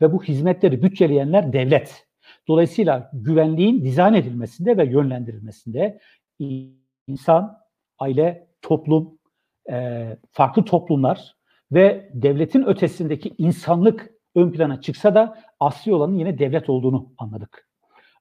ve 0.00 0.12
bu 0.12 0.24
hizmetleri 0.24 0.82
bütçeleyenler 0.82 1.52
devlet. 1.52 2.06
Dolayısıyla 2.48 3.10
güvenliğin 3.12 3.84
dizayn 3.84 4.14
edilmesinde 4.14 4.76
ve 4.76 4.84
yönlendirilmesinde 4.84 6.00
insan, 7.06 7.58
aile, 7.98 8.46
toplum, 8.62 9.18
e, 9.70 10.06
farklı 10.30 10.64
toplumlar 10.64 11.36
ve 11.72 12.10
devletin 12.14 12.62
ötesindeki 12.66 13.34
insanlık 13.38 14.10
ön 14.34 14.52
plana 14.52 14.80
çıksa 14.80 15.14
da 15.14 15.38
asli 15.60 15.94
olanın 15.94 16.18
yine 16.18 16.38
devlet 16.38 16.70
olduğunu 16.70 17.12
anladık. 17.18 17.68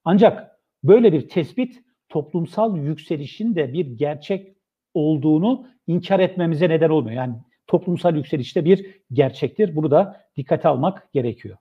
Ancak 0.06 0.60
böyle 0.84 1.14
bir 1.14 1.30
tespit 1.30 1.85
toplumsal 2.10 2.78
yükselişin 2.78 3.56
de 3.56 3.74
bir 3.74 3.86
gerçek 3.86 4.56
olduğunu 4.93 5.68
inkar 5.88 6.20
etmemize 6.20 6.70
neden 6.70 6.89
olmuyor. 6.89 7.16
Yani 7.16 7.36
toplumsal 7.68 8.16
yükselişte 8.16 8.66
bir 8.66 9.01
gerçektir. 9.12 9.76
Bunu 9.76 9.91
da 9.91 10.22
dikkate 10.38 10.68
almak 10.68 11.14
gerekiyor. 11.14 11.58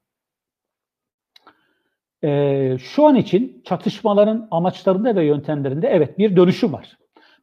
Ee, 2.24 2.76
şu 2.78 3.07
an 3.07 3.16
için 3.16 3.62
çatışmaların 3.64 4.49
amaçlarında 4.51 5.16
ve 5.16 5.24
yöntemlerinde 5.24 5.88
evet 5.88 6.18
bir 6.18 6.36
dönüşüm 6.36 6.72
var. 6.72 6.99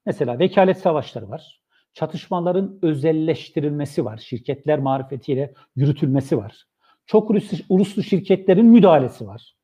Mesela 0.06 0.40
vekalet 0.40 0.78
savaşları 0.78 1.30
var. 1.30 1.62
Çatışmaların 1.94 2.80
özelleştirilmesi 2.82 4.06
var. 4.06 4.18
Şirketler 4.18 4.80
marifetiyle 4.80 5.54
yürütülmesi 5.76 6.38
var. 6.38 6.66
Çok 7.06 7.32
uluslu 7.70 8.04
şirketlerin 8.04 8.66
müdahalesi 8.66 9.28
var. 9.28 9.56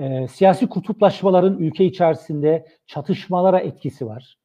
Ee, 0.00 0.28
siyasi 0.28 0.66
kutuplaşmaların 0.66 1.58
ülke 1.58 1.84
içerisinde 1.84 2.66
çatışmalara 2.86 3.60
etkisi 3.60 4.06
var. 4.06 4.38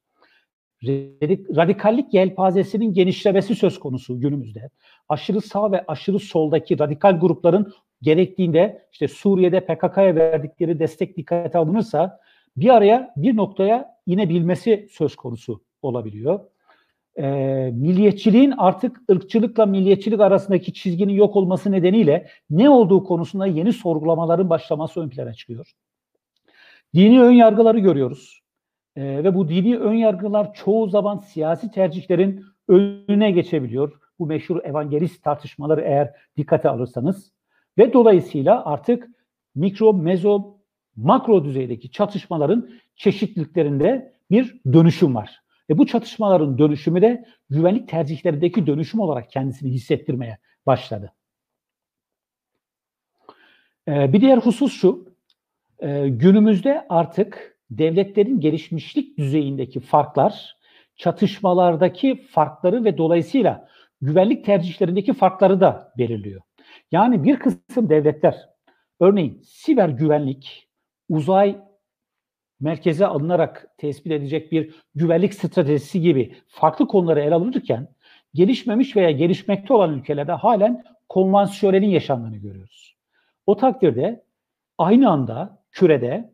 Radikallik 1.56 2.14
yelpazesinin 2.14 2.92
genişlemesi 2.94 3.54
söz 3.54 3.78
konusu 3.78 4.20
günümüzde. 4.20 4.70
Aşırı 5.08 5.40
sağ 5.40 5.72
ve 5.72 5.84
aşırı 5.88 6.18
soldaki 6.18 6.78
radikal 6.78 7.20
grupların 7.20 7.72
gerektiğinde 8.02 8.88
işte 8.92 9.08
Suriye'de 9.08 9.60
PKK'ya 9.60 10.16
verdikleri 10.16 10.78
destek 10.78 11.16
dikkate 11.16 11.58
alınırsa 11.58 12.20
bir 12.56 12.68
araya 12.68 13.14
bir 13.16 13.36
noktaya 13.36 13.96
inebilmesi 14.06 14.88
söz 14.90 15.16
konusu 15.16 15.62
olabiliyor. 15.82 16.40
E, 17.16 17.26
milliyetçiliğin 17.74 18.54
artık 18.58 19.00
ırkçılıkla 19.10 19.66
milliyetçilik 19.66 20.20
arasındaki 20.20 20.72
çizginin 20.72 21.12
yok 21.12 21.36
olması 21.36 21.72
nedeniyle 21.72 22.28
ne 22.50 22.70
olduğu 22.70 23.04
konusunda 23.04 23.46
yeni 23.46 23.72
sorgulamaların 23.72 24.50
başlaması 24.50 25.00
ön 25.00 25.08
plana 25.08 25.34
çıkıyor. 25.34 25.72
Dini 26.94 27.22
ön 27.22 27.32
yargıları 27.32 27.78
görüyoruz. 27.78 28.40
E, 28.96 29.02
ve 29.24 29.34
bu 29.34 29.48
dini 29.48 29.78
ön 29.78 29.94
yargılar 29.94 30.54
çoğu 30.54 30.88
zaman 30.88 31.18
siyasi 31.18 31.70
tercihlerin 31.70 32.44
önüne 32.68 33.30
geçebiliyor. 33.30 33.92
Bu 34.18 34.26
meşhur 34.26 34.64
evangelist 34.64 35.22
tartışmaları 35.22 35.80
eğer 35.80 36.14
dikkate 36.36 36.68
alırsanız. 36.68 37.32
Ve 37.78 37.92
dolayısıyla 37.92 38.64
artık 38.64 39.08
mikro, 39.54 39.92
mezo, 39.92 40.56
makro 40.96 41.44
düzeydeki 41.44 41.90
çatışmaların 41.90 42.70
çeşitliliklerinde 42.96 44.12
bir 44.30 44.60
dönüşüm 44.72 45.14
var. 45.14 45.40
Ve 45.70 45.78
bu 45.78 45.86
çatışmaların 45.86 46.58
dönüşümü 46.58 47.02
de 47.02 47.24
güvenlik 47.50 47.88
tercihlerindeki 47.88 48.66
dönüşüm 48.66 49.00
olarak 49.00 49.30
kendisini 49.30 49.70
hissettirmeye 49.70 50.38
başladı. 50.66 51.12
Ee, 53.88 54.12
bir 54.12 54.20
diğer 54.20 54.38
husus 54.38 54.80
şu, 54.80 55.14
e, 55.78 56.08
günümüzde 56.08 56.86
artık 56.88 57.58
devletlerin 57.70 58.40
gelişmişlik 58.40 59.18
düzeyindeki 59.18 59.80
farklar, 59.80 60.56
çatışmalardaki 60.96 62.26
farkları 62.30 62.84
ve 62.84 62.98
dolayısıyla 62.98 63.68
güvenlik 64.00 64.44
tercihlerindeki 64.44 65.12
farkları 65.12 65.60
da 65.60 65.92
belirliyor. 65.98 66.42
Yani 66.92 67.24
bir 67.24 67.38
kısım 67.38 67.88
devletler, 67.88 68.48
örneğin 69.00 69.42
siber 69.42 69.88
güvenlik, 69.88 70.68
uzay 71.08 71.58
merkeze 72.60 73.06
alınarak 73.06 73.66
tespit 73.78 74.12
edecek 74.12 74.52
bir 74.52 74.74
güvenlik 74.94 75.34
stratejisi 75.34 76.00
gibi 76.00 76.34
farklı 76.48 76.86
konuları 76.86 77.20
ele 77.20 77.34
alırken 77.34 77.88
gelişmemiş 78.34 78.96
veya 78.96 79.10
gelişmekte 79.10 79.74
olan 79.74 79.98
ülkelerde 79.98 80.32
halen 80.32 80.84
konvansiyonelin 81.08 81.88
yaşandığını 81.88 82.36
görüyoruz. 82.36 82.96
O 83.46 83.56
takdirde 83.56 84.24
aynı 84.78 85.10
anda 85.10 85.62
kürede 85.72 86.32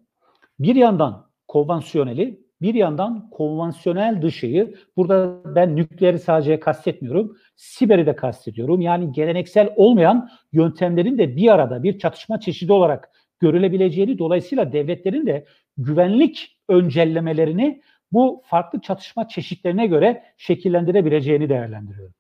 bir 0.59 0.75
yandan 0.75 1.31
konvansiyoneli 1.49 2.47
bir 2.63 2.75
yandan 2.75 3.31
konvansiyonel 3.31 4.23
dışıyı 4.23 4.75
burada 4.97 5.41
ben 5.55 5.77
nükleeri 5.77 6.19
sadece 6.19 6.61
kastetmiyorum, 6.61 7.37
siberi 7.57 8.07
de 8.07 8.17
kastediyorum. 8.17 8.81
Yani 8.81 9.13
geleneksel 9.13 9.73
olmayan 9.77 10.29
yöntemlerin 10.53 11.19
de 11.19 11.37
bir 11.37 11.55
arada 11.55 11.83
bir 11.83 11.99
çatışma 11.99 12.41
çeşidi 12.41 12.73
olarak 12.73 13.11
görülebileceğini 13.41 14.19
dolayısıyla 14.19 14.73
devletlerin 14.73 15.27
de 15.27 15.45
güvenlik 15.77 16.59
öncellemelerini 16.69 17.83
bu 18.13 18.43
farklı 18.45 18.81
çatışma 18.81 19.29
çeşitlerine 19.29 19.87
göre 19.87 20.23
şekillendirebileceğini 20.37 21.49
değerlendiriyorum. 21.49 22.15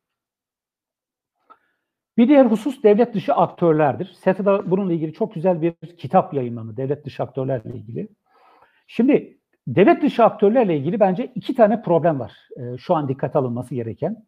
Bir 2.19 2.29
diğer 2.29 2.47
husus 2.47 2.83
devlet 2.83 3.14
dışı 3.14 3.35
aktörlerdir. 3.35 4.07
SETA'da 4.07 4.71
bununla 4.71 4.93
ilgili 4.93 5.12
çok 5.12 5.35
güzel 5.35 5.62
bir 5.62 5.75
kitap 5.99 6.35
yayınlandı 6.35 6.77
devlet 6.77 7.05
dışı 7.05 7.23
aktörlerle 7.23 7.71
ilgili. 7.75 8.09
Şimdi 8.87 9.39
devlet 9.67 10.03
dışı 10.03 10.25
aktörlerle 10.25 10.77
ilgili 10.77 11.01
bence 11.01 11.33
iki 11.35 11.55
tane 11.55 11.83
problem 11.83 12.21
var 12.21 12.33
e, 12.57 12.79
şu 12.79 12.95
an 12.95 13.09
dikkat 13.09 13.37
alınması 13.37 13.75
gereken. 13.75 14.25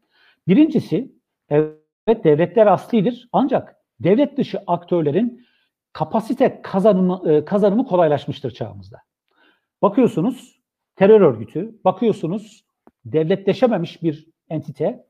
Birincisi 0.49 1.13
evet 1.51 2.25
devletler 2.25 2.67
aslidir 2.67 3.29
ancak 3.33 3.77
devlet 4.01 4.37
dışı 4.37 4.59
aktörlerin 4.67 5.47
kapasite 5.93 6.63
kazanımı, 6.63 7.33
e, 7.33 7.45
kazanımı 7.45 7.87
kolaylaşmıştır 7.87 8.51
çağımızda. 8.51 8.99
Bakıyorsunuz 9.83 10.61
terör 10.97 11.21
örgütü, 11.21 11.75
bakıyorsunuz 11.85 12.65
devletleşememiş 13.05 14.03
bir 14.03 14.27
entite, 14.49 15.07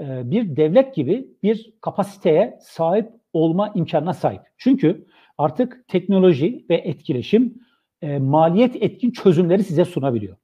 e, 0.00 0.30
bir 0.30 0.56
devlet 0.56 0.94
gibi 0.94 1.28
bir 1.42 1.74
kapasiteye 1.80 2.58
sahip 2.62 3.12
olma 3.32 3.72
imkanına 3.74 4.14
sahip. 4.14 4.40
Çünkü 4.58 5.06
artık 5.38 5.88
teknoloji 5.88 6.66
ve 6.70 6.76
etkileşim 6.76 7.54
e, 8.02 8.18
maliyet 8.18 8.82
etkin 8.82 9.10
çözümleri 9.10 9.64
size 9.64 9.84
sunabiliyor. 9.84 10.36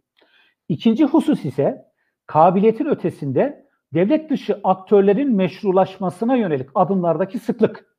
İkinci 0.68 1.04
husus 1.04 1.44
ise 1.44 1.84
kabiliyetin 2.26 2.86
ötesinde 2.86 3.66
devlet 3.94 4.30
dışı 4.30 4.60
aktörlerin 4.64 5.36
meşrulaşmasına 5.36 6.36
yönelik 6.36 6.68
adımlardaki 6.74 7.38
sıklık. 7.38 7.93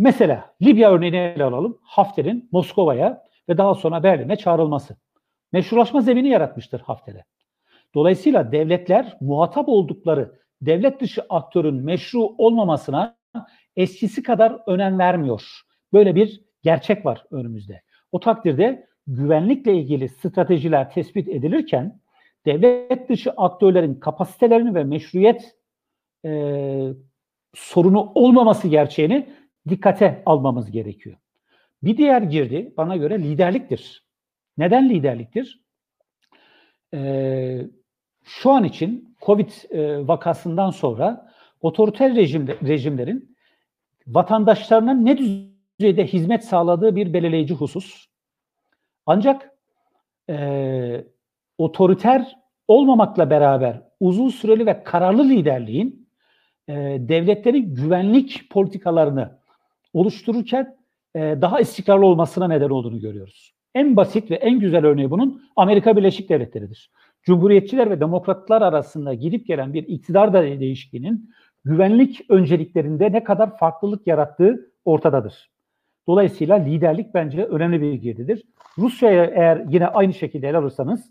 Mesela 0.00 0.54
Libya 0.62 0.92
örneğini 0.92 1.16
ele 1.16 1.44
alalım. 1.44 1.78
Hafter'in 1.82 2.48
Moskova'ya 2.52 3.24
ve 3.48 3.58
daha 3.58 3.74
sonra 3.74 4.02
Berlin'e 4.02 4.36
çağrılması. 4.36 4.96
Meşrulaşma 5.52 6.00
zemini 6.00 6.28
yaratmıştır 6.28 6.80
Hafter'e. 6.80 7.24
Dolayısıyla 7.94 8.52
devletler 8.52 9.16
muhatap 9.20 9.68
oldukları 9.68 10.38
devlet 10.62 11.00
dışı 11.00 11.22
aktörün 11.28 11.74
meşru 11.74 12.20
olmamasına 12.38 13.16
eskisi 13.76 14.22
kadar 14.22 14.58
önem 14.66 14.98
vermiyor. 14.98 15.42
Böyle 15.92 16.14
bir 16.14 16.44
gerçek 16.62 17.06
var 17.06 17.26
önümüzde. 17.30 17.82
O 18.12 18.20
takdirde 18.20 18.86
güvenlikle 19.06 19.74
ilgili 19.74 20.08
stratejiler 20.08 20.90
tespit 20.90 21.28
edilirken 21.28 22.00
devlet 22.46 23.08
dışı 23.08 23.30
aktörlerin 23.30 23.94
kapasitelerini 23.94 24.74
ve 24.74 24.84
meşruiyet 24.84 25.56
e, 26.24 26.30
sorunu 27.54 28.12
olmaması 28.14 28.68
gerçeğini 28.68 29.40
dikkate 29.68 30.22
almamız 30.26 30.70
gerekiyor. 30.70 31.16
Bir 31.82 31.96
diğer 31.96 32.22
girdi 32.22 32.74
bana 32.76 32.96
göre 32.96 33.22
liderliktir. 33.22 34.04
Neden 34.58 34.88
liderliktir? 34.88 35.60
Ee, 36.94 37.66
şu 38.24 38.50
an 38.50 38.64
için 38.64 39.16
Covid 39.22 39.50
e, 39.70 40.08
vakasından 40.08 40.70
sonra 40.70 41.32
otoriter 41.60 42.14
rejimde, 42.14 42.56
rejimlerin 42.66 43.36
vatandaşlarına 44.06 44.94
ne 44.94 45.18
düzeyde 45.18 46.06
hizmet 46.06 46.44
sağladığı 46.44 46.96
bir 46.96 47.12
belirleyici 47.12 47.54
husus. 47.54 48.06
Ancak 49.06 49.50
e, 50.30 51.04
otoriter 51.58 52.36
olmamakla 52.68 53.30
beraber 53.30 53.82
uzun 54.00 54.28
süreli 54.28 54.66
ve 54.66 54.82
kararlı 54.84 55.28
liderliğin 55.28 56.08
e, 56.68 56.72
devletlerin 57.00 57.74
güvenlik 57.74 58.50
politikalarını 58.50 59.39
oluştururken 59.92 60.76
e, 61.14 61.20
daha 61.20 61.60
istikrarlı 61.60 62.06
olmasına 62.06 62.48
neden 62.48 62.70
olduğunu 62.70 63.00
görüyoruz. 63.00 63.54
En 63.74 63.96
basit 63.96 64.30
ve 64.30 64.34
en 64.34 64.58
güzel 64.58 64.86
örneği 64.86 65.10
bunun 65.10 65.42
Amerika 65.56 65.96
Birleşik 65.96 66.28
Devletleri'dir. 66.28 66.90
Cumhuriyetçiler 67.22 67.90
ve 67.90 68.00
demokratlar 68.00 68.62
arasında 68.62 69.14
gidip 69.14 69.46
gelen 69.46 69.74
bir 69.74 69.88
iktidar 69.88 70.32
da 70.32 70.42
değişikliğinin 70.42 71.30
güvenlik 71.64 72.20
önceliklerinde 72.28 73.12
ne 73.12 73.24
kadar 73.24 73.58
farklılık 73.58 74.06
yarattığı 74.06 74.72
ortadadır. 74.84 75.50
Dolayısıyla 76.06 76.56
liderlik 76.56 77.14
bence 77.14 77.44
önemli 77.44 77.80
bir 77.82 77.92
girdidir. 77.92 78.42
Rusya'ya 78.78 79.24
eğer 79.24 79.64
yine 79.68 79.86
aynı 79.86 80.14
şekilde 80.14 80.48
ele 80.48 80.56
alırsanız 80.56 81.10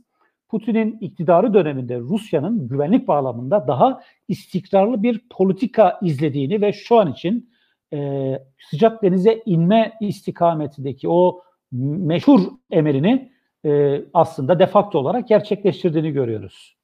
Putin'in 0.50 0.98
iktidarı 1.02 1.54
döneminde 1.54 2.00
Rusya'nın 2.00 2.68
güvenlik 2.68 3.08
bağlamında 3.08 3.68
daha 3.68 4.02
istikrarlı 4.28 5.04
bir 5.04 5.22
politika 5.30 6.00
izlediğini 6.02 6.62
ve 6.62 6.74
şu 6.74 7.00
an 7.00 7.12
için 7.12 7.50
e, 7.94 8.40
sıcak 8.70 9.04
denize 9.04 9.42
inme 9.46 9.98
istikametindeki 10.02 11.10
o 11.10 11.42
meşhur 11.72 12.40
emrini 12.72 13.32
e, 13.66 14.02
aslında 14.14 14.60
defakto 14.60 15.00
olarak 15.00 15.28
gerçekleştirdiğini 15.28 16.12
görüyoruz. 16.12 16.78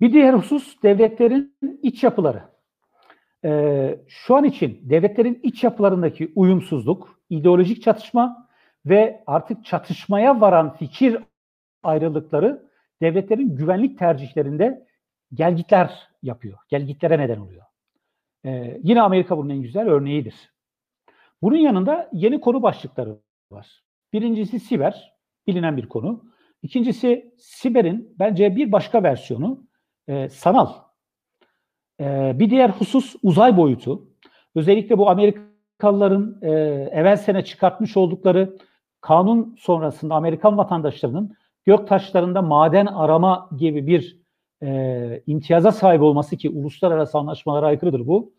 Bir 0.00 0.12
diğer 0.12 0.34
husus 0.34 0.82
devletlerin 0.82 1.56
iç 1.82 2.04
yapıları. 2.04 2.42
Ee, 3.44 3.98
şu 4.08 4.36
an 4.36 4.44
için 4.44 4.80
devletlerin 4.82 5.40
iç 5.42 5.64
yapılarındaki 5.64 6.32
uyumsuzluk, 6.34 7.20
ideolojik 7.30 7.82
çatışma 7.82 8.48
ve 8.86 9.22
artık 9.26 9.64
çatışmaya 9.64 10.40
varan 10.40 10.76
fikir 10.76 11.18
ayrılıkları 11.82 12.70
devletlerin 13.02 13.56
güvenlik 13.56 13.98
tercihlerinde 13.98 14.86
gelgitler 15.34 16.08
yapıyor. 16.22 16.58
Gelgitlere 16.68 17.18
neden 17.18 17.38
oluyor. 17.38 17.64
Ee, 18.44 18.80
yine 18.82 19.02
Amerika 19.02 19.38
bunun 19.38 19.48
en 19.48 19.62
güzel 19.62 19.88
örneğidir. 19.88 20.34
Bunun 21.42 21.56
yanında 21.56 22.10
yeni 22.12 22.40
konu 22.40 22.62
başlıkları 22.62 23.18
var. 23.50 23.82
Birincisi 24.12 24.60
siber, 24.60 25.14
bilinen 25.46 25.76
bir 25.76 25.88
konu. 25.88 26.24
İkincisi 26.62 27.34
siberin 27.38 28.14
bence 28.18 28.56
bir 28.56 28.72
başka 28.72 29.02
versiyonu 29.02 29.66
e, 30.08 30.28
sanal. 30.28 30.72
E, 32.00 32.32
bir 32.38 32.50
diğer 32.50 32.70
husus 32.70 33.16
uzay 33.22 33.56
boyutu. 33.56 34.08
Özellikle 34.54 34.98
bu 34.98 35.10
Amerikalıların 35.10 36.38
e, 36.42 36.50
evvel 36.92 37.16
sene 37.16 37.44
çıkartmış 37.44 37.96
oldukları 37.96 38.58
kanun 39.00 39.56
sonrasında 39.58 40.14
Amerikan 40.14 40.56
vatandaşlarının 40.56 41.36
gök 41.64 41.88
taşlarında 41.88 42.42
maden 42.42 42.86
arama 42.86 43.50
gibi 43.56 43.86
bir 43.86 44.23
e, 44.64 45.22
imtiyaza 45.26 45.72
sahip 45.72 46.02
olması 46.02 46.36
ki 46.36 46.50
uluslararası 46.50 47.18
anlaşmalara 47.18 47.66
aykırıdır 47.66 48.06
bu. 48.06 48.32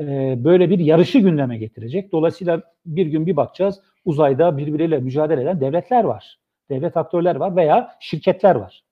E, 0.00 0.04
böyle 0.44 0.70
bir 0.70 0.78
yarışı 0.78 1.18
gündeme 1.18 1.58
getirecek. 1.58 2.12
Dolayısıyla 2.12 2.62
bir 2.86 3.06
gün 3.06 3.26
bir 3.26 3.36
bakacağız 3.36 3.80
uzayda 4.04 4.58
birbiriyle 4.58 4.98
mücadele 4.98 5.42
eden 5.42 5.60
devletler 5.60 6.04
var. 6.04 6.38
Devlet 6.70 6.96
aktörler 6.96 7.36
var 7.36 7.56
veya 7.56 7.96
şirketler 8.00 8.54
var. 8.54 8.84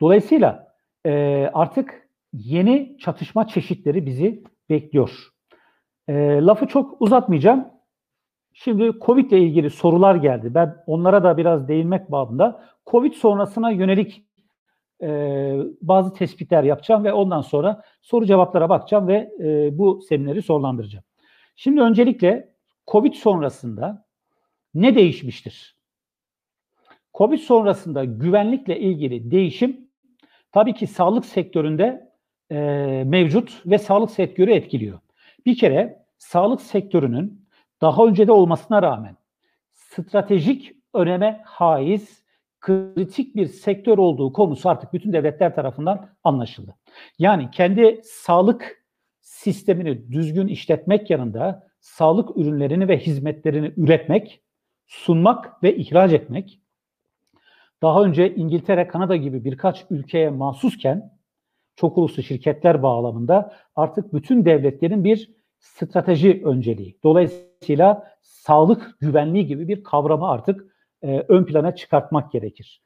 Dolayısıyla 0.00 0.74
e, 1.06 1.10
artık 1.54 2.08
yeni 2.32 2.96
çatışma 2.98 3.46
çeşitleri 3.48 4.06
bizi 4.06 4.42
bekliyor. 4.70 5.28
E, 6.08 6.14
lafı 6.42 6.66
çok 6.66 7.02
uzatmayacağım. 7.02 7.68
Şimdi 8.52 8.92
Covid 9.00 9.30
ile 9.30 9.40
ilgili 9.40 9.70
sorular 9.70 10.14
geldi. 10.14 10.54
Ben 10.54 10.76
onlara 10.86 11.24
da 11.24 11.36
biraz 11.36 11.68
değinmek 11.68 12.12
babında 12.12 12.64
Covid 12.86 13.12
sonrasına 13.12 13.70
yönelik 13.70 14.27
e, 15.02 15.08
bazı 15.82 16.14
tespitler 16.14 16.64
yapacağım 16.64 17.04
ve 17.04 17.12
ondan 17.12 17.40
sonra 17.40 17.82
soru 18.02 18.26
cevaplara 18.26 18.68
bakacağım 18.68 19.08
ve 19.08 19.30
e, 19.40 19.78
bu 19.78 20.02
semineri 20.08 20.42
sonlandıracağım. 20.42 21.04
Şimdi 21.56 21.80
öncelikle 21.80 22.48
Covid 22.86 23.14
sonrasında 23.14 24.04
ne 24.74 24.94
değişmiştir? 24.94 25.76
Covid 27.14 27.38
sonrasında 27.38 28.04
güvenlikle 28.04 28.80
ilgili 28.80 29.30
değişim 29.30 29.88
tabii 30.52 30.74
ki 30.74 30.86
sağlık 30.86 31.26
sektöründe 31.26 32.10
e, 32.50 32.56
mevcut 33.06 33.62
ve 33.66 33.78
sağlık 33.78 34.10
sektörü 34.10 34.52
etkiliyor. 34.52 34.98
Bir 35.46 35.56
kere 35.56 36.04
sağlık 36.18 36.60
sektörünün 36.60 37.48
daha 37.80 38.04
önce 38.04 38.26
de 38.26 38.32
olmasına 38.32 38.82
rağmen 38.82 39.16
stratejik 39.72 40.72
öneme 40.94 41.42
haiz, 41.44 42.22
kritik 42.68 43.36
bir 43.36 43.46
sektör 43.46 43.98
olduğu 43.98 44.32
konusu 44.32 44.68
artık 44.68 44.92
bütün 44.92 45.12
devletler 45.12 45.54
tarafından 45.54 46.08
anlaşıldı. 46.24 46.74
Yani 47.18 47.50
kendi 47.50 48.00
sağlık 48.04 48.84
sistemini 49.20 50.12
düzgün 50.12 50.48
işletmek 50.48 51.10
yanında 51.10 51.68
sağlık 51.80 52.36
ürünlerini 52.36 52.88
ve 52.88 52.98
hizmetlerini 52.98 53.72
üretmek, 53.76 54.42
sunmak 54.86 55.62
ve 55.62 55.76
ihraç 55.76 56.12
etmek 56.12 56.60
daha 57.82 58.02
önce 58.02 58.34
İngiltere, 58.34 58.88
Kanada 58.88 59.16
gibi 59.16 59.44
birkaç 59.44 59.84
ülkeye 59.90 60.30
mahsusken 60.30 61.18
çok 61.76 61.98
uluslu 61.98 62.22
şirketler 62.22 62.82
bağlamında 62.82 63.54
artık 63.76 64.14
bütün 64.14 64.44
devletlerin 64.44 65.04
bir 65.04 65.34
strateji 65.58 66.42
önceliği. 66.44 66.98
Dolayısıyla 67.04 68.16
sağlık 68.22 68.96
güvenliği 69.00 69.46
gibi 69.46 69.68
bir 69.68 69.84
kavramı 69.84 70.28
artık 70.28 70.77
e, 71.02 71.24
ön 71.28 71.44
plana 71.44 71.74
çıkartmak 71.74 72.32
gerekir. 72.32 72.82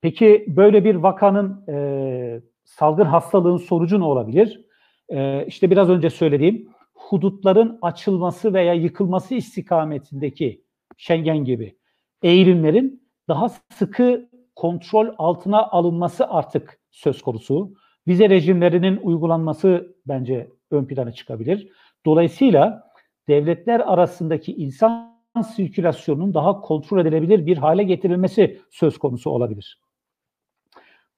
Peki 0.00 0.44
böyle 0.48 0.84
bir 0.84 0.94
vakanın 0.94 1.66
e, 1.68 2.40
salgın 2.64 3.04
hastalığın 3.04 3.56
sonucu 3.56 4.00
ne 4.00 4.04
olabilir? 4.04 4.64
E, 5.08 5.46
işte 5.46 5.70
biraz 5.70 5.90
önce 5.90 6.10
söylediğim 6.10 6.68
hudutların 6.94 7.78
açılması 7.82 8.54
veya 8.54 8.74
yıkılması 8.74 9.34
istikametindeki 9.34 10.64
Schengen 10.96 11.44
gibi 11.44 11.76
eğilimlerin 12.22 13.08
daha 13.28 13.48
sıkı 13.48 14.28
kontrol 14.56 15.14
altına 15.18 15.66
alınması 15.66 16.26
artık 16.28 16.80
söz 16.90 17.22
konusu. 17.22 17.74
Vize 18.08 18.30
rejimlerinin 18.30 18.96
uygulanması 18.96 19.96
bence 20.06 20.50
ön 20.70 20.84
plana 20.84 21.12
çıkabilir. 21.12 21.68
Dolayısıyla 22.06 22.90
devletler 23.28 23.80
arasındaki 23.80 24.54
insan 24.54 25.15
sirkülasyonunun 25.42 26.34
daha 26.34 26.60
kontrol 26.60 27.00
edilebilir 27.00 27.46
bir 27.46 27.56
hale 27.56 27.82
getirilmesi 27.82 28.60
söz 28.70 28.98
konusu 28.98 29.30
olabilir. 29.30 29.80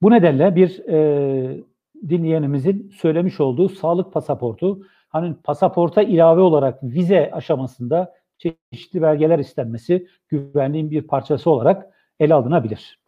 Bu 0.03 0.11
nedenle 0.11 0.57
bir 0.57 0.89
e, 0.89 1.65
dinleyenimizin 2.09 2.89
söylemiş 2.89 3.41
olduğu 3.41 3.69
sağlık 3.69 4.13
pasaportu, 4.13 4.83
hani 5.09 5.35
pasaporta 5.45 6.03
ilave 6.03 6.41
olarak 6.41 6.83
vize 6.83 7.31
aşamasında 7.33 8.15
çeşitli 8.39 9.03
belgeler 9.03 9.39
istenmesi 9.39 10.09
güvenliğin 10.29 10.91
bir 10.91 11.03
parçası 11.03 11.51
olarak 11.51 11.87
ele 12.21 12.35
alınabilir. 12.35 12.99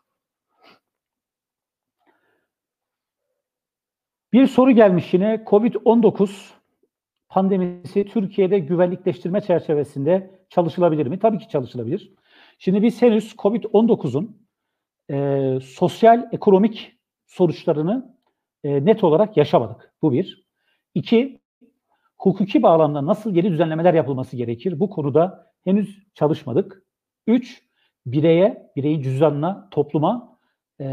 Bir 4.32 4.46
soru 4.46 4.70
gelmiş 4.70 5.14
yine 5.14 5.44
COVID-19 5.46 6.59
pandemisi 7.30 8.04
Türkiye'de 8.04 8.58
güvenlikleştirme 8.58 9.40
çerçevesinde 9.40 10.30
çalışılabilir 10.48 11.06
mi? 11.06 11.18
Tabii 11.18 11.38
ki 11.38 11.48
çalışılabilir. 11.48 12.12
Şimdi 12.58 12.82
biz 12.82 13.02
henüz 13.02 13.34
COVID-19'un 13.38 14.46
e, 15.10 15.58
sosyal, 15.60 16.28
ekonomik 16.32 16.96
sonuçlarını 17.26 18.16
e, 18.64 18.84
net 18.84 19.04
olarak 19.04 19.36
yaşamadık. 19.36 19.94
Bu 20.02 20.12
bir. 20.12 20.44
İki, 20.94 21.40
hukuki 22.18 22.62
bağlamda 22.62 23.06
nasıl 23.06 23.34
yeni 23.34 23.50
düzenlemeler 23.50 23.94
yapılması 23.94 24.36
gerekir? 24.36 24.80
Bu 24.80 24.90
konuda 24.90 25.52
henüz 25.64 25.98
çalışmadık. 26.14 26.82
Üç, 27.26 27.62
bireye, 28.06 28.70
bireyin 28.76 29.02
cüzdanına, 29.02 29.68
topluma 29.70 30.38
e, 30.78 30.86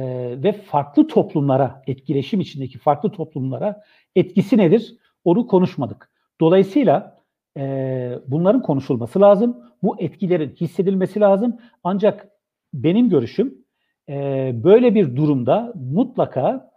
ve 0.43 0.53
farklı 0.53 1.07
toplumlara, 1.07 1.83
etkileşim 1.87 2.39
içindeki 2.39 2.77
farklı 2.77 3.11
toplumlara 3.11 3.83
etkisi 4.15 4.57
nedir? 4.57 4.97
Onu 5.23 5.47
konuşmadık. 5.47 6.16
Dolayısıyla 6.41 7.17
e, 7.57 8.11
bunların 8.27 8.61
konuşulması 8.61 9.21
lazım. 9.21 9.57
Bu 9.83 10.01
etkilerin 10.01 10.49
hissedilmesi 10.49 11.19
lazım. 11.19 11.57
Ancak 11.83 12.27
benim 12.73 13.09
görüşüm 13.09 13.65
e, 14.09 14.51
böyle 14.63 14.95
bir 14.95 15.15
durumda 15.15 15.73
mutlaka 15.75 16.71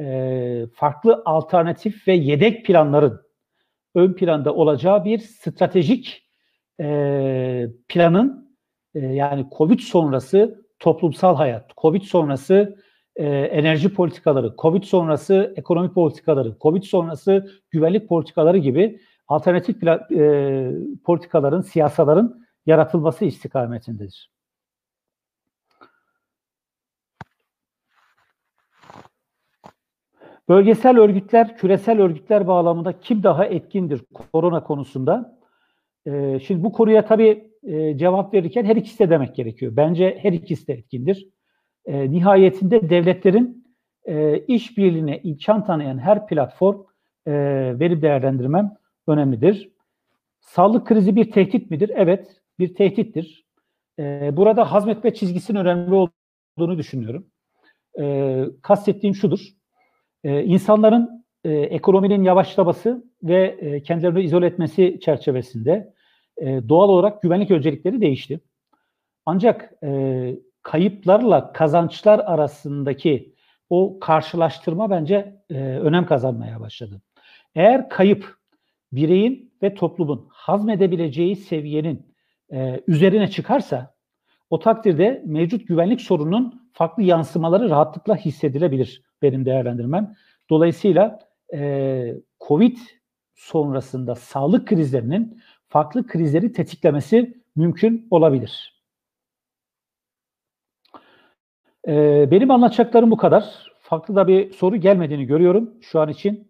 e, 0.00 0.66
farklı 0.74 1.22
alternatif 1.24 2.08
ve 2.08 2.12
yedek 2.12 2.66
planların 2.66 3.20
ön 3.94 4.12
planda 4.12 4.54
olacağı 4.54 5.04
bir 5.04 5.18
stratejik 5.18 6.28
e, 6.80 7.66
planın 7.88 8.56
e, 8.94 9.00
yani 9.00 9.46
Covid 9.58 9.80
sonrası 9.80 10.66
toplumsal 10.78 11.36
hayat, 11.36 11.70
Covid 11.76 12.02
sonrası 12.02 12.76
e, 13.16 13.26
enerji 13.26 13.94
politikaları, 13.94 14.54
Covid 14.58 14.82
sonrası 14.82 15.54
ekonomi 15.56 15.92
politikaları, 15.92 16.56
Covid 16.60 16.82
sonrası 16.82 17.50
güvenlik 17.70 18.08
politikaları 18.08 18.58
gibi 18.58 19.00
alternatif 19.28 19.76
e, 19.84 20.72
politikaların, 21.04 21.60
siyasaların 21.60 22.42
yaratılması 22.66 23.24
istikametindedir. 23.24 24.32
Bölgesel 30.48 30.98
örgütler, 30.98 31.56
küresel 31.56 32.00
örgütler 32.00 32.46
bağlamında 32.46 33.00
kim 33.00 33.22
daha 33.22 33.44
etkindir 33.44 34.02
korona 34.32 34.64
konusunda? 34.64 35.38
Ee, 36.06 36.40
şimdi 36.46 36.62
bu 36.62 36.72
konuya 36.72 37.04
tabii 37.04 37.50
e, 37.62 37.98
cevap 37.98 38.34
verirken 38.34 38.64
her 38.64 38.76
ikisi 38.76 38.98
de 38.98 39.10
demek 39.10 39.34
gerekiyor. 39.34 39.76
Bence 39.76 40.18
her 40.22 40.32
ikisi 40.32 40.66
de 40.66 40.72
etkindir. 40.72 41.28
E, 41.86 42.10
nihayetinde 42.10 42.90
devletlerin 42.90 43.66
e, 44.04 44.38
işbirliğine 44.38 45.20
imkan 45.22 45.64
tanıyan 45.64 45.98
her 45.98 46.26
platform 46.26 46.80
e, 47.26 47.32
veri 47.80 48.02
değerlendirmem 48.02 48.76
önemlidir. 49.06 49.72
Sağlık 50.40 50.86
krizi 50.86 51.16
bir 51.16 51.30
tehdit 51.30 51.70
midir? 51.70 51.90
Evet, 51.94 52.40
bir 52.58 52.74
tehdittir. 52.74 53.44
E, 53.98 54.30
burada 54.36 54.72
hazmetme 54.72 55.14
çizgisinin 55.14 55.58
önemli 55.58 55.94
olduğunu 55.94 56.78
düşünüyorum. 56.78 57.26
E, 58.00 58.44
kastettiğim 58.62 59.14
şudur. 59.14 59.40
E, 60.24 60.44
insanların 60.44 61.24
e, 61.44 61.52
ekonominin 61.52 62.22
yavaşlaması 62.22 63.04
ve 63.22 63.56
e, 63.60 63.82
kendilerini 63.82 64.22
izole 64.22 64.46
etmesi 64.46 65.00
çerçevesinde 65.02 65.92
e, 66.36 66.46
doğal 66.68 66.88
olarak 66.88 67.22
güvenlik 67.22 67.50
öncelikleri 67.50 68.00
değişti. 68.00 68.40
Ancak 69.26 69.72
e, 69.84 69.88
kayıplarla 70.62 71.52
kazançlar 71.52 72.18
arasındaki 72.18 73.34
o 73.70 73.98
karşılaştırma 74.00 74.90
bence 74.90 75.42
e, 75.50 75.54
önem 75.58 76.06
kazanmaya 76.06 76.60
başladı. 76.60 77.02
Eğer 77.54 77.88
kayıp 77.88 78.36
bireyin 78.92 79.52
ve 79.62 79.74
toplumun 79.74 80.28
hazmedebileceği 80.30 81.36
seviyenin 81.36 82.14
e, 82.52 82.80
üzerine 82.86 83.30
çıkarsa 83.30 83.94
o 84.50 84.58
takdirde 84.58 85.22
mevcut 85.26 85.68
güvenlik 85.68 86.00
sorununun 86.00 86.70
farklı 86.72 87.02
yansımaları 87.02 87.70
rahatlıkla 87.70 88.16
hissedilebilir 88.16 89.02
benim 89.22 89.44
değerlendirmem. 89.44 90.14
Dolayısıyla 90.50 91.18
e, 91.54 92.14
COVID 92.48 92.78
sonrasında 93.34 94.14
sağlık 94.14 94.68
krizlerinin 94.68 95.42
farklı 95.68 96.06
krizleri 96.06 96.52
tetiklemesi 96.52 97.42
mümkün 97.56 98.06
olabilir. 98.10 98.81
E, 101.88 102.30
benim 102.30 102.50
anlatacaklarım 102.50 103.10
bu 103.10 103.16
kadar. 103.16 103.72
Farklı 103.80 104.16
da 104.16 104.28
bir 104.28 104.52
soru 104.52 104.76
gelmediğini 104.76 105.26
görüyorum 105.26 105.70
şu 105.80 106.00
an 106.00 106.08
için. 106.08 106.48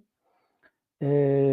E, 1.02 1.06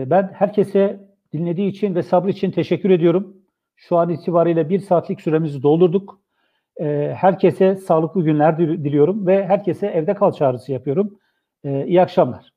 ben 0.07 0.31
herkese 0.33 1.09
dinlediği 1.33 1.69
için 1.69 1.95
ve 1.95 2.03
sabrı 2.03 2.29
için 2.29 2.51
teşekkür 2.51 2.89
ediyorum. 2.89 3.37
Şu 3.75 3.97
an 3.97 4.09
itibariyle 4.09 4.69
bir 4.69 4.79
saatlik 4.79 5.21
süremizi 5.21 5.63
doldurduk. 5.63 6.19
E, 6.79 7.13
herkese 7.17 7.75
sağlıklı 7.75 8.23
günler 8.23 8.57
diliyorum 8.57 9.27
ve 9.27 9.45
herkese 9.45 9.87
evde 9.87 10.13
kal 10.13 10.31
çağrısı 10.31 10.71
yapıyorum. 10.71 11.19
E, 11.63 11.85
iyi 11.85 12.01
akşamlar. 12.01 12.48